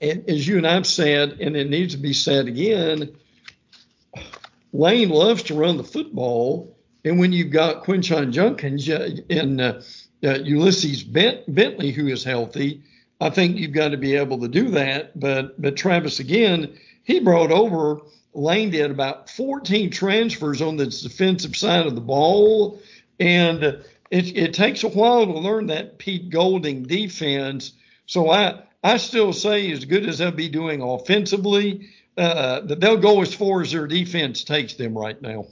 as 0.00 0.46
you 0.46 0.58
and 0.58 0.66
I've 0.66 0.86
said, 0.86 1.38
and 1.40 1.56
it 1.56 1.70
needs 1.70 1.94
to 1.94 2.00
be 2.00 2.12
said 2.12 2.46
again, 2.46 3.16
Lane 4.72 5.08
loves 5.08 5.44
to 5.44 5.54
run 5.54 5.76
the 5.76 5.84
football, 5.84 6.76
and 7.04 7.18
when 7.18 7.32
you've 7.32 7.50
got 7.50 7.84
Quinshon 7.84 8.32
Judkins 8.32 8.88
and 8.88 9.60
uh, 9.60 9.80
uh, 10.22 10.38
Ulysses 10.44 11.02
Bent, 11.02 11.42
Bentley, 11.54 11.90
who 11.90 12.08
is 12.08 12.22
healthy, 12.22 12.82
I 13.20 13.30
think 13.30 13.56
you've 13.56 13.72
got 13.72 13.88
to 13.88 13.96
be 13.96 14.16
able 14.16 14.38
to 14.40 14.48
do 14.48 14.70
that. 14.70 15.18
But 15.18 15.60
but 15.60 15.76
Travis 15.76 16.20
again, 16.20 16.78
he 17.04 17.20
brought 17.20 17.50
over 17.50 18.00
Lane 18.36 18.70
did 18.70 18.90
about 18.90 19.30
14 19.30 19.90
transfers 19.90 20.60
on 20.60 20.76
the 20.76 20.86
defensive 20.86 21.56
side 21.56 21.86
of 21.86 21.94
the 21.94 22.02
ball, 22.02 22.80
and 23.18 23.82
it, 24.10 24.36
it 24.36 24.54
takes 24.54 24.84
a 24.84 24.88
while 24.88 25.26
to 25.26 25.38
learn 25.38 25.66
that 25.66 25.98
Pete 25.98 26.30
Golding 26.30 26.84
defense. 26.84 27.72
So 28.06 28.30
I 28.30 28.62
I 28.82 28.98
still 28.98 29.32
say 29.32 29.70
as 29.72 29.84
good 29.84 30.08
as 30.08 30.18
they'll 30.18 30.30
be 30.30 30.48
doing 30.48 30.80
offensively, 30.80 31.88
uh, 32.16 32.60
that 32.60 32.80
they'll 32.80 32.96
go 32.96 33.20
as 33.20 33.34
far 33.34 33.62
as 33.62 33.72
their 33.72 33.86
defense 33.86 34.44
takes 34.44 34.74
them 34.74 34.96
right 34.96 35.20
now. 35.20 35.46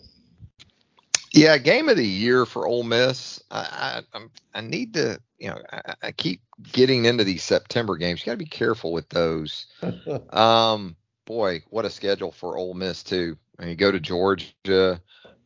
Yeah, 1.32 1.58
game 1.58 1.88
of 1.88 1.96
the 1.96 2.06
year 2.06 2.46
for 2.46 2.66
Ole 2.66 2.84
Miss. 2.84 3.42
I 3.50 4.02
I, 4.12 4.20
I 4.54 4.60
need 4.60 4.94
to, 4.94 5.20
you 5.38 5.48
know, 5.48 5.60
I, 5.72 5.94
I, 6.04 6.12
keep 6.12 6.42
getting 6.72 7.06
into 7.06 7.24
these 7.24 7.42
September 7.42 7.96
games. 7.96 8.20
You 8.20 8.26
got 8.26 8.32
to 8.32 8.38
be 8.38 8.44
careful 8.44 8.92
with 8.92 9.08
those. 9.08 9.66
um, 10.30 10.94
boy, 11.24 11.64
what 11.70 11.84
a 11.84 11.90
schedule 11.90 12.30
for 12.30 12.56
Ole 12.56 12.74
Miss 12.74 13.02
too. 13.02 13.36
And 13.58 13.68
you 13.68 13.74
go 13.74 13.90
to 13.90 13.98
Georgia, 13.98 15.00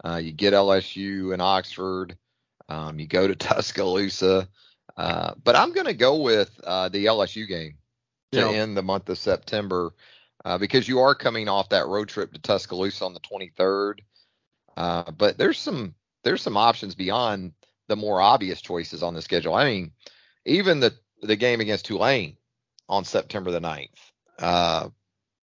uh, 0.04 0.16
you 0.16 0.32
get 0.32 0.52
LSU 0.52 1.32
and 1.32 1.40
Oxford, 1.40 2.16
um, 2.68 2.98
you 2.98 3.06
go 3.06 3.26
to 3.26 3.34
Tuscaloosa. 3.36 4.48
Uh, 4.96 5.34
but 5.44 5.56
I'm 5.56 5.72
going 5.72 5.86
to 5.86 5.94
go 5.94 6.16
with 6.16 6.58
uh, 6.64 6.88
the 6.88 7.06
LSU 7.06 7.46
game 7.46 7.78
to 8.32 8.40
yeah. 8.40 8.48
end 8.48 8.76
the 8.76 8.82
month 8.82 9.08
of 9.08 9.18
September 9.18 9.92
uh, 10.44 10.58
because 10.58 10.88
you 10.88 11.00
are 11.00 11.14
coming 11.14 11.48
off 11.48 11.68
that 11.68 11.86
road 11.86 12.08
trip 12.08 12.32
to 12.32 12.40
Tuscaloosa 12.40 13.04
on 13.04 13.14
the 13.14 13.20
23rd. 13.20 14.00
Uh, 14.76 15.10
but 15.10 15.38
there's 15.38 15.58
some 15.58 15.94
there's 16.24 16.42
some 16.42 16.56
options 16.56 16.94
beyond 16.94 17.52
the 17.88 17.96
more 17.96 18.20
obvious 18.20 18.60
choices 18.60 19.02
on 19.02 19.14
the 19.14 19.22
schedule. 19.22 19.54
I 19.54 19.64
mean, 19.64 19.92
even 20.44 20.80
the 20.80 20.94
the 21.22 21.36
game 21.36 21.60
against 21.60 21.86
Tulane 21.86 22.36
on 22.88 23.04
September 23.04 23.50
the 23.50 23.60
9th. 23.60 23.88
Uh, 24.38 24.88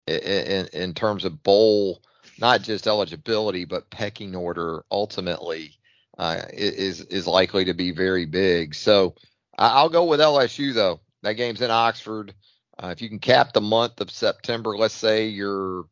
in, 0.07 0.69
in 0.73 0.95
terms 0.95 1.25
of 1.25 1.43
bowl, 1.43 2.01
not 2.39 2.63
just 2.63 2.87
eligibility, 2.87 3.65
but 3.65 3.91
pecking 3.91 4.37
order 4.37 4.85
ultimately 4.91 5.77
uh, 6.19 6.43
is 6.53 7.01
is 7.03 7.27
likely 7.27 7.67
to 7.67 7.75
be 7.75 7.91
very 7.91 8.25
big. 8.27 8.75
So 8.75 9.15
I'll 9.59 9.89
go 9.89 10.05
with 10.05 10.21
LSU 10.21 10.75
though. 10.75 11.01
That 11.23 11.35
game's 11.35 11.63
in 11.63 11.71
Oxford. 11.71 12.35
Uh, 12.79 12.89
if 12.89 13.01
you 13.01 13.09
can 13.09 13.19
cap 13.19 13.53
the 13.53 13.61
month 13.61 14.01
of 14.01 14.11
September, 14.11 14.77
let's 14.77 14.95
say 14.95 15.29
you're, 15.29 15.85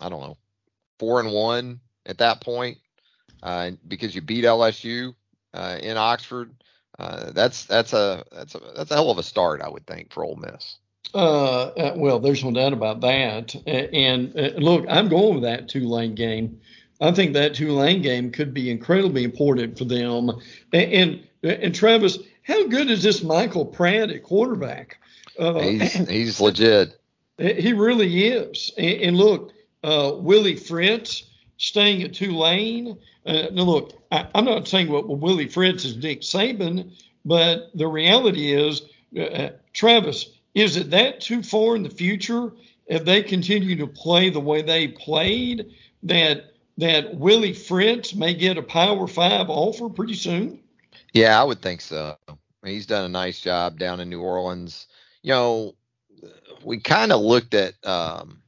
I 0.00 0.08
don't 0.08 0.22
know, 0.22 0.38
four 0.98 1.20
and 1.20 1.32
one 1.32 1.80
at 2.06 2.18
that 2.18 2.40
point, 2.40 2.78
uh, 3.42 3.72
because 3.86 4.14
you 4.14 4.22
beat 4.22 4.44
LSU 4.44 5.14
uh, 5.52 5.78
in 5.80 5.96
Oxford. 5.96 6.52
Uh, 6.98 7.30
that's 7.32 7.64
that's 7.66 7.92
a 7.92 8.24
that's 8.32 8.54
a 8.54 8.60
that's 8.74 8.90
a 8.90 8.94
hell 8.94 9.10
of 9.10 9.18
a 9.18 9.22
start, 9.22 9.60
I 9.60 9.68
would 9.68 9.86
think, 9.86 10.12
for 10.12 10.24
Ole 10.24 10.36
Miss. 10.36 10.78
Uh, 11.14 11.92
well, 11.96 12.18
there's 12.18 12.44
no 12.44 12.50
doubt 12.50 12.72
about 12.72 13.00
that. 13.00 13.54
And, 13.66 14.36
uh, 14.38 14.58
look, 14.58 14.84
I'm 14.88 15.08
going 15.08 15.34
with 15.34 15.44
that 15.44 15.68
Tulane 15.68 16.14
game. 16.14 16.60
I 17.00 17.12
think 17.12 17.34
that 17.34 17.54
Tulane 17.54 18.02
game 18.02 18.30
could 18.30 18.52
be 18.52 18.70
incredibly 18.70 19.24
important 19.24 19.78
for 19.78 19.84
them. 19.84 20.30
And, 20.72 20.92
and, 21.42 21.52
and 21.62 21.74
Travis, 21.74 22.18
how 22.42 22.66
good 22.66 22.90
is 22.90 23.02
this 23.02 23.22
Michael 23.22 23.66
Pratt 23.66 24.10
at 24.10 24.22
quarterback? 24.22 24.98
Uh, 25.38 25.60
he's, 25.60 25.92
he's 26.08 26.40
legit. 26.40 26.98
He 27.38 27.72
really 27.72 28.26
is. 28.28 28.72
And, 28.76 29.00
and 29.02 29.16
look, 29.16 29.52
uh, 29.84 30.12
Willie 30.16 30.56
Fritz 30.56 31.24
staying 31.56 32.02
at 32.02 32.14
Tulane. 32.14 32.98
Uh, 33.24 33.46
now, 33.52 33.62
look, 33.62 33.92
I, 34.10 34.26
am 34.34 34.44
not 34.44 34.66
saying 34.66 34.90
what 34.90 35.06
well, 35.06 35.18
Willie 35.18 35.48
Fritz 35.48 35.84
is 35.84 35.96
Nick 35.96 36.22
Saban, 36.22 36.92
but 37.24 37.70
the 37.74 37.86
reality 37.86 38.52
is, 38.52 38.82
Travis, 39.72 40.30
is 40.54 40.76
it 40.76 40.90
that 40.90 41.20
too 41.20 41.42
far 41.42 41.76
in 41.76 41.82
the 41.82 41.90
future 41.90 42.52
if 42.86 43.04
they 43.04 43.22
continue 43.22 43.76
to 43.76 43.86
play 43.86 44.30
the 44.30 44.40
way 44.40 44.62
they 44.62 44.88
played 44.88 45.66
that 46.04 46.52
that 46.78 47.16
Willie 47.16 47.52
Fritz 47.52 48.14
may 48.14 48.34
get 48.34 48.58
a 48.58 48.62
Power 48.62 49.06
Five 49.06 49.50
offer 49.50 49.88
pretty 49.88 50.14
soon? 50.14 50.60
Yeah, 51.12 51.40
I 51.40 51.44
would 51.44 51.60
think 51.60 51.80
so. 51.80 52.16
He's 52.64 52.86
done 52.86 53.04
a 53.04 53.08
nice 53.08 53.40
job 53.40 53.78
down 53.78 54.00
in 54.00 54.08
New 54.10 54.20
Orleans. 54.20 54.86
You 55.22 55.32
know, 55.32 55.74
we 56.64 56.80
kind 56.80 57.12
of 57.12 57.20
looked 57.20 57.54
at 57.54 57.74
um, 57.86 58.42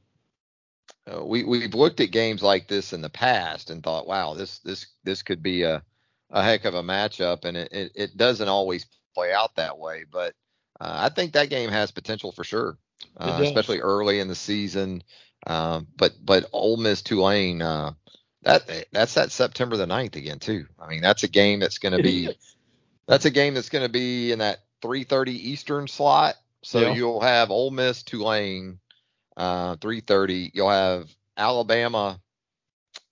uh, 1.11 1.23
we 1.23 1.43
we've 1.43 1.73
looked 1.73 1.99
at 1.99 2.11
games 2.11 2.41
like 2.43 2.67
this 2.67 2.93
in 2.93 3.01
the 3.01 3.09
past 3.09 3.69
and 3.69 3.83
thought, 3.83 4.07
wow, 4.07 4.33
this 4.33 4.59
this 4.59 4.87
this 5.03 5.23
could 5.23 5.41
be 5.41 5.63
a 5.63 5.83
a 6.29 6.43
heck 6.43 6.65
of 6.65 6.75
a 6.75 6.83
matchup, 6.83 7.45
and 7.45 7.57
it, 7.57 7.71
it, 7.71 7.91
it 7.95 8.17
doesn't 8.17 8.47
always 8.47 8.85
play 9.13 9.33
out 9.33 9.55
that 9.55 9.77
way. 9.77 10.05
But 10.09 10.33
uh, 10.79 10.99
I 11.03 11.09
think 11.09 11.33
that 11.33 11.49
game 11.49 11.69
has 11.69 11.91
potential 11.91 12.31
for 12.31 12.43
sure, 12.43 12.77
uh, 13.17 13.39
especially 13.41 13.79
early 13.79 14.19
in 14.19 14.27
the 14.27 14.35
season. 14.35 15.03
Uh, 15.45 15.81
but 15.97 16.13
but 16.23 16.45
Ole 16.53 16.77
Miss 16.77 17.01
Tulane, 17.01 17.61
uh, 17.61 17.93
that 18.43 18.87
that's 18.91 19.13
that 19.15 19.31
September 19.31 19.77
the 19.77 19.85
9th 19.85 20.15
again 20.15 20.39
too. 20.39 20.65
I 20.79 20.87
mean 20.87 21.01
that's 21.01 21.23
a 21.23 21.27
game 21.27 21.59
that's 21.59 21.77
going 21.77 21.95
to 21.95 22.03
be 22.03 22.29
that's 23.07 23.25
a 23.25 23.29
game 23.31 23.53
that's 23.53 23.69
going 23.69 23.85
to 23.85 23.91
be 23.91 24.31
in 24.31 24.39
that 24.39 24.59
3:30 24.81 25.29
Eastern 25.29 25.87
slot. 25.87 26.35
So 26.63 26.79
yeah. 26.79 26.93
you'll 26.93 27.21
have 27.21 27.51
Ole 27.51 27.71
Miss 27.71 28.03
Tulane 28.03 28.79
uh, 29.37 29.75
3:30. 29.77 30.51
You'll 30.53 30.69
have 30.69 31.09
Alabama 31.37 32.19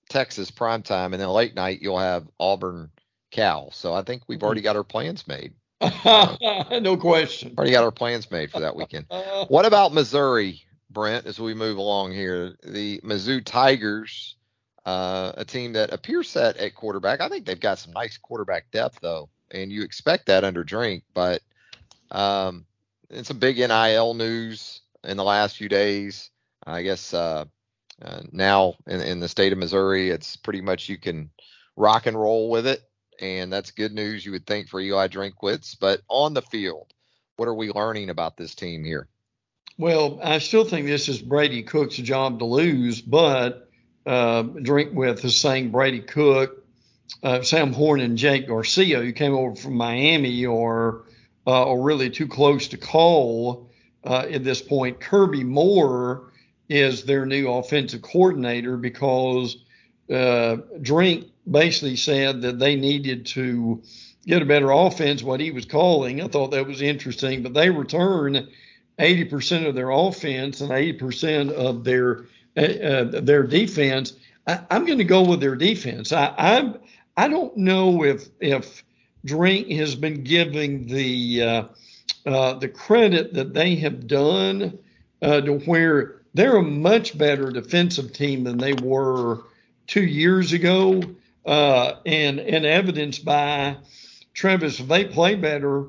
Texas 0.09 0.51
prime 0.51 0.82
time, 0.82 1.13
and 1.13 1.21
then 1.21 1.30
late 1.30 1.55
night 1.55 1.82
you'll 1.82 1.99
have 1.99 2.27
Auburn 2.39 2.91
Cal. 3.32 3.71
So 3.71 3.93
I 3.93 4.01
think 4.01 4.23
we've 4.27 4.43
already 4.43 4.61
got 4.61 4.75
our 4.75 4.84
plans 4.84 5.27
made. 5.27 5.53
no 5.82 6.97
question. 6.99 7.53
Already 7.57 7.71
got 7.71 7.84
our 7.84 7.91
plans 7.91 8.30
made 8.30 8.51
for 8.51 8.59
that 8.59 8.75
weekend. 8.75 9.05
what 9.47 9.65
about 9.65 9.93
Missouri, 9.93 10.61
Brent, 10.89 11.25
as 11.25 11.39
we 11.39 11.53
move 11.53 11.77
along 11.77 12.11
here? 12.11 12.55
The 12.63 12.99
Mizzou 12.99 13.43
Tigers, 13.43 14.36
uh, 14.89 15.33
a 15.37 15.45
team 15.45 15.73
that 15.73 15.93
appears 15.93 16.29
set 16.29 16.57
at 16.57 16.75
quarterback. 16.75 17.21
I 17.21 17.29
think 17.29 17.45
they've 17.45 17.59
got 17.59 17.79
some 17.79 17.93
nice 17.93 18.17
quarterback 18.17 18.71
depth, 18.71 18.99
though, 19.01 19.29
and 19.51 19.71
you 19.71 19.83
expect 19.83 20.27
that 20.27 20.43
under 20.43 20.63
Drink, 20.63 21.03
but 21.13 21.41
um, 22.11 22.65
and 23.09 23.25
some 23.25 23.39
big 23.39 23.57
NIL 23.57 24.13
news 24.13 24.81
in 25.03 25.17
the 25.17 25.23
last 25.23 25.57
few 25.57 25.69
days. 25.69 26.29
I 26.65 26.83
guess 26.83 27.13
uh, 27.13 27.45
uh, 28.01 28.21
now 28.31 28.75
in, 28.87 29.01
in 29.01 29.19
the 29.19 29.27
state 29.27 29.53
of 29.53 29.59
Missouri, 29.59 30.09
it's 30.09 30.35
pretty 30.35 30.61
much 30.61 30.89
you 30.89 30.97
can 30.97 31.29
rock 31.75 32.05
and 32.05 32.19
roll 32.19 32.49
with 32.49 32.67
it 32.67 32.83
and 33.21 33.51
that's 33.51 33.71
good 33.71 33.93
news 33.93 34.25
you 34.25 34.31
would 34.31 34.45
think 34.45 34.67
for 34.67 34.79
Eli 34.79 35.07
Drinkwitz. 35.07 35.75
But 35.79 36.01
on 36.07 36.33
the 36.33 36.41
field, 36.41 36.93
what 37.35 37.47
are 37.47 37.53
we 37.53 37.71
learning 37.71 38.09
about 38.09 38.37
this 38.37 38.55
team 38.55 38.83
here? 38.83 39.07
Well, 39.77 40.19
I 40.23 40.39
still 40.39 40.65
think 40.65 40.87
this 40.87 41.07
is 41.07 41.21
Brady 41.21 41.63
Cook's 41.63 41.95
job 41.95 42.39
to 42.39 42.45
lose, 42.45 43.01
but 43.01 43.68
uh, 44.06 44.43
Drinkwitz 44.43 45.24
is 45.26 45.38
saying 45.38 45.72
Brady 45.72 46.00
Cook, 46.00 46.66
uh, 47.24 47.41
Sam 47.41 47.74
Horn, 47.74 48.00
and 48.00 48.18
Jake 48.18 48.47
Garcia, 48.47 49.02
who 49.02 49.12
came 49.12 49.34
over 49.34 49.56
from 49.56 49.76
Miami, 49.76 50.45
or 50.45 51.06
uh, 51.45 51.72
are 51.72 51.82
really 51.82 52.10
too 52.10 52.28
close 52.28 52.68
to 52.70 52.78
call 52.78 53.70
uh, 54.04 54.26
at 54.30 54.43
this 54.43 54.62
point. 54.62 55.00
Kirby 55.00 55.43
Moore 55.43 56.32
is 56.70 57.04
their 57.04 57.26
new 57.26 57.50
offensive 57.50 58.02
coordinator 58.02 58.78
because 58.78 59.58
uh, 60.14 60.58
Drink 60.82 61.28
basically 61.50 61.95
said 61.95 62.41
that 62.43 62.60
they 62.60 62.76
needed 62.76 63.26
to 63.28 63.82
get 64.26 64.41
a 64.41 64.45
better 64.45 64.72
offense, 64.72 65.24
what 65.24 65.39
he 65.39 65.52
was 65.52 65.66
calling. 65.66 66.22
I 66.22 66.28
thought 66.28 66.52
that 66.52 66.68
was 66.68 66.82
interesting, 66.82 67.41
but 67.41 67.54
they 67.54 67.70
return 67.70 68.47
80% 69.00 69.68
of 69.68 69.76
their 69.76 69.89
offense 69.89 70.62
and 70.62 70.70
80% 70.70 71.52
of 71.52 71.84
their 71.84 72.26
uh, 72.58 72.62
uh, 72.62 73.04
their 73.22 73.43
defense. 73.43 74.14
I, 74.47 74.60
am 74.72 74.86
going 74.86 74.97
to 74.97 75.04
go 75.04 75.24
with 75.24 75.39
their 75.39 75.56
defense. 75.56 76.12
I, 76.12 76.34
I 76.38 76.74
I 77.16 77.28
don't 77.28 77.56
know 77.58 78.04
if 78.04 78.28
if 78.39 78.84
Drink 79.24 79.70
has 79.70 79.95
been 79.95 80.24
giving 80.24 80.88
the 80.88 81.43
uh, 81.43 81.64
uh, 82.26 82.54
the 82.54 82.68
credit 82.68 83.34
that 83.34 83.54
they 83.54 83.76
have 83.76 84.08
done 84.08 84.80
uh, 85.22 85.41
to 85.41 85.60
where 85.60 86.22
they're 86.34 86.58
a 86.58 86.64
much 86.64 87.18
better 87.18 87.52
defensive 87.52 88.14
team 88.14 88.43
than 88.43 88.58
they 88.58 88.74
were 88.74 89.43
two 89.86 90.06
years 90.06 90.54
ago, 90.54 91.04
and 91.45 92.39
and 92.39 92.66
evidenced 92.66 93.24
by 93.24 93.78
Travis. 94.34 94.80
They 94.80 95.06
play 95.06 95.36
better, 95.36 95.86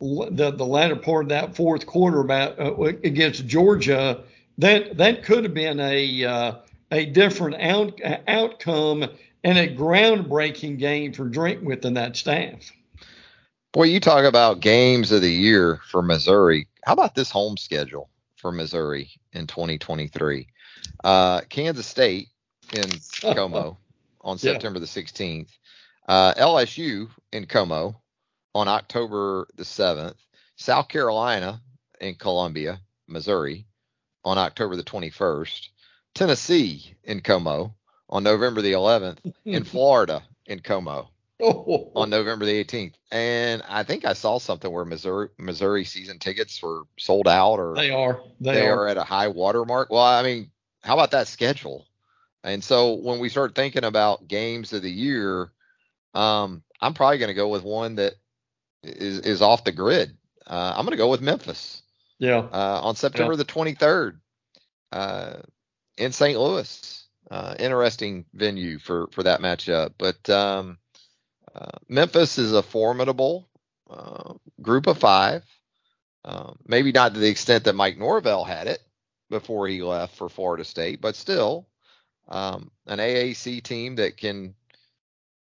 the 0.00 0.52
the 0.56 0.66
latter 0.66 0.96
part 0.96 1.26
of 1.26 1.28
that 1.30 1.56
fourth 1.56 1.84
quarter 1.84 2.20
about 2.20 2.58
against 3.04 3.46
Georgia, 3.46 4.22
that 4.60 4.96
that 4.98 5.22
could 5.22 5.44
have 5.44 5.54
been 5.54 5.80
a 5.80 6.24
uh, 6.24 6.52
a 6.90 7.06
different 7.06 7.60
out, 7.60 8.00
outcome 8.28 9.04
and 9.42 9.58
a 9.58 9.74
groundbreaking 9.74 10.78
game 10.78 11.12
for 11.12 11.28
Drinkwitz 11.28 11.84
and 11.84 11.96
that 11.96 12.16
staff. 12.16 12.70
Boy, 13.72 13.84
you 13.84 14.00
talk 14.00 14.24
about 14.24 14.60
games 14.60 15.12
of 15.12 15.22
the 15.22 15.32
year 15.32 15.80
for 15.90 16.02
Missouri. 16.02 16.66
How 16.84 16.92
about 16.92 17.14
this 17.14 17.30
home 17.30 17.56
schedule 17.56 18.10
for 18.36 18.50
Missouri 18.50 19.10
in 19.32 19.46
2023? 19.46 20.46
Uh, 21.04 21.40
Kansas 21.48 21.86
State 21.86 22.28
in 22.72 22.90
Como 23.34 23.78
on 24.22 24.38
September 24.38 24.78
yeah. 24.78 24.86
the 24.86 25.02
16th. 25.02 25.50
Uh, 26.08 26.34
LSU 26.34 27.08
in 27.32 27.46
Como 27.46 28.00
on 28.54 28.66
October 28.66 29.46
the 29.54 29.62
7th. 29.62 30.16
South 30.56 30.88
Carolina 30.88 31.62
in 32.00 32.16
Columbia, 32.16 32.80
Missouri 33.06 33.66
on 34.24 34.38
October 34.38 34.76
the 34.76 34.82
21st. 34.82 35.68
Tennessee 36.14 36.94
in 37.04 37.20
Como 37.20 37.74
on 38.08 38.22
November 38.22 38.62
the 38.62 38.72
11th. 38.72 39.18
in 39.44 39.64
Florida 39.64 40.22
in 40.46 40.60
Como 40.60 41.08
oh. 41.42 41.92
on 41.94 42.10
November 42.10 42.44
the 42.44 42.64
18th. 42.64 42.94
And 43.10 43.62
I 43.68 43.82
think 43.82 44.04
I 44.04 44.12
saw 44.12 44.38
something 44.38 44.70
where 44.70 44.84
Missouri 44.84 45.28
Missouri 45.38 45.84
season 45.84 46.18
tickets 46.18 46.62
were 46.62 46.82
sold 46.98 47.28
out 47.28 47.56
or 47.56 47.74
they 47.74 47.90
are 47.90 48.20
they, 48.40 48.54
they 48.54 48.68
are. 48.68 48.82
are 48.82 48.88
at 48.88 48.96
a 48.96 49.04
high 49.04 49.28
watermark. 49.28 49.90
Well, 49.90 50.02
I 50.02 50.22
mean, 50.22 50.50
how 50.82 50.94
about 50.94 51.12
that 51.12 51.28
schedule? 51.28 51.86
And 52.42 52.64
so 52.64 52.94
when 52.94 53.18
we 53.18 53.28
start 53.28 53.54
thinking 53.54 53.84
about 53.84 54.26
games 54.26 54.72
of 54.72 54.82
the 54.82 54.90
year, 54.90 55.50
um, 56.14 56.62
I'm 56.80 56.94
probably 56.94 57.18
going 57.18 57.28
to 57.28 57.34
go 57.34 57.48
with 57.48 57.62
one 57.62 57.96
that 57.96 58.14
is 58.82 59.20
is 59.20 59.42
off 59.42 59.64
the 59.64 59.72
grid. 59.72 60.16
Uh, 60.46 60.74
I'm 60.76 60.84
going 60.84 60.92
to 60.92 60.96
go 60.96 61.10
with 61.10 61.20
Memphis. 61.20 61.82
Yeah. 62.20 62.38
Uh, 62.38 62.80
on 62.82 62.94
September 62.94 63.32
yeah. 63.32 63.38
the 63.38 63.44
23rd, 63.44 64.18
uh, 64.92 65.36
in 65.98 66.12
St. 66.12 66.38
Louis. 66.38 66.96
Uh, 67.30 67.54
interesting 67.60 68.24
venue 68.34 68.78
for 68.78 69.06
for 69.12 69.22
that 69.22 69.40
matchup. 69.40 69.92
But 69.98 70.28
um, 70.28 70.78
uh, 71.54 71.78
Memphis 71.88 72.38
is 72.38 72.52
a 72.52 72.62
formidable 72.62 73.48
uh, 73.88 74.34
group 74.60 74.88
of 74.88 74.98
five. 74.98 75.44
maybe 76.66 76.90
not 76.92 77.14
to 77.14 77.20
the 77.20 77.28
extent 77.28 77.64
that 77.64 77.74
Mike 77.74 77.98
Norvell 77.98 78.44
had 78.44 78.66
it 78.66 78.82
before 79.28 79.68
he 79.68 79.82
left 79.82 80.16
for 80.16 80.28
Florida 80.28 80.64
State, 80.64 81.00
but 81.00 81.14
still 81.14 81.68
um, 82.28 82.70
an 82.86 82.98
AAC 82.98 83.62
team 83.62 83.96
that 83.96 84.16
can 84.16 84.54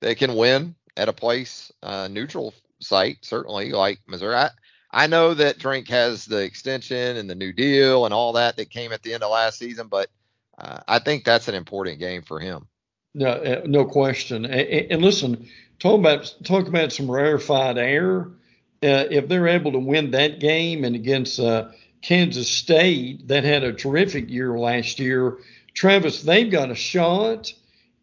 that 0.01 0.19
can 0.19 0.35
win 0.35 0.75
at 0.97 1.09
a 1.09 1.13
place 1.13 1.73
uh, 1.83 2.09
neutral 2.09 2.55
site, 2.81 3.19
certainly 3.23 3.71
like 3.71 4.01
Missouri. 4.07 4.35
I, 4.35 4.51
I 4.91 5.07
know 5.07 5.35
that 5.35 5.59
Drink 5.59 5.89
has 5.89 6.25
the 6.25 6.43
extension 6.43 7.17
and 7.17 7.29
the 7.29 7.35
new 7.35 7.53
deal 7.53 8.05
and 8.05 8.15
all 8.15 8.33
that 8.35 8.57
that 8.57 8.71
came 8.71 8.93
at 8.93 9.03
the 9.03 9.15
end 9.15 9.23
of 9.23 9.31
last 9.31 9.59
season, 9.59 9.89
but 9.89 10.09
uh, 10.57 10.81
I 10.89 10.99
think 10.99 11.25
that's 11.25 11.49
an 11.49 11.55
important 11.55 11.99
game 11.99 12.23
for 12.23 12.41
him. 12.41 12.67
No, 13.15 13.29
uh, 13.29 13.63
no 13.67 13.85
question. 13.85 14.45
And, 14.45 14.93
and 14.93 15.03
listen, 15.03 15.49
talk 15.79 15.99
about 15.99 16.35
talk 16.45 16.69
about 16.69 16.93
some 16.93 17.11
rarefied 17.11 17.79
air. 17.79 18.29
Uh, 18.83 19.11
if 19.11 19.29
they're 19.29 19.49
able 19.49 19.73
to 19.73 19.79
win 19.79 20.13
that 20.13 20.41
game 20.41 20.85
and 20.85 20.95
against 20.95 21.41
uh, 21.41 21.69
Kansas 22.01 22.49
State, 22.49 23.29
that 23.29 23.45
had 23.45 23.65
a 23.65 23.73
terrific 23.73 24.31
year 24.31 24.57
last 24.57 25.01
year, 25.01 25.39
Travis, 25.75 26.23
they've 26.23 26.51
got 26.51 26.71
a 26.71 26.77
shot 26.77 27.53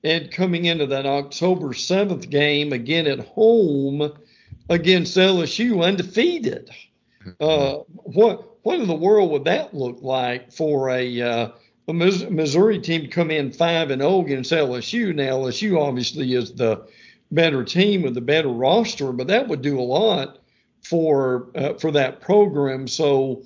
at 0.03 0.31
coming 0.31 0.65
into 0.65 0.87
that 0.87 1.05
October 1.05 1.69
7th 1.69 2.29
game 2.29 2.73
again 2.73 3.07
at 3.07 3.19
home 3.19 4.11
against 4.69 5.17
LSU 5.17 5.83
undefeated. 5.83 6.69
Mm-hmm. 7.25 7.31
Uh, 7.39 7.83
what 7.87 8.63
what 8.63 8.79
in 8.79 8.87
the 8.87 8.95
world 8.95 9.31
would 9.31 9.45
that 9.45 9.73
look 9.73 10.01
like 10.01 10.51
for 10.51 10.89
a 10.89 11.21
uh, 11.21 11.49
a 11.87 11.93
Missouri 11.93 12.79
team 12.79 13.01
to 13.01 13.07
come 13.07 13.31
in 13.31 13.51
five 13.51 13.91
and 13.91 14.01
zero 14.01 14.13
oh 14.13 14.25
against 14.25 14.51
LSU? 14.51 15.13
Now 15.13 15.37
LSU 15.37 15.79
obviously 15.79 16.33
is 16.33 16.53
the 16.53 16.87
better 17.31 17.63
team 17.63 18.01
with 18.01 18.13
the 18.15 18.21
better 18.21 18.49
roster, 18.49 19.11
but 19.11 19.27
that 19.27 19.47
would 19.47 19.61
do 19.61 19.79
a 19.79 19.81
lot 19.81 20.39
for 20.83 21.49
uh, 21.55 21.73
for 21.75 21.91
that 21.91 22.21
program. 22.21 22.87
So 22.87 23.43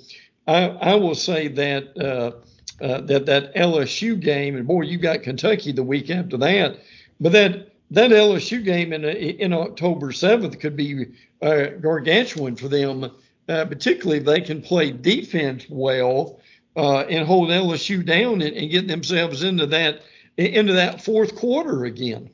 I, 0.48 0.68
I 0.68 0.96
will 0.96 1.16
say 1.16 1.48
that 1.50 1.98
uh, 1.98 2.84
uh, 2.84 3.02
that 3.02 3.26
that 3.26 3.56
LSU 3.56 4.20
game, 4.20 4.56
and 4.56 4.68
boy, 4.68 4.82
you 4.82 4.98
got 4.98 5.24
Kentucky 5.24 5.72
the 5.72 5.84
week 5.84 6.10
after 6.10 6.38
that, 6.38 6.80
but 7.20 7.32
that 7.34 7.69
that 7.92 8.12
LSU 8.12 8.64
game 8.64 8.94
in 8.94 9.04
in 9.06 9.54
October 9.54 10.12
seventh 10.12 10.60
could 10.60 10.76
be 10.76 11.08
uh, 11.42 11.68
gargantuan 11.82 12.56
for 12.56 12.68
them, 12.68 13.12
uh, 13.48 13.66
particularly 13.66 14.20
if 14.20 14.26
they 14.26 14.42
can 14.42 14.62
play 14.62 14.92
defense 14.92 15.66
well 15.70 16.40
uh, 16.76 17.00
and 17.02 17.26
hold 17.26 17.50
LSU 17.50 18.06
down 18.06 18.42
and, 18.42 18.56
and 18.56 18.72
get 18.72 18.88
themselves 18.88 19.44
into 19.44 19.66
that 19.68 20.02
into 20.38 20.74
that 20.74 21.04
fourth 21.04 21.36
quarter 21.36 21.86
again. 21.86 22.30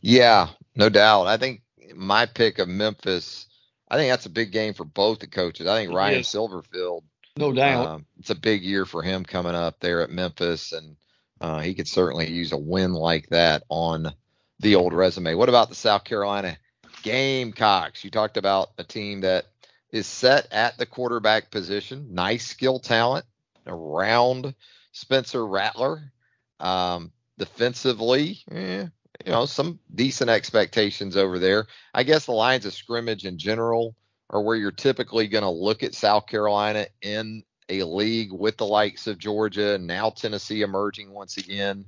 Yeah, 0.00 0.48
no 0.74 0.88
doubt. 0.88 1.26
I 1.26 1.36
think 1.36 1.62
my 1.94 2.26
pick 2.26 2.58
of 2.58 2.68
Memphis. 2.68 3.46
I 3.90 3.96
think 3.96 4.10
that's 4.10 4.26
a 4.26 4.30
big 4.30 4.52
game 4.52 4.74
for 4.74 4.84
both 4.84 5.20
the 5.20 5.26
coaches. 5.26 5.66
I 5.66 5.78
think 5.78 5.94
Ryan 5.94 6.18
yes. 6.18 6.34
Silverfield 6.34 7.04
no 7.38 7.52
doubt. 7.52 7.86
Um, 7.86 8.06
it's 8.18 8.30
a 8.30 8.34
big 8.34 8.62
year 8.64 8.84
for 8.84 9.02
him 9.02 9.24
coming 9.24 9.54
up 9.54 9.78
there 9.78 10.02
at 10.02 10.10
Memphis, 10.10 10.72
and 10.72 10.96
uh, 11.40 11.60
he 11.60 11.72
could 11.72 11.86
certainly 11.86 12.28
use 12.28 12.50
a 12.50 12.58
win 12.58 12.92
like 12.92 13.28
that 13.28 13.62
on 13.68 14.12
the 14.60 14.74
old 14.74 14.92
resume. 14.92 15.34
What 15.34 15.48
about 15.48 15.68
the 15.68 15.74
South 15.74 16.04
Carolina 16.04 16.56
Gamecocks? 17.02 18.04
You 18.04 18.10
talked 18.10 18.36
about 18.36 18.70
a 18.78 18.84
team 18.84 19.20
that 19.20 19.46
is 19.90 20.06
set 20.06 20.52
at 20.52 20.76
the 20.78 20.86
quarterback 20.86 21.50
position, 21.50 22.14
nice 22.14 22.46
skill 22.46 22.78
talent 22.78 23.24
around 23.66 24.54
Spencer 24.92 25.46
Rattler. 25.46 26.12
Um, 26.60 27.12
defensively, 27.38 28.40
eh, 28.50 28.86
you 29.24 29.32
know, 29.32 29.46
some 29.46 29.78
decent 29.94 30.30
expectations 30.30 31.16
over 31.16 31.38
there. 31.38 31.66
I 31.94 32.02
guess 32.02 32.26
the 32.26 32.32
lines 32.32 32.66
of 32.66 32.74
scrimmage 32.74 33.24
in 33.24 33.38
general 33.38 33.94
are 34.30 34.42
where 34.42 34.56
you're 34.56 34.70
typically 34.70 35.28
going 35.28 35.42
to 35.42 35.50
look 35.50 35.82
at 35.82 35.94
South 35.94 36.26
Carolina 36.26 36.86
in 37.00 37.44
a 37.68 37.82
league 37.84 38.32
with 38.32 38.56
the 38.56 38.66
likes 38.66 39.06
of 39.06 39.18
Georgia 39.18 39.74
and 39.74 39.86
now 39.86 40.10
Tennessee 40.10 40.62
emerging 40.62 41.12
once 41.12 41.36
again. 41.36 41.84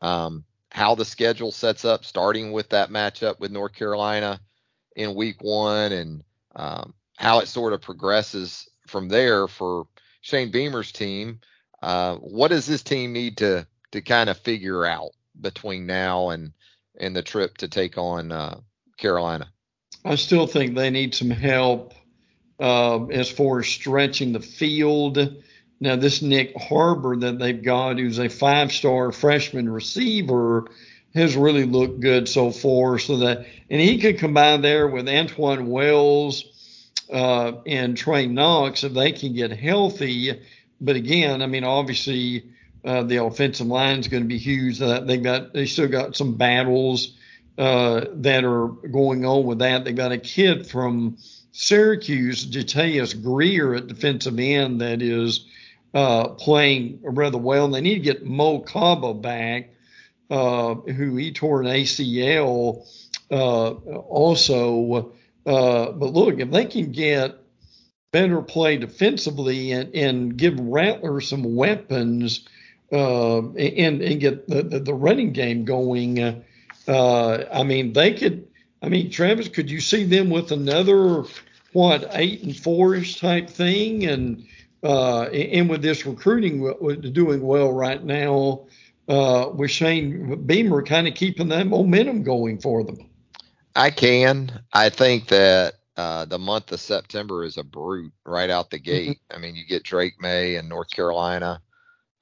Um, 0.00 0.44
how 0.72 0.94
the 0.94 1.04
schedule 1.04 1.52
sets 1.52 1.84
up, 1.84 2.04
starting 2.04 2.50
with 2.52 2.70
that 2.70 2.90
matchup 2.90 3.38
with 3.38 3.52
North 3.52 3.74
Carolina 3.74 4.40
in 4.96 5.14
week 5.14 5.42
one, 5.42 5.92
and 5.92 6.24
um, 6.56 6.94
how 7.16 7.40
it 7.40 7.48
sort 7.48 7.74
of 7.74 7.82
progresses 7.82 8.68
from 8.86 9.08
there 9.08 9.48
for 9.48 9.86
Shane 10.22 10.50
Beamer's 10.50 10.90
team. 10.90 11.40
Uh, 11.82 12.16
what 12.16 12.48
does 12.48 12.66
this 12.66 12.82
team 12.82 13.12
need 13.12 13.38
to 13.38 13.66
to 13.90 14.00
kind 14.00 14.30
of 14.30 14.38
figure 14.38 14.86
out 14.86 15.10
between 15.38 15.86
now 15.86 16.30
and 16.30 16.52
and 16.98 17.14
the 17.14 17.22
trip 17.22 17.58
to 17.58 17.68
take 17.68 17.98
on 17.98 18.32
uh, 18.32 18.58
Carolina? 18.96 19.48
I 20.04 20.14
still 20.14 20.46
think 20.46 20.74
they 20.74 20.90
need 20.90 21.14
some 21.14 21.30
help 21.30 21.94
uh, 22.58 23.04
as 23.06 23.30
far 23.30 23.60
as 23.60 23.68
stretching 23.68 24.32
the 24.32 24.40
field. 24.40 25.18
Now, 25.82 25.96
this 25.96 26.20
Nyck 26.20 26.54
Harbor 26.54 27.16
that 27.16 27.40
they've 27.40 27.60
got, 27.60 27.98
who's 27.98 28.20
a 28.20 28.28
five 28.28 28.70
star 28.70 29.10
freshman 29.10 29.68
receiver, 29.68 30.68
has 31.12 31.34
really 31.34 31.64
looked 31.64 31.98
good 31.98 32.28
so 32.28 32.52
far. 32.52 33.00
So 33.00 33.16
that, 33.16 33.46
and 33.68 33.80
he 33.80 33.98
could 33.98 34.18
combine 34.18 34.62
there 34.62 34.86
with 34.86 35.06
Antwane 35.06 35.66
Wells 35.66 36.44
uh, 37.12 37.54
and 37.66 37.96
Trey 37.96 38.26
Knox 38.26 38.84
if 38.84 38.94
they 38.94 39.10
can 39.10 39.34
get 39.34 39.50
healthy. 39.50 40.40
But 40.80 40.94
again, 40.94 41.42
I 41.42 41.46
mean, 41.46 41.64
obviously, 41.64 42.44
uh, 42.84 43.02
the 43.02 43.24
offensive 43.24 43.66
line 43.66 43.98
is 43.98 44.06
going 44.06 44.22
to 44.22 44.28
be 44.28 44.38
huge. 44.38 44.80
Uh, 44.80 45.00
they 45.00 45.16
got, 45.16 45.52
they 45.52 45.66
still 45.66 45.88
got 45.88 46.14
some 46.14 46.36
battles 46.36 47.16
uh, 47.58 48.04
that 48.18 48.44
are 48.44 48.68
going 48.68 49.24
on 49.26 49.46
with 49.46 49.58
that. 49.58 49.84
They've 49.84 49.96
got 49.96 50.12
a 50.12 50.18
kid 50.18 50.64
from 50.64 51.16
Syracuse, 51.50 52.46
Jatius 52.46 53.14
Geer 53.14 53.74
at 53.74 53.88
defensive 53.88 54.38
end 54.38 54.80
that 54.80 55.02
is 55.02 55.44
uh, 55.94 56.28
playing 56.28 57.00
rather 57.02 57.38
well. 57.38 57.64
And 57.64 57.74
they 57.74 57.80
need 57.80 57.94
to 57.94 58.00
get 58.00 58.24
Mo 58.24 58.60
Kaba 58.60 59.14
back, 59.14 59.70
uh, 60.30 60.74
who 60.74 61.16
he 61.16 61.32
tore 61.32 61.60
an 61.60 61.68
ACL 61.68 62.86
uh, 63.30 63.70
also. 63.70 65.12
Uh, 65.44 65.92
but 65.92 66.12
look, 66.12 66.38
if 66.38 66.50
they 66.50 66.64
can 66.64 66.92
get 66.92 67.38
better 68.12 68.42
play 68.42 68.76
defensively 68.76 69.72
and, 69.72 69.94
and 69.94 70.36
give 70.36 70.58
Rattler 70.60 71.20
some 71.20 71.56
weapons 71.56 72.46
uh, 72.92 73.38
and, 73.38 74.02
and 74.02 74.20
get 74.20 74.46
the, 74.46 74.62
the, 74.62 74.94
running 74.94 75.32
game 75.32 75.64
going, 75.64 76.44
uh, 76.86 77.44
I 77.52 77.62
mean, 77.62 77.92
they 77.92 78.14
could. 78.14 78.48
I 78.82 78.88
mean, 78.88 79.10
Travis, 79.10 79.48
could 79.48 79.70
you 79.70 79.80
see 79.80 80.04
them 80.04 80.28
with 80.28 80.50
another 80.50 81.24
what 81.72 82.10
eight 82.12 82.42
and 82.42 82.54
four-ish 82.54 83.20
type 83.20 83.48
thing, 83.48 84.04
and 84.04 84.44
uh, 84.82 85.22
and 85.24 85.68
with 85.68 85.82
this 85.82 86.04
recruiting 86.06 87.12
doing 87.12 87.42
well 87.42 87.72
right 87.72 88.02
now, 88.02 88.66
uh, 89.08 89.50
with 89.54 89.70
Shane 89.70 90.44
Beamer 90.44 90.82
kind 90.82 91.08
of 91.08 91.14
keeping 91.14 91.48
that 91.48 91.66
momentum 91.66 92.22
going 92.22 92.60
for 92.60 92.84
them. 92.84 93.10
I 93.74 93.90
can. 93.90 94.62
I 94.72 94.90
think 94.90 95.28
that 95.28 95.74
uh, 95.96 96.24
the 96.24 96.38
month 96.38 96.72
of 96.72 96.80
September 96.80 97.44
is 97.44 97.56
a 97.56 97.64
brute 97.64 98.12
right 98.24 98.50
out 98.50 98.70
the 98.70 98.78
gate. 98.78 99.20
I 99.30 99.38
mean, 99.38 99.54
you 99.54 99.64
get 99.66 99.82
Drake 99.82 100.14
Maye 100.20 100.56
and 100.56 100.68
North 100.68 100.90
Carolina 100.90 101.60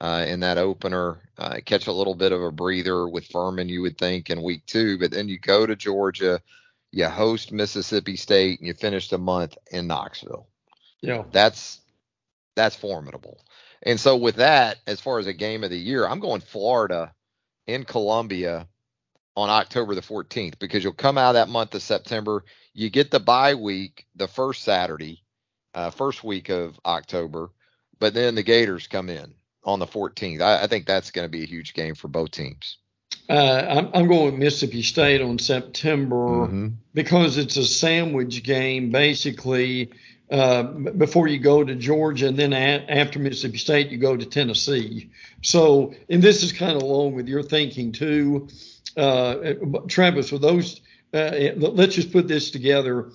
uh, 0.01 0.25
in 0.27 0.39
that 0.39 0.57
opener, 0.57 1.21
uh, 1.37 1.57
catch 1.63 1.85
a 1.85 1.91
little 1.91 2.15
bit 2.15 2.31
of 2.31 2.41
a 2.41 2.51
breather 2.51 3.07
with 3.07 3.27
Furman, 3.27 3.69
you 3.69 3.83
would 3.83 3.99
think, 3.99 4.31
in 4.31 4.41
week 4.41 4.65
two, 4.65 4.97
but 4.97 5.11
then 5.11 5.27
you 5.27 5.37
go 5.37 5.65
to 5.67 5.75
Georgia, 5.75 6.41
you 6.91 7.07
host 7.07 7.51
Mississippi 7.51 8.15
State, 8.15 8.59
and 8.59 8.67
you 8.67 8.73
finish 8.73 9.09
the 9.09 9.19
month 9.19 9.55
in 9.71 9.85
Knoxville. 9.85 10.47
Yeah, 11.01 11.23
that's 11.31 11.80
that's 12.55 12.75
formidable. 12.75 13.39
And 13.83 13.99
so 13.99 14.15
with 14.17 14.35
that, 14.35 14.77
as 14.85 14.99
far 14.99 15.19
as 15.19 15.27
a 15.27 15.33
game 15.33 15.63
of 15.63 15.69
the 15.69 15.77
year, 15.77 16.07
I'm 16.07 16.19
going 16.19 16.41
Florida 16.41 17.13
in 17.67 17.83
Columbia 17.83 18.67
on 19.35 19.49
October 19.49 19.95
the 19.95 20.01
14th 20.01 20.59
because 20.59 20.83
you'll 20.83 20.93
come 20.93 21.17
out 21.17 21.29
of 21.29 21.33
that 21.35 21.49
month 21.49 21.73
of 21.73 21.81
September. 21.81 22.43
You 22.73 22.89
get 22.89 23.11
the 23.11 23.19
bye 23.19 23.55
week 23.55 24.05
the 24.15 24.27
first 24.27 24.63
Saturday, 24.63 25.23
uh, 25.73 25.89
first 25.89 26.23
week 26.23 26.49
of 26.49 26.79
October, 26.85 27.49
but 27.99 28.13
then 28.13 28.35
the 28.35 28.43
Gators 28.43 28.87
come 28.87 29.09
in 29.09 29.33
on 29.63 29.79
the 29.79 29.87
14th. 29.87 30.41
I, 30.41 30.63
I 30.63 30.67
think 30.67 30.85
that's 30.85 31.11
going 31.11 31.25
to 31.25 31.29
be 31.29 31.43
a 31.43 31.47
huge 31.47 31.73
game 31.73 31.95
for 31.95 32.07
both 32.07 32.31
teams. 32.31 32.77
Uh, 33.29 33.33
I'm, 33.69 33.89
I'm, 33.93 34.07
going 34.07 34.25
with 34.25 34.39
Mississippi 34.39 34.81
State 34.81 35.21
on 35.21 35.39
September 35.39 36.15
mm-hmm. 36.15 36.67
because 36.93 37.37
it's 37.37 37.55
a 37.55 37.65
sandwich 37.65 38.43
game, 38.43 38.89
basically. 38.89 39.91
Uh, 40.31 40.63
before 40.63 41.27
you 41.27 41.37
go 41.37 41.61
to 41.61 41.75
Georgia, 41.75 42.25
and 42.25 42.37
then 42.37 42.53
after 42.53 43.19
Mississippi 43.19 43.57
State, 43.57 43.89
you 43.89 43.97
go 43.97 44.15
to 44.15 44.25
Tennessee. 44.25 45.09
So, 45.41 45.93
and 46.09 46.21
this 46.21 46.41
is 46.41 46.53
kind 46.53 46.77
of 46.77 46.83
along 46.83 47.15
with 47.15 47.27
your 47.27 47.43
thinking 47.43 47.91
too, 47.91 48.47
uh, 48.95 49.35
Travis. 49.89 50.31
With 50.31 50.41
those, 50.41 50.79
uh, 51.13 51.31
let's 51.57 51.95
just 51.95 52.13
put 52.13 52.29
this 52.29 52.49
together: 52.49 53.09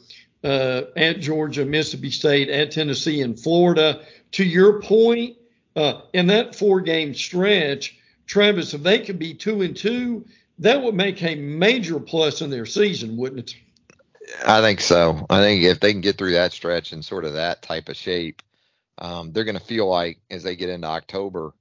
uh, 0.45 0.83
at 0.95 1.21
Georgia, 1.21 1.65
Mississippi 1.65 2.11
State, 2.11 2.51
at 2.51 2.71
Tennessee, 2.71 3.23
and 3.23 3.41
Florida. 3.41 4.03
To 4.33 4.45
your 4.45 4.83
point, 4.83 5.39
uh, 5.75 6.03
in 6.13 6.27
that 6.27 6.55
four-game 6.55 7.15
stretch, 7.15 7.97
Travis, 8.27 8.75
if 8.75 8.83
they 8.83 8.99
could 8.99 9.19
be 9.19 9.33
two 9.33 9.63
and 9.63 9.75
two, 9.75 10.27
that 10.59 10.83
would 10.83 10.95
make 10.95 11.23
a 11.23 11.35
major 11.35 11.99
plus 11.99 12.43
in 12.43 12.51
their 12.51 12.67
season, 12.67 13.17
wouldn't 13.17 13.53
it? 13.53 13.57
I 14.45 14.61
think 14.61 14.81
so. 14.81 15.27
I 15.31 15.41
think 15.41 15.63
if 15.63 15.81
they 15.81 15.93
can 15.93 16.01
get 16.01 16.19
through 16.19 16.33
that 16.33 16.53
stretch 16.53 16.93
in 16.93 17.03
sort 17.03 17.25
of 17.25 17.35
that 17.35 17.63
type 17.63 17.89
of 17.89 17.97
shape, 17.97 18.43
um, 18.99 19.33
they're 19.33 19.45
going 19.45 19.59
to 19.59 19.65
feel 19.65 19.89
like 19.89 20.19
as 20.31 20.43
they 20.43 20.57
get 20.57 20.69
into 20.69 20.89
October, 20.89 21.53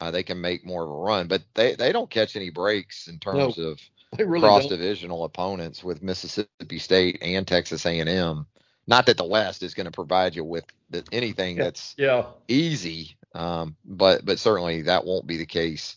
uh, 0.00 0.10
they 0.10 0.22
can 0.22 0.40
make 0.40 0.64
more 0.64 0.84
of 0.84 0.90
a 0.90 0.94
run. 0.94 1.28
But 1.28 1.42
they, 1.54 1.74
they 1.74 1.92
don't 1.92 2.10
catch 2.10 2.36
any 2.36 2.50
breaks 2.50 3.08
in 3.08 3.18
terms 3.18 3.58
no, 3.58 3.64
of 3.64 3.80
really 4.18 4.40
cross 4.40 4.66
divisional 4.66 5.24
opponents 5.24 5.84
with 5.84 6.02
Mississippi 6.02 6.78
State 6.78 7.18
and 7.22 7.46
Texas 7.46 7.84
A&M. 7.84 8.46
Not 8.86 9.06
that 9.06 9.18
the 9.18 9.24
West 9.24 9.62
is 9.62 9.74
going 9.74 9.84
to 9.84 9.92
provide 9.92 10.34
you 10.34 10.44
with 10.44 10.64
the, 10.88 11.04
anything 11.12 11.56
yeah. 11.56 11.64
that's 11.64 11.94
yeah. 11.98 12.24
easy, 12.48 13.18
um, 13.34 13.76
but 13.84 14.24
but 14.24 14.38
certainly 14.38 14.82
that 14.82 15.04
won't 15.04 15.26
be 15.26 15.36
the 15.36 15.44
case 15.44 15.96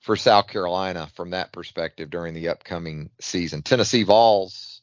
for 0.00 0.16
South 0.16 0.46
Carolina 0.48 1.08
from 1.16 1.30
that 1.30 1.52
perspective 1.52 2.08
during 2.08 2.32
the 2.32 2.48
upcoming 2.48 3.10
season. 3.20 3.60
Tennessee 3.60 4.04
Vols 4.04 4.73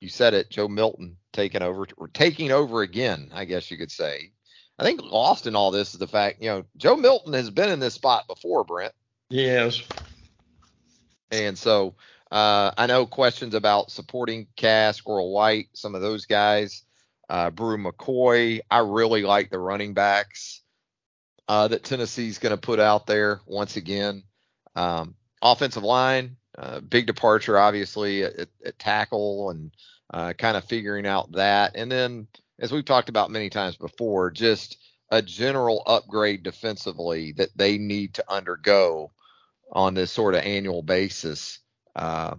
you 0.00 0.08
said 0.08 0.34
it, 0.34 0.50
Joe 0.50 0.68
Milton 0.68 1.16
taking 1.32 1.62
over 1.62 1.86
or 1.96 2.08
taking 2.08 2.52
over 2.52 2.82
again, 2.82 3.30
I 3.32 3.44
guess 3.44 3.70
you 3.70 3.76
could 3.76 3.90
say. 3.90 4.32
I 4.78 4.84
think 4.84 5.02
lost 5.02 5.46
in 5.46 5.56
all 5.56 5.70
this 5.70 5.94
is 5.94 6.00
the 6.00 6.06
fact, 6.06 6.42
you 6.42 6.50
know, 6.50 6.64
Joe 6.76 6.96
Milton 6.96 7.32
has 7.32 7.50
been 7.50 7.70
in 7.70 7.80
this 7.80 7.94
spot 7.94 8.26
before, 8.26 8.64
Brent. 8.64 8.92
Yes. 9.30 9.82
And 11.30 11.56
so 11.56 11.94
uh, 12.30 12.72
I 12.76 12.86
know 12.86 13.06
questions 13.06 13.54
about 13.54 13.90
supporting 13.90 14.46
cast, 14.56 14.98
Squirrel 14.98 15.32
White, 15.32 15.68
some 15.72 15.94
of 15.94 16.02
those 16.02 16.26
guys, 16.26 16.82
uh, 17.28 17.50
Bru 17.50 17.78
McCoy. 17.78 18.60
I 18.70 18.78
really 18.80 19.22
like 19.22 19.50
the 19.50 19.58
running 19.58 19.94
backs 19.94 20.60
uh, 21.48 21.68
that 21.68 21.84
Tennessee's 21.84 22.38
going 22.38 22.54
to 22.54 22.60
put 22.60 22.80
out 22.80 23.06
there 23.06 23.40
once 23.46 23.76
again. 23.76 24.24
Um, 24.74 25.14
offensive 25.40 25.84
line, 25.84 26.36
uh, 26.58 26.80
big 26.80 27.06
departure, 27.06 27.58
obviously, 27.58 28.24
at, 28.24 28.48
at 28.64 28.78
tackle 28.78 29.50
and 29.50 29.70
uh, 30.12 30.32
kind 30.32 30.56
of 30.56 30.64
figuring 30.64 31.06
out 31.06 31.32
that. 31.32 31.76
And 31.76 31.90
then, 31.90 32.28
as 32.58 32.72
we've 32.72 32.84
talked 32.84 33.08
about 33.08 33.30
many 33.30 33.50
times 33.50 33.76
before, 33.76 34.30
just 34.30 34.78
a 35.10 35.22
general 35.22 35.82
upgrade 35.86 36.42
defensively 36.42 37.32
that 37.32 37.56
they 37.56 37.78
need 37.78 38.14
to 38.14 38.24
undergo 38.28 39.12
on 39.70 39.94
this 39.94 40.10
sort 40.10 40.34
of 40.34 40.42
annual 40.42 40.82
basis 40.82 41.58
uh, 41.94 42.34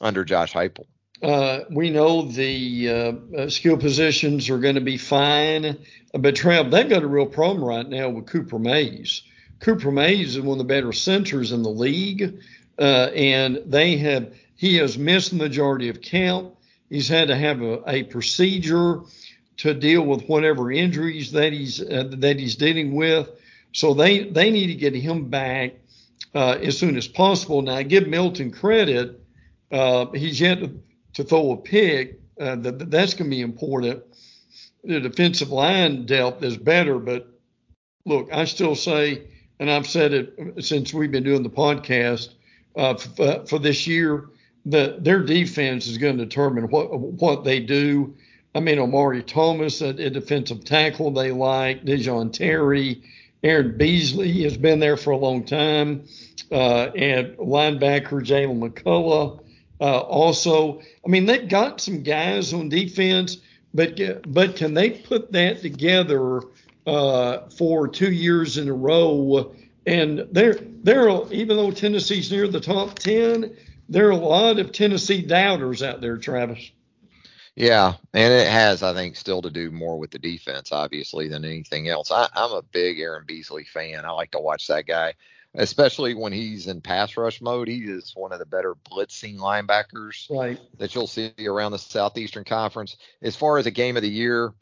under 0.00 0.24
Josh 0.24 0.52
Heupel. 0.52 0.86
Uh, 1.22 1.60
we 1.70 1.88
know 1.88 2.22
the 2.22 2.90
uh, 2.90 3.12
uh 3.38 3.48
skill 3.48 3.78
positions 3.78 4.50
are 4.50 4.58
going 4.58 4.74
to 4.74 4.82
be 4.82 4.98
fine, 4.98 5.78
but 6.12 6.36
Trev, 6.36 6.70
they've 6.70 6.88
got 6.88 7.02
a 7.02 7.06
real 7.08 7.26
problem 7.26 7.64
right 7.64 7.88
now 7.88 8.10
with 8.10 8.26
Cooper 8.26 8.58
Mays. 8.58 9.22
Cooper 9.60 9.90
Mays 9.90 10.36
is 10.36 10.42
one 10.42 10.58
of 10.60 10.66
the 10.66 10.74
better 10.74 10.92
centers 10.92 11.52
in 11.52 11.62
the 11.62 11.70
league 11.70 12.38
uh, 12.78 13.10
and 13.14 13.62
they 13.66 13.96
have 13.96 14.34
he 14.54 14.76
has 14.76 14.96
missed 14.96 15.30
the 15.30 15.36
majority 15.36 15.88
of 15.88 16.00
camp. 16.00 16.54
He's 16.88 17.08
had 17.08 17.28
to 17.28 17.36
have 17.36 17.62
a, 17.62 17.82
a 17.86 18.02
procedure 18.04 19.02
to 19.58 19.74
deal 19.74 20.02
with 20.02 20.26
whatever 20.28 20.70
injuries 20.70 21.32
that 21.32 21.52
he's 21.52 21.80
uh, 21.80 22.10
that 22.18 22.38
he's 22.38 22.56
dealing 22.56 22.94
with. 22.94 23.30
So 23.72 23.94
they 23.94 24.24
they 24.24 24.50
need 24.50 24.68
to 24.68 24.74
get 24.74 24.94
him 24.94 25.28
back 25.28 25.74
uh, 26.34 26.58
as 26.62 26.78
soon 26.78 26.96
as 26.96 27.08
possible. 27.08 27.62
Now 27.62 27.76
I 27.76 27.82
give 27.82 28.06
Milton 28.06 28.50
credit; 28.50 29.20
uh, 29.70 30.06
he's 30.12 30.40
yet 30.40 30.60
to, 30.60 30.80
to, 31.14 31.24
throw 31.24 31.52
a 31.52 31.56
pick. 31.56 32.20
Uh, 32.38 32.56
that, 32.56 32.90
that's 32.90 33.14
going 33.14 33.30
to 33.30 33.36
be 33.36 33.42
important. 33.42 34.02
The 34.84 35.00
defensive 35.00 35.50
line 35.50 36.06
depth 36.06 36.42
is 36.42 36.56
better, 36.56 36.98
but 36.98 37.28
look, 38.04 38.28
I 38.32 38.44
still 38.44 38.74
say, 38.74 39.22
and 39.58 39.70
I've 39.70 39.86
said 39.86 40.12
it 40.12 40.64
since 40.64 40.94
we've 40.94 41.10
been 41.10 41.24
doing 41.24 41.42
the 41.42 41.50
podcast 41.50 42.35
uh, 42.76 42.90
f- 42.90 43.20
uh, 43.20 43.44
for 43.44 43.58
this 43.58 43.86
year, 43.86 44.28
the, 44.64 44.96
their 45.00 45.22
defense 45.22 45.86
is 45.86 45.98
going 45.98 46.18
to 46.18 46.24
determine 46.24 46.64
what 46.68 46.98
what 46.98 47.44
they 47.44 47.60
do. 47.60 48.14
I 48.54 48.60
mean, 48.60 48.78
Omari 48.78 49.22
Thomas, 49.22 49.80
a, 49.82 49.88
a 49.88 50.10
defensive 50.10 50.64
tackle 50.64 51.10
they 51.10 51.30
like, 51.30 51.84
Dejon 51.84 52.32
Terry, 52.32 53.02
Aaron 53.42 53.76
Beasley 53.76 54.42
has 54.42 54.56
been 54.56 54.80
there 54.80 54.96
for 54.96 55.10
a 55.10 55.16
long 55.16 55.44
time, 55.44 56.04
uh, 56.50 56.90
and 56.96 57.36
linebacker 57.36 58.24
Jaylen 58.24 58.58
McCollough. 58.58 59.40
Uh, 59.80 59.98
also, 60.00 60.80
I 61.04 61.08
mean, 61.08 61.26
they've 61.26 61.48
got 61.48 61.80
some 61.80 62.02
guys 62.02 62.54
on 62.54 62.70
defense, 62.70 63.38
but 63.74 64.00
but 64.32 64.56
can 64.56 64.72
they 64.74 64.90
put 64.90 65.32
that 65.32 65.60
together 65.60 66.40
uh, 66.86 67.48
for 67.50 67.88
two 67.88 68.10
years 68.10 68.56
in 68.56 68.68
a 68.68 68.72
row? 68.72 69.54
And 69.86 70.26
there, 70.32 70.54
there, 70.82 71.32
even 71.32 71.56
though 71.56 71.70
Tennessee's 71.70 72.30
near 72.32 72.48
the 72.48 72.60
top 72.60 72.98
ten, 72.98 73.56
there 73.88 74.08
are 74.08 74.12
a 74.12 74.16
lot 74.16 74.58
of 74.58 74.72
Tennessee 74.72 75.22
doubters 75.22 75.82
out 75.82 76.00
there, 76.00 76.16
Travis. 76.16 76.72
Yeah, 77.54 77.94
and 78.12 78.32
it 78.32 78.48
has, 78.48 78.82
I 78.82 78.92
think, 78.92 79.16
still 79.16 79.40
to 79.42 79.50
do 79.50 79.70
more 79.70 79.98
with 79.98 80.10
the 80.10 80.18
defense, 80.18 80.72
obviously, 80.72 81.28
than 81.28 81.44
anything 81.44 81.88
else. 81.88 82.10
I, 82.10 82.28
am 82.34 82.52
a 82.52 82.62
big 82.62 82.98
Aaron 82.98 83.24
Beasley 83.26 83.64
fan. 83.64 84.04
I 84.04 84.10
like 84.10 84.32
to 84.32 84.40
watch 84.40 84.66
that 84.66 84.86
guy, 84.86 85.14
especially 85.54 86.14
when 86.14 86.32
he's 86.32 86.66
in 86.66 86.82
pass 86.82 87.16
rush 87.16 87.40
mode. 87.40 87.68
He 87.68 87.78
is 87.78 88.12
one 88.14 88.32
of 88.32 88.40
the 88.40 88.44
better 88.44 88.74
blitzing 88.90 89.38
linebackers 89.38 90.26
right. 90.28 90.60
that 90.78 90.94
you'll 90.94 91.06
see 91.06 91.32
around 91.46 91.72
the 91.72 91.78
Southeastern 91.78 92.44
Conference. 92.44 92.98
As 93.22 93.36
far 93.36 93.56
as 93.56 93.64
a 93.64 93.70
game 93.70 93.96
of 93.96 94.02
the 94.02 94.10
year, 94.10 94.52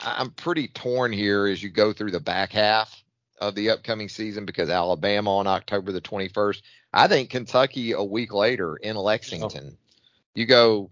I'm 0.00 0.30
pretty 0.30 0.68
torn 0.68 1.12
here 1.12 1.46
as 1.46 1.62
you 1.62 1.70
go 1.70 1.94
through 1.94 2.10
the 2.10 2.20
back 2.20 2.52
half 2.52 3.01
of 3.42 3.56
the 3.56 3.70
upcoming 3.70 4.08
season 4.08 4.44
because 4.44 4.70
Alabama 4.70 5.38
on 5.38 5.46
October 5.48 5.90
the 5.90 6.00
21st. 6.00 6.62
I 6.92 7.08
think 7.08 7.30
Kentucky 7.30 7.92
a 7.92 8.02
week 8.02 8.32
later 8.32 8.76
in 8.76 8.94
Lexington. 8.96 9.70
Oh. 9.72 9.76
You 10.34 10.46
go 10.46 10.90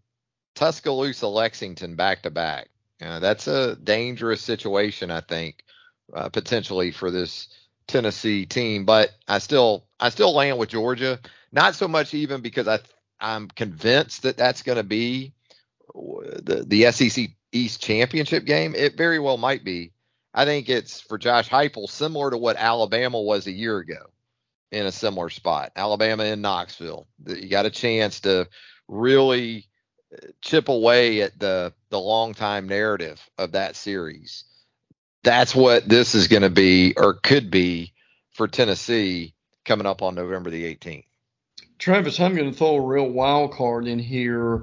Tuscaloosa, 0.56 1.28
Lexington 1.28 1.94
back 1.94 2.22
to 2.22 2.30
back. 2.30 2.68
That's 2.98 3.46
a 3.46 3.76
dangerous 3.76 4.42
situation, 4.42 5.10
I 5.10 5.20
think, 5.20 5.64
uh, 6.12 6.28
potentially 6.28 6.90
for 6.90 7.10
this 7.10 7.48
Tennessee 7.86 8.46
team. 8.46 8.84
But 8.84 9.10
I 9.28 9.38
still, 9.38 9.84
I 9.98 10.10
still 10.10 10.34
land 10.34 10.58
with 10.58 10.70
Georgia. 10.70 11.20
Not 11.52 11.76
so 11.76 11.88
much 11.88 12.12
even 12.14 12.42
because 12.42 12.68
I, 12.68 12.80
I'm 13.20 13.48
convinced 13.48 14.22
that 14.22 14.36
that's 14.36 14.62
going 14.62 14.76
to 14.76 14.84
be 14.84 15.32
the 15.94 16.64
the 16.66 16.90
SEC 16.90 17.30
East 17.52 17.80
championship 17.80 18.44
game. 18.44 18.74
It 18.74 18.96
very 18.96 19.18
well 19.18 19.36
might 19.36 19.64
be. 19.64 19.92
I 20.32 20.44
think 20.44 20.68
it's 20.68 21.00
for 21.00 21.18
Josh 21.18 21.48
Heupel 21.48 21.88
similar 21.88 22.30
to 22.30 22.38
what 22.38 22.56
Alabama 22.56 23.20
was 23.20 23.46
a 23.46 23.52
year 23.52 23.78
ago 23.78 24.10
in 24.70 24.86
a 24.86 24.92
similar 24.92 25.28
spot. 25.30 25.72
Alabama 25.74 26.24
in 26.24 26.40
Knoxville. 26.40 27.06
You 27.26 27.48
got 27.48 27.66
a 27.66 27.70
chance 27.70 28.20
to 28.20 28.48
really 28.86 29.66
uh, 30.12 30.28
chip 30.40 30.68
away 30.68 31.22
at 31.22 31.38
the 31.38 31.72
the 31.90 31.98
long 31.98 32.34
time 32.34 32.68
narrative 32.68 33.20
of 33.38 33.52
that 33.52 33.76
series. 33.76 34.44
That's 35.22 35.54
what 35.54 35.88
this 35.88 36.14
is 36.14 36.28
going 36.28 36.42
to 36.42 36.50
be 36.50 36.94
or 36.96 37.14
could 37.14 37.50
be 37.50 37.92
for 38.32 38.48
Tennessee 38.48 39.34
coming 39.64 39.86
up 39.86 40.02
on 40.02 40.14
November 40.14 40.50
the 40.50 40.74
18th. 40.74 41.04
Travis, 41.78 42.20
I'm 42.20 42.34
going 42.34 42.50
to 42.50 42.56
throw 42.56 42.76
a 42.76 42.80
real 42.80 43.08
wild 43.08 43.52
card 43.52 43.86
in 43.86 43.98
here 43.98 44.62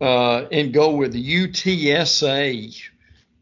uh, 0.00 0.42
and 0.52 0.72
go 0.72 0.90
with 0.96 1.14
UTSA. 1.14 2.82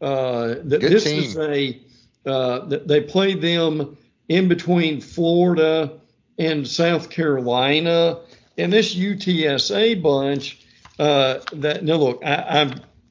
Uh, 0.05 0.55
th- 0.55 0.81
this 0.81 1.03
team. 1.03 1.23
is 1.23 1.37
a 1.37 1.81
uh, 2.27 2.59
they 2.85 3.01
play 3.01 3.33
them 3.33 3.97
in 4.29 4.47
between 4.47 5.01
Florida 5.01 5.99
and 6.37 6.67
South 6.67 7.09
Carolina, 7.09 8.19
and 8.55 8.71
this 8.71 8.95
UTSA 8.95 10.03
bunch. 10.03 10.61
Uh, 10.99 11.39
that 11.53 11.83
now 11.83 11.95
look, 11.95 12.21
I, 12.23 12.35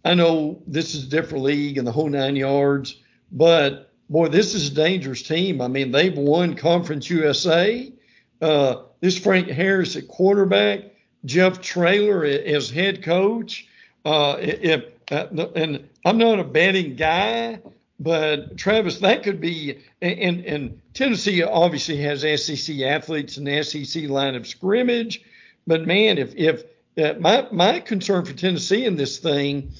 I 0.04 0.10
I 0.12 0.14
know 0.14 0.62
this 0.68 0.94
is 0.94 1.06
a 1.06 1.08
different 1.08 1.42
league 1.42 1.78
and 1.78 1.86
the 1.86 1.90
whole 1.90 2.08
nine 2.08 2.36
yards, 2.36 3.02
but 3.32 3.92
boy, 4.08 4.28
this 4.28 4.54
is 4.54 4.70
a 4.70 4.74
dangerous 4.74 5.22
team. 5.22 5.60
I 5.60 5.66
mean, 5.66 5.90
they've 5.90 6.16
won 6.16 6.54
Conference 6.54 7.10
USA. 7.10 7.92
Uh, 8.40 8.82
this 9.00 9.18
Frank 9.18 9.48
Harris 9.48 9.96
at 9.96 10.06
quarterback, 10.06 10.92
Jeff 11.24 11.60
Traylor 11.60 12.24
as 12.24 12.70
head 12.70 13.02
coach. 13.02 13.66
Uh, 14.04 14.36
if, 14.38 14.84
and 15.10 15.88
I'm 16.04 16.18
not 16.18 16.40
a 16.40 16.44
betting 16.44 16.96
guy, 16.96 17.60
but 17.98 18.56
Travis, 18.56 18.98
that 18.98 19.22
could 19.22 19.40
be. 19.40 19.78
And, 20.00 20.44
and 20.44 20.80
Tennessee 20.94 21.42
obviously 21.42 21.98
has 21.98 22.22
SEC 22.44 22.80
athletes 22.80 23.36
and 23.36 23.66
SEC 23.66 24.04
line 24.04 24.34
of 24.34 24.46
scrimmage. 24.46 25.22
But 25.66 25.86
man, 25.86 26.18
if 26.18 26.34
if 26.36 26.64
uh, 26.98 27.18
my 27.18 27.46
my 27.50 27.80
concern 27.80 28.24
for 28.24 28.32
Tennessee 28.32 28.84
in 28.84 28.96
this 28.96 29.18
thing, 29.18 29.72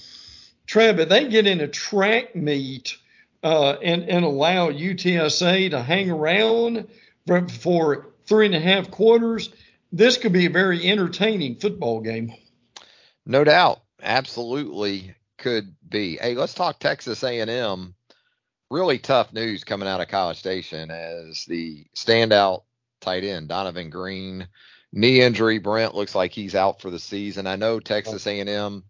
Travis, 0.67 1.09
they 1.09 1.29
get 1.29 1.47
in 1.47 1.61
a 1.61 1.69
track 1.69 2.35
meet 2.35 2.97
uh, 3.43 3.77
and 3.83 4.09
and 4.09 4.25
allow 4.25 4.71
UTSA 4.71 5.71
to 5.71 5.83
hang 5.83 6.11
around 6.11 6.89
for, 7.27 7.49
for 7.49 8.07
three 8.27 8.47
and 8.47 8.55
a 8.55 8.61
half 8.61 8.91
quarters, 8.91 9.51
this 9.93 10.17
could 10.17 10.33
be 10.33 10.47
a 10.47 10.51
very 10.51 10.91
entertaining 10.91 11.57
football 11.57 12.01
game. 12.01 12.33
No 13.27 13.45
doubt, 13.45 13.81
absolutely 14.05 15.15
could 15.39 15.75
be. 15.89 16.17
Hey, 16.17 16.35
let's 16.35 16.55
talk 16.55 16.79
Texas 16.79 17.23
A&M. 17.23 17.95
Really 18.71 18.99
tough 18.99 19.33
news 19.33 19.65
coming 19.65 19.89
out 19.89 20.01
of 20.01 20.09
College 20.09 20.39
Station 20.39 20.91
as 20.91 21.45
the 21.47 21.87
standout 21.97 22.63
tight 23.01 23.25
end 23.25 23.49
Donovan 23.49 23.91
Green 23.91 24.49
knee 24.93 25.21
injury. 25.21 25.59
Brent 25.59 25.95
looks 25.95 26.15
like 26.15 26.33
he's 26.33 26.55
out 26.55 26.81
for 26.81 26.91
the 26.91 26.99
season. 26.99 27.47
I 27.47 27.57
know 27.57 27.81
Texas 27.81 28.27
A&M, 28.27 28.85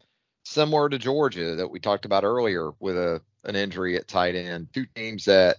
similar 0.44 0.88
to 0.88 0.98
Georgia 0.98 1.56
that 1.56 1.70
we 1.70 1.80
talked 1.80 2.04
about 2.04 2.24
earlier, 2.24 2.72
with 2.78 2.96
a 2.96 3.20
an 3.44 3.56
injury 3.56 3.96
at 3.96 4.08
tight 4.08 4.34
end. 4.34 4.68
Two 4.72 4.86
teams 4.94 5.26
that 5.26 5.56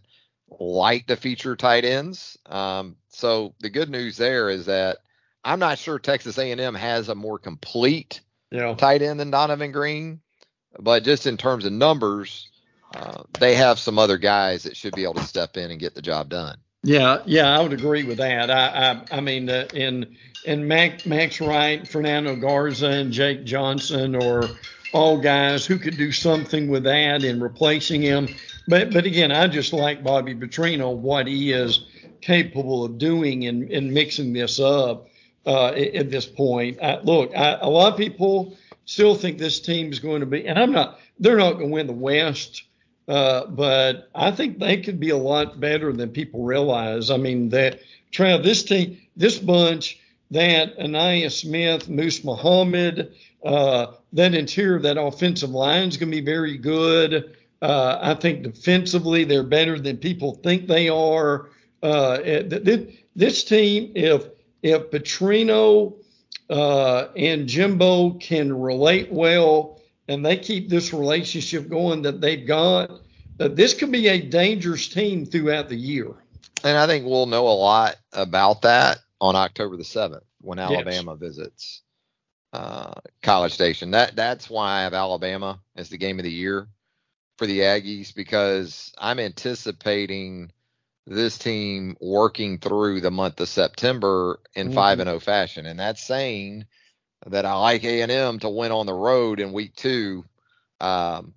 like 0.59 1.07
to 1.07 1.15
feature 1.15 1.55
tight 1.55 1.85
ends. 1.85 2.37
Um, 2.45 2.95
so 3.09 3.53
the 3.59 3.69
good 3.69 3.89
news 3.89 4.17
there 4.17 4.49
is 4.49 4.65
that 4.67 4.97
I'm 5.43 5.59
not 5.59 5.77
sure 5.77 5.99
Texas 5.99 6.37
A&M 6.37 6.73
has 6.73 7.09
a 7.09 7.15
more 7.15 7.37
complete 7.37 8.21
yeah. 8.51 8.73
tight 8.75 9.01
end 9.01 9.19
than 9.19 9.31
Donovan 9.31 9.71
Green, 9.71 10.21
but 10.79 11.03
just 11.03 11.27
in 11.27 11.37
terms 11.37 11.65
of 11.65 11.71
numbers, 11.73 12.49
uh, 12.95 13.23
they 13.39 13.55
have 13.55 13.79
some 13.79 13.99
other 13.99 14.17
guys 14.17 14.63
that 14.63 14.77
should 14.77 14.95
be 14.95 15.03
able 15.03 15.15
to 15.15 15.23
step 15.23 15.57
in 15.57 15.71
and 15.71 15.79
get 15.79 15.95
the 15.95 16.01
job 16.01 16.29
done. 16.29 16.57
Yeah, 16.83 17.23
yeah, 17.25 17.57
I 17.57 17.61
would 17.61 17.73
agree 17.73 18.03
with 18.03 18.17
that. 18.17 18.51
I, 18.51 18.91
I, 19.11 19.17
I 19.17 19.21
mean, 19.21 19.49
uh, 19.49 19.67
in 19.73 20.15
in 20.45 20.67
Max, 20.67 21.05
Max 21.05 21.41
Wright, 21.41 21.87
Fernando 21.87 22.35
Garza, 22.35 22.89
and 22.89 23.11
Jake 23.11 23.43
Johnson, 23.43 24.15
or 24.15 24.47
all 24.93 25.19
guys 25.19 25.65
who 25.65 25.79
could 25.79 25.97
do 25.97 26.11
something 26.11 26.69
with 26.69 26.83
that 26.83 27.23
in 27.23 27.41
replacing 27.41 28.03
him. 28.03 28.27
But 28.67 28.93
but 28.93 29.05
again, 29.05 29.31
I 29.31 29.47
just 29.47 29.73
like 29.73 30.03
Bobby 30.03 30.35
Petrino, 30.35 30.95
what 30.95 31.25
he 31.27 31.51
is 31.51 31.85
capable 32.21 32.85
of 32.85 32.97
doing 32.97 33.43
in, 33.43 33.69
in 33.69 33.93
mixing 33.93 34.33
this 34.33 34.59
up 34.59 35.07
uh, 35.45 35.67
at, 35.67 36.09
this 36.09 36.25
point. 36.25 36.79
I, 36.81 36.99
look, 37.01 37.35
I, 37.35 37.57
a 37.61 37.69
lot 37.69 37.93
of 37.93 37.97
people 37.97 38.57
still 38.85 39.15
think 39.15 39.37
this 39.37 39.59
team 39.59 39.91
is 39.91 39.99
going 39.99 40.21
to 40.21 40.25
be, 40.25 40.47
and 40.47 40.57
I'm 40.57 40.71
not, 40.71 40.99
they're 41.19 41.37
not 41.37 41.53
going 41.53 41.67
to 41.67 41.73
win 41.73 41.87
the 41.87 41.93
West. 41.93 42.63
Uh, 43.07 43.45
but 43.45 44.09
I 44.15 44.31
think 44.31 44.57
they 44.57 44.81
could 44.81 44.99
be 44.99 45.11
a 45.11 45.17
lot 45.17 45.59
better 45.59 45.93
than 45.93 46.09
people 46.09 46.43
realize. 46.43 47.11
I 47.11 47.17
mean, 47.17 47.49
that 47.49 47.79
Trav, 48.11 48.43
this 48.43 48.63
team, 48.63 48.99
this 49.15 49.37
bunch, 49.37 49.99
that 50.31 50.77
Ainias 50.79 51.39
Smith, 51.39 51.87
Moose 51.87 52.23
Muhammad, 52.23 53.13
uh, 53.43 53.93
that 54.13 54.33
interior, 54.33 54.79
that 54.79 54.97
offensive 54.97 55.51
line 55.51 55.87
is 55.87 55.97
going 55.97 56.11
to 56.11 56.17
be 56.17 56.25
very 56.25 56.57
good. 56.57 57.35
Uh, 57.61 57.99
I 58.01 58.15
think 58.15 58.43
defensively 58.43 59.23
they're 59.23 59.43
better 59.43 59.79
than 59.79 59.97
people 59.97 60.35
think 60.35 60.67
they 60.67 60.89
are. 60.89 61.49
Uh, 61.83 62.17
this 63.15 63.43
team, 63.43 63.91
if 63.95 64.25
if 64.65 64.89
Petrino 64.89 65.93
uh, 66.49 67.09
and 67.15 67.47
Jimbo 67.47 68.13
can 68.13 68.51
relate 68.51 69.11
well 69.11 69.79
and 70.07 70.25
they 70.25 70.37
keep 70.37 70.69
this 70.69 70.91
relationship 70.91 71.69
going 71.69 72.01
that 72.01 72.19
they've 72.19 72.47
got, 72.47 72.89
uh, 73.39 73.47
this 73.47 73.75
could 73.75 73.91
be 73.91 74.07
a 74.07 74.19
dangerous 74.19 74.87
team 74.87 75.23
throughout 75.23 75.69
the 75.69 75.75
year. 75.75 76.15
And 76.63 76.77
I 76.77 76.87
think 76.87 77.05
we'll 77.05 77.27
know 77.27 77.47
a 77.47 77.49
lot 77.49 77.97
about 78.11 78.63
that 78.63 78.99
on 79.21 79.35
October 79.35 79.77
the 79.77 79.83
7th 79.83 80.23
when 80.41 80.57
Alabama 80.57 81.11
yes. 81.11 81.19
visits 81.19 81.81
uh, 82.51 82.93
College 83.21 83.53
Station. 83.53 83.91
That 83.91 84.15
that's 84.15 84.49
why 84.49 84.79
I 84.79 84.81
have 84.81 84.95
Alabama 84.95 85.59
as 85.75 85.89
the 85.89 85.97
game 85.97 86.17
of 86.17 86.23
the 86.23 86.31
year 86.31 86.67
for 87.37 87.45
the 87.45 87.59
Aggies 87.59 88.15
because 88.15 88.93
I'm 88.97 89.19
anticipating 89.19 90.51
this 91.07 91.37
team 91.37 91.95
working 92.01 92.57
through 92.57 93.01
the 93.01 93.11
month 93.11 93.39
of 93.39 93.47
September 93.47 94.39
in 94.55 94.67
mm-hmm. 94.67 94.75
5 94.75 94.99
and 94.99 95.07
0 95.07 95.19
fashion 95.19 95.65
and 95.65 95.79
that's 95.79 96.05
saying 96.05 96.65
that 97.27 97.45
I 97.45 97.53
like 97.53 97.83
A&M 97.83 98.39
to 98.39 98.49
win 98.49 98.71
on 98.71 98.85
the 98.85 98.93
road 98.93 99.39
in 99.39 99.53
week 99.53 99.75
2 99.75 100.25
um, 100.81 101.33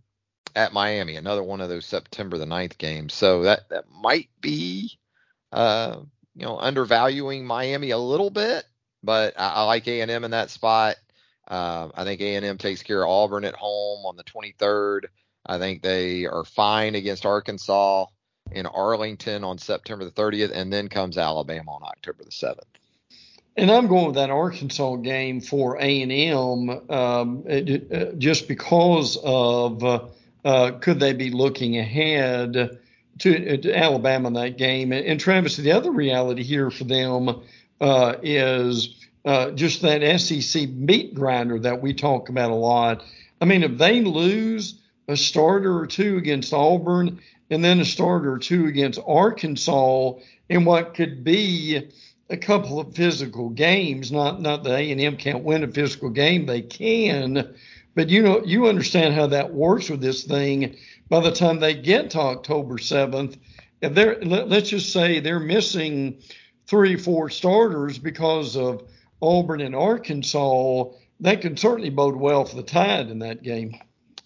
at 0.54 0.72
Miami 0.72 1.16
another 1.16 1.42
one 1.42 1.60
of 1.60 1.68
those 1.68 1.86
September 1.86 2.38
the 2.38 2.46
9th 2.46 2.78
games 2.78 3.14
so 3.14 3.42
that 3.42 3.68
that 3.68 3.84
might 3.90 4.28
be 4.40 4.98
uh, 5.52 6.00
you 6.34 6.46
know 6.46 6.58
undervaluing 6.58 7.44
Miami 7.44 7.90
a 7.90 7.98
little 7.98 8.30
bit 8.30 8.64
but 9.02 9.38
I, 9.38 9.48
I 9.48 9.62
like 9.64 9.86
A&M 9.86 10.24
in 10.24 10.30
that 10.30 10.50
spot 10.50 10.96
uh, 11.48 11.88
I 11.94 12.04
think 12.04 12.20
A&M 12.20 12.58
takes 12.58 12.82
care 12.82 13.02
of 13.02 13.08
Auburn 13.08 13.44
at 13.44 13.54
home 13.54 14.04
on 14.04 14.16
the 14.16 14.24
23rd. 14.24 15.06
I 15.46 15.58
think 15.58 15.82
they 15.82 16.26
are 16.26 16.44
fine 16.44 16.94
against 16.94 17.24
Arkansas 17.24 18.06
in 18.52 18.66
Arlington 18.66 19.44
on 19.44 19.58
September 19.58 20.04
the 20.04 20.10
30th, 20.10 20.50
and 20.52 20.72
then 20.72 20.88
comes 20.88 21.18
Alabama 21.18 21.72
on 21.72 21.82
October 21.82 22.24
the 22.24 22.30
7th. 22.30 22.60
And 23.56 23.72
I'm 23.72 23.88
going 23.88 24.06
with 24.06 24.14
that 24.14 24.30
Arkansas 24.30 24.96
game 24.96 25.40
for 25.40 25.78
A&M 25.78 26.70
um, 26.90 27.44
uh, 27.50 27.60
just 28.16 28.46
because 28.46 29.18
of 29.20 29.82
uh, 29.82 30.06
uh, 30.44 30.70
could 30.80 31.00
they 31.00 31.12
be 31.12 31.30
looking 31.30 31.76
ahead 31.76 32.78
to, 33.18 33.56
to, 33.58 33.74
Alabama 33.74 34.28
in 34.28 34.34
that 34.34 34.58
game? 34.58 34.92
And, 34.92 35.04
and 35.04 35.20
Travis, 35.20 35.56
the 35.56 35.72
other 35.72 35.90
reality 35.90 36.44
here 36.44 36.70
for 36.70 36.84
them 36.84 37.42
uh, 37.80 38.14
is 38.22 39.04
uh, 39.24 39.50
just 39.50 39.82
that 39.82 40.20
SEC 40.20 40.68
meat 40.68 41.14
grinder 41.14 41.58
that 41.58 41.82
we 41.82 41.94
talk 41.94 42.28
about 42.28 42.52
a 42.52 42.54
lot. 42.54 43.02
I 43.40 43.44
mean, 43.44 43.64
if 43.64 43.76
they 43.76 44.02
lose 44.02 44.80
a 45.08 45.16
starter 45.16 45.76
or 45.76 45.86
two 45.86 46.16
against 46.16 46.52
Auburn 46.52 47.20
and 47.50 47.64
then 47.64 47.80
a 47.80 47.84
starter 47.84 48.32
or 48.32 48.38
two 48.38 48.66
against 48.66 49.00
Arkansas 49.06 50.12
in 50.48 50.64
what 50.64 50.94
could 50.94 51.24
be 51.24 51.90
a 52.30 52.36
couple 52.36 52.78
of 52.78 52.94
physical 52.94 53.48
games, 53.48 54.12
not 54.12 54.40
not 54.40 54.64
that 54.64 54.78
A&M 54.78 55.16
can't 55.16 55.44
win 55.44 55.64
a 55.64 55.68
physical 55.68 56.10
game, 56.10 56.46
they 56.46 56.62
can, 56.62 57.54
but 57.94 58.10
you 58.10 58.22
know 58.22 58.42
you 58.44 58.68
understand 58.68 59.14
how 59.14 59.26
that 59.28 59.52
works 59.52 59.88
with 59.88 60.00
this 60.00 60.24
thing. 60.24 60.76
By 61.08 61.20
the 61.20 61.32
time 61.32 61.58
they 61.58 61.74
get 61.74 62.10
to 62.10 62.20
October 62.20 62.76
7th, 62.76 63.38
if 63.80 63.94
they're 63.94 64.20
let's 64.22 64.68
just 64.68 64.92
say 64.92 65.20
they're 65.20 65.40
missing 65.40 66.20
three, 66.66 66.96
four 66.96 67.30
starters 67.30 67.98
because 67.98 68.56
of 68.56 68.86
Auburn 69.22 69.62
and 69.62 69.74
Arkansas, 69.74 70.84
that 71.20 71.40
can 71.40 71.56
certainly 71.56 71.90
bode 71.90 72.16
well 72.16 72.44
for 72.44 72.56
the 72.56 72.62
Tide 72.62 73.10
in 73.10 73.20
that 73.20 73.42
game. 73.42 73.74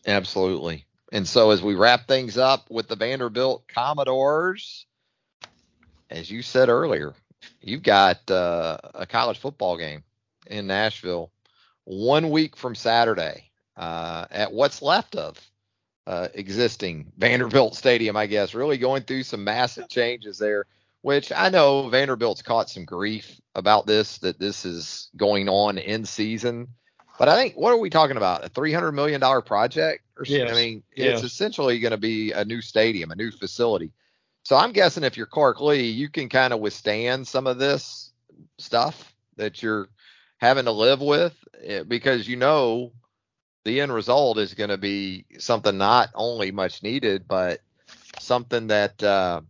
Absolutely. 0.07 0.85
And 1.13 1.29
so 1.29 1.51
as 1.51 1.63
we 1.63 1.75
wrap 1.75 2.09
things 2.09 2.37
up 2.39 2.69
with 2.71 2.89
the 2.89 2.97
Vanderbilt 2.97 3.69
Commodores, 3.69 4.87
as 6.11 6.31
you 6.31 6.43
said 6.43 6.69
earlier, 6.69 7.15
you've 7.61 7.83
got 7.83 8.29
uh, 8.31 8.79
a 8.95 9.07
college 9.07 9.39
football 9.39 9.77
game 9.77 10.03
in 10.47 10.67
Nashville 10.67 11.31
one 11.85 12.31
week 12.31 12.57
from 12.57 12.75
Saturday 12.75 13.51
uh, 13.77 14.27
at 14.31 14.53
what's 14.53 14.83
left 14.83 15.15
of 15.15 15.39
uh, 16.07 16.29
existing 16.35 17.13
Vanderbilt 17.17 17.77
Stadium, 17.77 18.17
I 18.17 18.27
guess. 18.27 18.55
Really 18.55 18.79
going 18.79 19.03
through 19.03 19.23
some 19.23 19.45
massive 19.45 19.89
changes 19.89 20.39
there 20.39 20.67
which 21.03 21.33
I 21.35 21.51
know 21.51 21.89
Vanderbilt's 21.89 22.43
caught 22.43 22.71
some 22.71 22.85
grief 22.85 23.41
about 23.55 23.87
this, 23.87 24.19
that 24.19 24.39
this 24.39 24.65
is 24.65 25.11
going 25.17 25.49
on 25.49 25.79
in 25.79 26.05
season. 26.05 26.69
But 27.19 27.29
I 27.29 27.37
think, 27.37 27.55
what 27.57 27.73
are 27.73 27.79
we 27.79 27.91
talking 27.91 28.17
about? 28.17 28.45
A 28.45 28.49
$300 28.49 28.95
million 28.95 29.21
project? 29.43 30.05
Yes. 30.25 30.51
I 30.51 30.55
mean, 30.55 30.83
yes. 30.95 31.23
it's 31.23 31.33
essentially 31.33 31.79
going 31.79 31.93
to 31.93 31.99
be 31.99 32.33
a 32.33 32.45
new 32.45 32.61
stadium, 32.61 33.11
a 33.11 33.17
new 33.17 33.31
facility. 33.31 33.93
So 34.45 34.57
I'm 34.57 34.73
guessing 34.73 35.05
if 35.05 35.17
you're 35.17 35.27
Clark 35.27 35.61
Lea, 35.61 35.83
you 35.83 36.09
can 36.09 36.29
kind 36.29 36.53
of 36.53 36.61
withstand 36.61 37.27
some 37.27 37.47
of 37.47 37.59
this 37.59 38.13
stuff 38.59 39.15
that 39.37 39.63
you're 39.63 39.89
having 40.39 40.65
to 40.65 40.73
live 40.73 41.01
with 41.01 41.35
eh, 41.63 41.85
because 41.85 42.29
you 42.29 42.37
know 42.37 42.93
the 43.65 43.81
end 43.81 43.93
result 43.93 44.39
is 44.39 44.55
going 44.55 44.71
to 44.71 44.79
be 44.79 45.25
something 45.39 45.79
not 45.79 46.11
only 46.15 46.51
much 46.51 46.83
needed, 46.83 47.27
but 47.29 47.61
something 48.19 48.67
that 48.69 49.03
uh, 49.03 49.41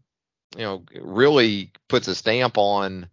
you 0.57 0.63
know 0.63 0.85
really 1.01 1.73
puts 1.89 2.09
a 2.09 2.15
stamp 2.15 2.59
on 2.59 3.09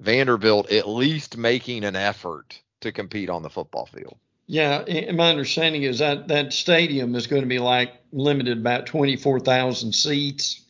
Vanderbilt 0.00 0.72
at 0.72 0.88
least 0.88 1.36
making 1.36 1.84
an 1.84 1.96
effort 1.96 2.60
to 2.80 2.92
compete 2.92 3.28
on 3.28 3.42
the 3.42 3.50
football 3.50 3.86
field. 3.86 4.16
Yeah, 4.50 5.12
my 5.12 5.30
understanding 5.30 5.84
is 5.84 6.00
that 6.00 6.26
that 6.26 6.52
stadium 6.52 7.14
is 7.14 7.28
going 7.28 7.42
to 7.42 7.48
be 7.48 7.60
like 7.60 7.92
limited 8.10 8.58
about 8.58 8.86
24,000 8.86 9.94
seats 9.94 10.62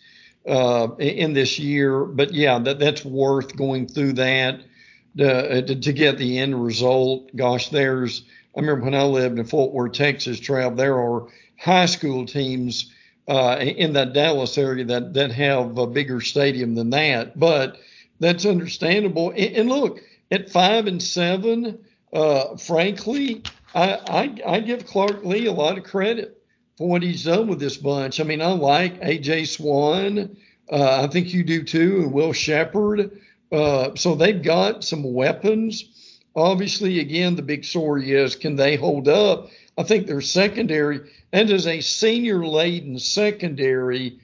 uh, 0.46 0.88
in 0.98 1.32
this 1.32 1.58
year. 1.58 2.04
But 2.04 2.34
yeah, 2.34 2.58
that 2.58 2.78
that's 2.78 3.06
worth 3.06 3.56
going 3.56 3.86
through 3.86 4.12
that 4.14 4.60
to, 5.16 5.76
to 5.76 5.92
get 5.94 6.18
the 6.18 6.40
end 6.40 6.62
result. 6.62 7.34
Gosh, 7.34 7.70
there's 7.70 8.22
I 8.54 8.60
remember 8.60 8.84
when 8.84 8.94
I 8.94 9.04
lived 9.04 9.38
in 9.38 9.46
Fort 9.46 9.72
Worth, 9.72 9.92
Texas, 9.92 10.38
Trav, 10.38 10.76
there 10.76 11.00
are 11.00 11.28
high 11.58 11.86
school 11.86 12.26
teams 12.26 12.92
uh, 13.28 13.56
in 13.60 13.94
that 13.94 14.12
Dallas 14.12 14.58
area 14.58 14.84
that 14.84 15.14
that 15.14 15.32
have 15.32 15.78
a 15.78 15.86
bigger 15.86 16.20
stadium 16.20 16.74
than 16.74 16.90
that. 16.90 17.40
But 17.40 17.78
that's 18.18 18.44
understandable. 18.44 19.30
And, 19.30 19.56
and 19.56 19.68
look, 19.70 20.00
at 20.30 20.50
five 20.50 20.86
and 20.86 21.02
seven, 21.02 21.78
uh, 22.12 22.58
frankly, 22.58 23.42
I, 23.74 24.34
I, 24.46 24.60
give 24.60 24.86
Clark 24.86 25.24
Lea 25.24 25.46
a 25.46 25.52
lot 25.52 25.78
of 25.78 25.84
credit 25.84 26.42
for 26.76 26.88
what 26.88 27.02
he's 27.02 27.24
done 27.24 27.46
with 27.46 27.60
this 27.60 27.76
bunch. 27.76 28.20
I 28.20 28.24
mean, 28.24 28.42
I 28.42 28.52
like 28.52 29.00
AJ 29.00 29.48
Swann. 29.48 30.36
Uh, 30.70 31.02
I 31.02 31.06
think 31.06 31.32
you 31.32 31.44
do 31.44 31.62
too, 31.62 32.02
and 32.02 32.12
Will 32.12 32.32
Sheppard. 32.32 33.20
Uh, 33.52 33.94
so 33.96 34.14
they've 34.14 34.42
got 34.42 34.84
some 34.84 35.12
weapons. 35.12 36.18
Obviously, 36.34 37.00
again, 37.00 37.36
the 37.36 37.42
big 37.42 37.64
story 37.64 38.12
is 38.12 38.36
can 38.36 38.56
they 38.56 38.76
hold 38.76 39.08
up? 39.08 39.48
I 39.76 39.82
think 39.82 40.06
their 40.06 40.20
secondary, 40.20 41.10
and 41.32 41.50
as 41.50 41.66
a 41.66 41.80
senior 41.80 42.46
laden 42.46 42.98
secondary, 42.98 44.18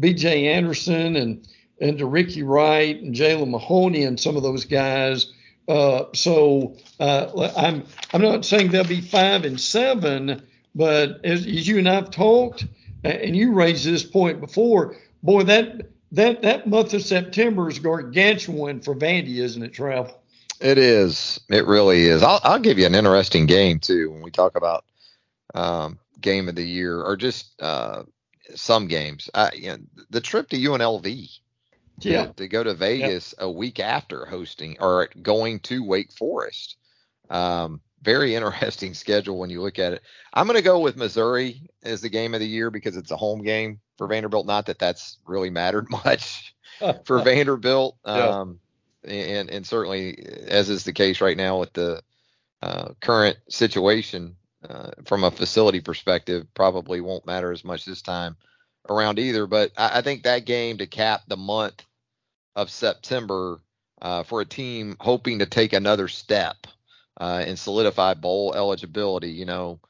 B.J. 0.00 0.48
Anderson 0.48 1.16
and 1.16 1.46
and 1.80 1.98
De'Rickey 1.98 2.46
Wright 2.46 3.00
and 3.00 3.14
Jaylen 3.14 3.50
Mahoney 3.50 4.04
and 4.04 4.18
some 4.18 4.36
of 4.36 4.44
those 4.44 4.64
guys 4.64 5.32
uh, 5.68 6.04
so 6.14 6.76
uh, 6.98 7.50
I'm 7.56 7.84
I'm 8.12 8.22
not 8.22 8.44
saying 8.44 8.70
they'll 8.70 8.84
be 8.84 9.00
five 9.00 9.44
and 9.44 9.60
seven, 9.60 10.42
but 10.74 11.24
as, 11.24 11.46
as 11.46 11.68
you 11.68 11.78
and 11.78 11.88
I've 11.88 12.10
talked, 12.10 12.66
and 13.04 13.36
you 13.36 13.52
raised 13.52 13.84
this 13.84 14.02
point 14.02 14.40
before, 14.40 14.96
boy, 15.22 15.44
that 15.44 15.90
that 16.12 16.42
that 16.42 16.66
month 16.66 16.94
of 16.94 17.02
September 17.02 17.68
is 17.68 17.78
gargantuan 17.78 18.80
for 18.80 18.94
Vandy, 18.94 19.36
isn't 19.38 19.62
it, 19.62 19.72
Trav? 19.72 20.12
It 20.60 20.78
is. 20.78 21.40
It 21.48 21.66
really 21.66 22.02
is. 22.02 22.22
I'll 22.22 22.40
I'll 22.42 22.60
give 22.60 22.78
you 22.78 22.86
an 22.86 22.94
interesting 22.94 23.46
game 23.46 23.78
too 23.78 24.10
when 24.10 24.22
we 24.22 24.30
talk 24.30 24.56
about 24.56 24.84
um, 25.54 25.98
game 26.20 26.48
of 26.48 26.54
the 26.54 26.66
year 26.66 27.00
or 27.02 27.16
just 27.16 27.60
uh, 27.60 28.02
some 28.54 28.88
games. 28.88 29.30
I, 29.34 29.50
you 29.54 29.68
know, 29.68 29.78
the 30.10 30.20
trip 30.20 30.48
to 30.50 30.56
UNLV 30.56 31.38
yeah. 32.10 32.26
to, 32.26 32.32
to 32.34 32.48
go 32.48 32.62
to 32.62 32.74
Vegas 32.74 33.34
a 33.38 33.50
week 33.50 33.80
after 33.80 34.26
hosting 34.26 34.76
or 34.80 35.08
going 35.20 35.60
to 35.60 35.84
Wake 35.84 36.12
Forest. 36.12 36.76
Um, 37.30 37.80
very 38.02 38.34
interesting 38.36 38.94
schedule 38.94 39.38
when 39.38 39.50
you 39.50 39.62
look 39.62 39.78
at 39.78 39.94
it. 39.94 40.02
I'm 40.32 40.46
going 40.46 40.56
to 40.58 40.62
go 40.62 40.80
with 40.80 40.96
Missouri 40.96 41.62
as 41.82 42.00
the 42.00 42.08
game 42.08 42.34
of 42.34 42.40
the 42.40 42.48
year 42.48 42.70
because 42.70 42.96
it's 42.96 43.10
a 43.10 43.16
home 43.16 43.42
game 43.42 43.80
for 43.98 44.06
Vanderbilt. 44.06 44.46
Not 44.46 44.66
that 44.66 44.78
that's 44.78 45.18
really 45.26 45.50
mattered 45.50 45.88
much 46.04 46.54
for 47.04 47.22
Vanderbilt. 47.22 47.96
Um, 48.04 48.60
and, 49.04 49.50
and 49.50 49.66
certainly, 49.66 50.16
as 50.46 50.70
is 50.70 50.84
the 50.84 50.92
case 50.92 51.20
right 51.20 51.36
now 51.36 51.58
with 51.58 51.72
the 51.72 52.02
uh, 52.62 52.90
current 53.00 53.36
situation 53.48 54.36
uh, 54.68 54.90
from 55.04 55.24
a 55.24 55.30
facility 55.30 55.80
perspective, 55.80 56.46
probably 56.54 57.00
won't 57.00 57.26
matter 57.26 57.50
as 57.50 57.64
much 57.64 57.84
this 57.84 58.02
time 58.02 58.36
around 58.88 59.18
either. 59.18 59.46
But 59.46 59.72
I, 59.76 59.98
I 59.98 60.02
think 60.02 60.22
that 60.22 60.44
game 60.44 60.78
to 60.78 60.86
cap 60.86 61.22
the 61.26 61.36
month 61.36 61.84
of 62.56 62.70
September 62.70 63.60
uh, 64.00 64.22
for 64.22 64.40
a 64.40 64.46
team 64.46 64.96
hoping 65.00 65.38
to 65.38 65.46
take 65.46 65.72
another 65.72 66.08
step 66.08 66.66
uh, 67.20 67.42
and 67.46 67.58
solidify 67.58 68.14
bowl 68.14 68.54
eligibility. 68.54 69.30
You 69.30 69.44
know, 69.44 69.80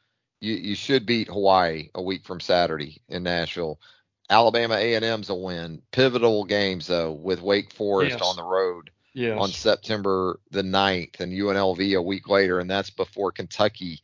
you, 0.41 0.55
you 0.55 0.75
should 0.75 1.07
beat 1.07 1.29
Hawaii 1.29 1.89
a 1.95 2.03
week 2.03 2.25
from 2.25 2.41
Saturday 2.41 3.01
in 3.09 3.23
Nashville. 3.23 3.81
Alabama 4.29 4.75
A&M's 4.75 5.31
a 5.31 5.35
win. 5.35 5.83
Pivotal 5.91 6.45
games 6.45 6.87
though 6.87 7.13
with 7.13 7.43
Wake 7.43 7.73
Forest 7.73 8.19
yes. 8.19 8.23
on 8.23 8.37
the 8.37 8.45
road 8.45 8.91
yes. 9.15 9.39
on 9.39 9.51
September 9.51 10.39
the 10.51 10.63
9th 10.63 11.21
and 11.21 11.33
UNLV 11.33 11.97
a 11.97 12.03
week 12.03 12.29
later, 12.29 12.59
and 12.59 12.71
that's 12.71 12.91
before 12.91 13.33
Kentucky 13.33 14.01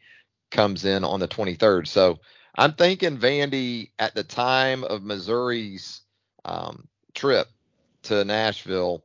comes 0.50 0.84
in 0.84 1.04
on 1.04 1.20
the 1.20 1.28
23rd. 1.28 1.86
So 1.86 2.18
I'm 2.54 2.72
thinking 2.72 3.18
Vandy 3.18 3.90
at 3.98 4.14
the 4.14 4.24
time 4.24 4.84
of 4.84 5.02
Missouri's 5.02 6.00
um, 6.44 6.88
trip 7.14 7.48
to 8.08 8.24
Nashville 8.24 9.02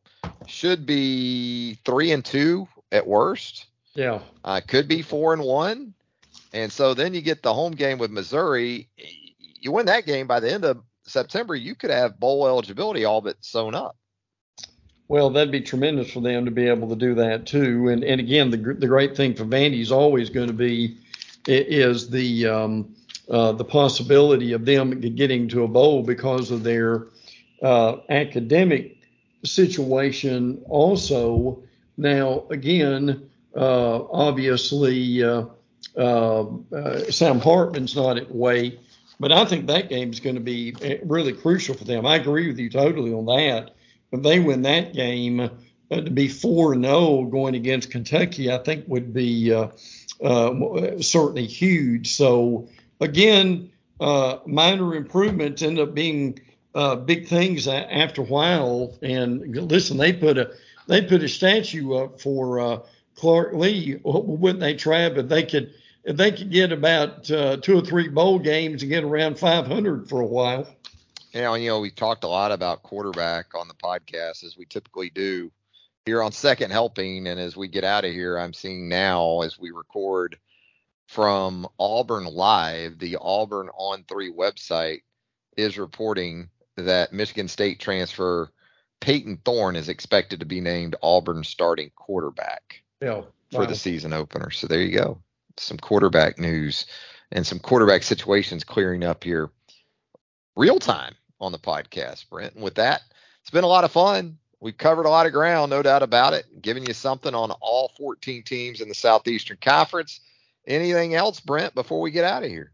should 0.48 0.86
be 0.86 1.76
three 1.86 2.12
and 2.12 2.24
two 2.24 2.68
at 2.92 3.06
worst. 3.06 3.68
Yeah. 3.94 4.20
Uh, 4.44 4.62
could 4.66 4.88
be 4.88 5.02
four 5.02 5.34
and 5.34 5.44
one. 5.44 5.94
And 6.54 6.72
so 6.72 6.94
then 6.94 7.14
you 7.14 7.22
get 7.22 7.42
the 7.42 7.54
home 7.54 7.74
game 7.74 7.98
with 7.98 8.12
Missouri. 8.12 8.88
You 9.60 9.72
win 9.72 9.86
that 9.88 10.06
game 10.06 10.28
by 10.28 10.40
the 10.40 10.52
end 10.52 10.66
of 10.66 10.84
September, 11.06 11.56
you 11.56 11.76
could 11.76 11.90
have 11.90 12.20
bowl 12.20 12.48
eligibility 12.48 13.06
all 13.06 13.22
but 13.22 13.36
sewn 13.42 13.76
up. 13.76 13.96
Well, 15.10 15.30
that'd 15.30 15.52
be 15.52 15.62
tremendous 15.62 16.12
for 16.12 16.22
them 16.22 16.46
to 16.46 16.52
be 16.52 16.68
able 16.68 16.88
to 16.90 16.96
do 16.96 17.14
that 17.16 17.46
too. 17.46 17.90
And 17.90 18.04
and 18.04 18.22
again, 18.22 18.50
the 18.50 18.58
the 18.58 18.88
great 18.88 19.16
thing 19.16 19.34
for 19.34 19.44
Vandy 19.44 19.82
is 19.82 19.92
always 19.92 20.30
going 20.30 20.48
to 20.48 20.54
be 20.54 20.98
is 21.46 22.10
the 22.10 22.48
um, 22.48 22.96
uh, 23.30 23.52
the 23.52 23.66
possibility 23.66 24.54
of 24.54 24.66
them 24.66 25.00
getting 25.02 25.48
to 25.50 25.64
a 25.64 25.68
bowl 25.68 26.04
because 26.04 26.52
of 26.52 26.64
their 26.64 27.08
uh, 27.64 27.98
academic 28.10 28.98
situation 29.44 30.62
also. 30.68 31.64
Now, 31.98 32.46
again, 32.50 33.30
uh, 33.56 34.04
obviously, 34.12 35.24
uh, 35.24 35.46
uh, 35.98 36.46
uh, 36.74 37.00
Sam 37.12 37.40
Hartman's 37.40 37.96
not 37.96 38.18
at 38.18 38.34
Wake, 38.34 38.80
but 39.20 39.32
I 39.32 39.46
think 39.46 39.68
that 39.68 39.90
game 39.90 40.12
is 40.12 40.20
going 40.20 40.36
to 40.36 40.42
be 40.42 40.76
eh, 40.82 40.98
really 41.04 41.34
crucial 41.34 41.76
for 41.76 41.86
them. 41.86 42.06
I 42.06 42.16
agree 42.16 42.48
with 42.48 42.60
you 42.60 42.70
totally 42.70 43.14
on 43.14 43.26
that. 43.28 43.72
If 44.12 44.22
they 44.24 44.40
win 44.40 44.64
that 44.64 44.94
game, 44.94 45.50
to 45.92 46.10
be 46.10 46.28
4 46.28 46.76
0 46.76 47.26
going 47.26 47.56
against 47.56 47.92
Kentucky, 47.92 48.52
I 48.52 48.58
think 48.58 48.86
would 48.88 49.14
be 49.14 49.50
certainly 50.20 51.46
huge. 51.46 52.12
So, 52.14 52.68
again, 53.00 53.72
minor 54.00 54.96
improvements 54.96 55.62
end 55.62 55.80
up 55.80 55.94
being 55.94 56.40
uh, 56.76 56.96
big 56.96 57.28
things 57.28 57.68
after 57.68 58.22
a 58.22 58.26
while. 58.26 58.98
And 59.02 59.56
listen, 59.70 59.98
they 59.98 60.14
put 60.14 60.38
a 60.38 60.52
they 60.88 61.02
put 61.02 61.24
a 61.24 61.30
statue 61.30 61.94
up 61.94 62.20
for 62.20 62.60
uh, 62.60 62.80
Clark 63.16 63.54
Lea. 63.54 64.00
Wouldn't 64.04 64.60
they, 64.60 64.76
Trav? 64.76 65.18
If 65.18 65.30
they 65.30 65.44
could 65.44 65.74
if 66.04 66.18
they 66.18 66.32
could 66.32 66.52
get 66.52 66.72
about 66.72 67.30
uh, 67.32 67.58
two 67.58 67.78
or 67.78 67.82
three 67.82 68.10
bowl 68.10 68.40
games 68.40 68.82
and 68.82 68.92
get 68.92 69.04
around 69.04 69.40
500 69.40 70.10
for 70.10 70.20
a 70.20 70.26
while. 70.26 70.68
Yeah, 71.32 71.56
you 71.56 71.70
know, 71.70 71.80
we 71.80 71.90
talked 71.90 72.26
a 72.26 72.28
lot 72.28 72.52
about 72.52 72.84
quarterback 72.84 73.56
on 73.56 73.68
the 73.68 73.74
podcast 73.74 74.44
as 74.44 74.56
we 74.58 74.66
typically 74.66 75.10
do 75.10 75.52
here 76.06 76.22
on 76.22 76.32
Second 76.32 76.72
Helping, 76.72 77.28
and 77.28 77.40
as 77.40 77.56
we 77.56 77.68
get 77.68 77.84
out 77.84 78.06
of 78.06 78.12
here, 78.12 78.38
I'm 78.38 78.54
seeing 78.54 78.90
now 78.90 79.42
as 79.42 79.58
we 79.58 79.72
record 79.72 80.38
from 81.08 81.68
Auburn 81.80 82.26
Live, 82.26 83.00
the 83.00 83.18
Auburn 83.20 83.70
On 83.78 84.04
Three 84.04 84.32
website 84.32 85.02
is 85.56 85.78
reporting 85.78 86.50
that 86.78 87.14
Michigan 87.14 87.48
State 87.48 87.80
transfer 87.80 88.52
Payton 89.00 89.40
Thorne 89.44 89.76
is 89.76 89.90
expected 89.90 90.40
to 90.40 90.46
be 90.46 90.62
named 90.62 90.96
Auburn 91.04 91.44
starting 91.44 91.92
quarterback 91.96 92.84
yeah, 93.02 93.22
for 93.52 93.66
the 93.66 93.76
season 93.76 94.14
opener. 94.14 94.50
So 94.50 94.68
there 94.68 94.82
you 94.82 94.98
go. 94.98 95.22
Some 95.58 95.78
quarterback 95.78 96.40
news 96.40 96.86
and 97.32 97.46
some 97.46 97.60
quarterback 97.60 98.04
situations 98.04 98.64
clearing 98.64 99.04
up 99.04 99.24
here 99.24 99.50
real 100.56 100.80
time 100.80 101.16
on 101.42 101.52
the 101.52 101.60
podcast, 101.60 102.30
Brent. 102.30 102.54
And 102.54 102.64
with 102.64 102.76
that, 102.76 103.02
it's 103.42 103.50
been 103.50 103.66
a 103.66 103.68
lot 103.68 103.84
of 103.84 103.92
fun. 103.92 104.38
We've 104.62 104.78
covered 104.78 105.06
a 105.06 105.10
lot 105.10 105.26
of 105.26 105.34
ground, 105.34 105.70
no 105.72 105.82
doubt 105.82 106.04
about 106.04 106.34
it, 106.34 106.46
giving 106.62 106.86
you 106.86 106.94
something 106.94 107.36
on 107.36 107.52
all 107.60 107.92
14 107.98 108.44
teams 108.44 108.80
in 108.80 108.88
the 108.88 108.96
Southeastern 108.96 109.58
Conference. 109.60 110.22
Anything 110.66 111.14
else, 111.14 111.42
Brent, 111.42 111.76
before 111.76 112.00
we 112.00 112.12
get 112.12 112.24
out 112.24 112.44
of 112.44 112.50
here? 112.50 112.72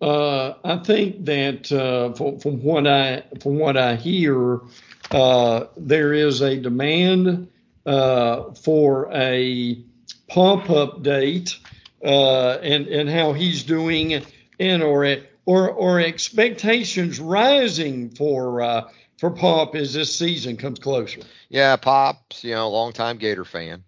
Uh, 0.00 0.54
I 0.62 0.76
think 0.78 1.24
that 1.24 1.72
uh, 1.72 2.12
from, 2.12 2.38
from, 2.38 2.62
what 2.62 2.86
I 2.86 3.22
from 3.40 3.58
what 3.58 3.76
I 3.78 3.96
hear, 3.96 4.60
uh, 5.10 5.64
there 5.76 6.12
is 6.12 6.42
a 6.42 6.56
demand 6.56 7.48
uh, 7.86 8.52
for 8.52 9.10
a 9.12 9.82
pump 10.28 10.64
update 10.64 11.56
uh, 12.04 12.58
and 12.62 12.88
and 12.88 13.08
how 13.08 13.32
he's 13.32 13.64
doing, 13.64 14.22
and 14.60 14.82
or 14.82 15.16
or 15.46 15.70
or 15.70 16.00
expectations 16.00 17.18
rising 17.18 18.10
for 18.10 18.60
uh, 18.60 18.90
for 19.16 19.30
Pop 19.30 19.74
as 19.76 19.94
this 19.94 20.14
season 20.14 20.58
comes 20.58 20.78
closer. 20.78 21.20
Yeah, 21.48 21.74
Pop's 21.76 22.44
you 22.44 22.54
know 22.54 22.68
longtime 22.68 23.16
Gator 23.16 23.46
fan, 23.46 23.82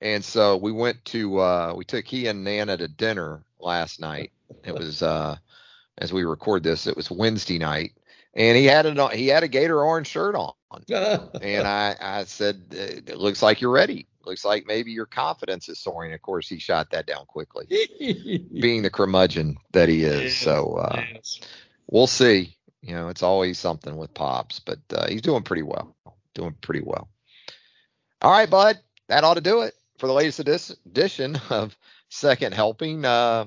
and 0.00 0.24
so 0.24 0.56
we 0.56 0.70
went 0.70 1.04
to 1.06 1.74
we 1.74 1.84
took 1.84 2.06
he 2.06 2.28
and 2.28 2.44
Nana 2.44 2.76
to 2.76 2.86
dinner 2.86 3.42
last 3.58 3.98
night. 3.98 4.30
It 4.64 4.74
was 4.74 5.02
uh, 5.02 5.36
as 5.98 6.12
we 6.12 6.24
record 6.24 6.62
this, 6.62 6.86
it 6.86 6.96
was 6.96 7.10
Wednesday 7.10 7.58
night, 7.58 7.92
and 8.34 8.56
he 8.56 8.64
had 8.64 8.86
a 8.86 9.08
he 9.16 9.28
had 9.28 9.42
a 9.42 9.48
Gator 9.48 9.82
orange 9.82 10.08
shirt 10.08 10.34
on, 10.34 10.52
and 10.88 11.32
I 11.66 11.96
I 12.00 12.24
said 12.24 12.62
it 12.70 13.18
looks 13.18 13.42
like 13.42 13.60
you're 13.60 13.70
ready. 13.70 14.06
Looks 14.24 14.44
like 14.44 14.66
maybe 14.66 14.92
your 14.92 15.06
confidence 15.06 15.68
is 15.68 15.80
soaring. 15.80 16.12
Of 16.12 16.22
course, 16.22 16.48
he 16.48 16.58
shot 16.58 16.90
that 16.90 17.06
down 17.06 17.26
quickly, 17.26 17.66
being 18.60 18.82
the 18.82 18.90
curmudgeon 18.90 19.56
that 19.72 19.88
he 19.88 20.04
is. 20.04 20.36
So 20.36 20.74
uh, 20.74 21.02
yes. 21.12 21.40
we'll 21.88 22.06
see. 22.06 22.56
You 22.82 22.94
know, 22.94 23.08
it's 23.08 23.22
always 23.22 23.58
something 23.58 23.96
with 23.96 24.14
Pops, 24.14 24.58
but 24.60 24.78
uh, 24.92 25.08
he's 25.08 25.22
doing 25.22 25.42
pretty 25.42 25.62
well. 25.62 25.94
Doing 26.34 26.54
pretty 26.60 26.82
well. 26.82 27.08
All 28.22 28.30
right, 28.30 28.48
bud. 28.48 28.78
That 29.08 29.24
ought 29.24 29.34
to 29.34 29.40
do 29.40 29.62
it 29.62 29.74
for 29.98 30.06
the 30.06 30.12
latest 30.12 30.40
edition 30.40 31.40
of 31.50 31.76
Second 32.08 32.54
Helping. 32.54 33.04
Uh, 33.04 33.46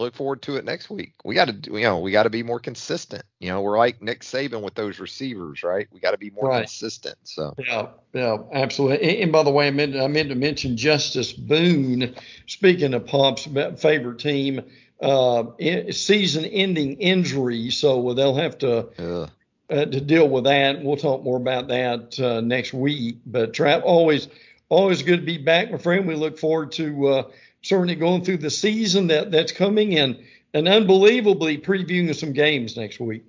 look 0.00 0.16
forward 0.16 0.42
to 0.42 0.56
it 0.56 0.64
next 0.64 0.90
week. 0.90 1.12
We 1.24 1.34
got 1.34 1.48
to, 1.48 1.72
you 1.72 1.82
know, 1.82 2.00
we 2.00 2.10
got 2.10 2.24
to 2.24 2.30
be 2.30 2.42
more 2.42 2.58
consistent. 2.58 3.22
You 3.38 3.50
know, 3.50 3.60
we're 3.60 3.78
like 3.78 4.02
Nick 4.02 4.22
Saban 4.22 4.62
with 4.62 4.74
those 4.74 4.98
receivers, 4.98 5.62
right? 5.62 5.86
We 5.92 6.00
got 6.00 6.12
to 6.12 6.18
be 6.18 6.30
more 6.30 6.48
right. 6.48 6.62
consistent. 6.62 7.16
So 7.24 7.54
yeah, 7.58 7.88
yeah, 8.12 8.38
absolutely. 8.52 9.22
And, 9.22 9.30
by 9.30 9.42
the 9.42 9.50
way, 9.50 9.68
I 9.68 9.70
meant 9.70 9.94
I 9.96 10.08
meant 10.08 10.30
to 10.30 10.34
mention 10.34 10.76
Justus 10.76 11.32
Boone. 11.32 12.16
Speaking 12.46 12.94
of 12.94 13.06
Pop's 13.06 13.46
favorite 13.80 14.18
team, 14.18 14.62
uh, 15.00 15.44
season-ending 15.90 16.94
injury, 16.94 17.70
so 17.70 18.14
they'll 18.14 18.34
have 18.34 18.58
to. 18.58 19.28
Uh, 19.72 19.84
to 19.84 20.00
deal 20.00 20.28
with 20.28 20.42
that, 20.42 20.82
we'll 20.82 20.96
talk 20.96 21.22
more 21.22 21.36
about 21.36 21.68
that 21.68 22.18
uh, 22.18 22.40
next 22.40 22.72
week. 22.72 23.18
But 23.24 23.54
Trap, 23.54 23.82
always, 23.84 24.26
always 24.68 25.02
good 25.02 25.20
to 25.20 25.24
be 25.24 25.38
back, 25.38 25.70
my 25.70 25.78
friend. 25.78 26.08
We 26.08 26.16
look 26.16 26.40
forward 26.40 26.72
to 26.72 27.06
uh, 27.06 27.22
certainly 27.62 27.94
going 27.94 28.24
through 28.24 28.38
the 28.38 28.50
season 28.50 29.08
that 29.08 29.30
that's 29.30 29.52
coming 29.52 29.98
and 29.98 30.18
and 30.52 30.66
unbelievably 30.68 31.58
previewing 31.58 32.14
some 32.14 32.32
games 32.32 32.76
next 32.76 33.00
week. 33.00 33.24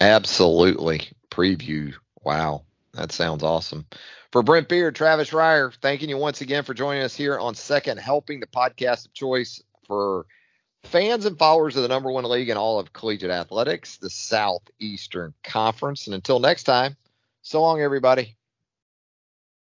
Absolutely. 0.00 1.08
Preview. 1.30 1.94
Wow. 2.22 2.64
That 2.92 3.12
sounds 3.12 3.42
awesome. 3.42 3.86
For 4.32 4.42
Brent 4.42 4.68
Beaird, 4.68 4.94
Travis 4.94 5.30
Reier, 5.30 5.74
thanking 5.80 6.10
you 6.10 6.18
once 6.18 6.40
again 6.42 6.64
for 6.64 6.74
joining 6.74 7.02
us 7.02 7.14
here 7.16 7.38
on 7.38 7.54
Second 7.54 7.98
Helping, 7.98 8.40
the 8.40 8.46
podcast 8.46 9.06
of 9.06 9.14
choice 9.14 9.62
for 9.86 10.26
fans 10.84 11.24
and 11.24 11.38
followers 11.38 11.76
of 11.76 11.82
the 11.82 11.88
number 11.88 12.10
one 12.10 12.24
league 12.24 12.50
in 12.50 12.56
all 12.56 12.78
of 12.78 12.92
collegiate 12.92 13.30
athletics, 13.30 13.96
the 13.96 14.10
Southeastern 14.10 15.32
Conference. 15.42 16.06
And 16.06 16.14
until 16.14 16.40
next 16.40 16.64
time, 16.64 16.96
so 17.40 17.62
long, 17.62 17.80
everybody. 17.80 18.37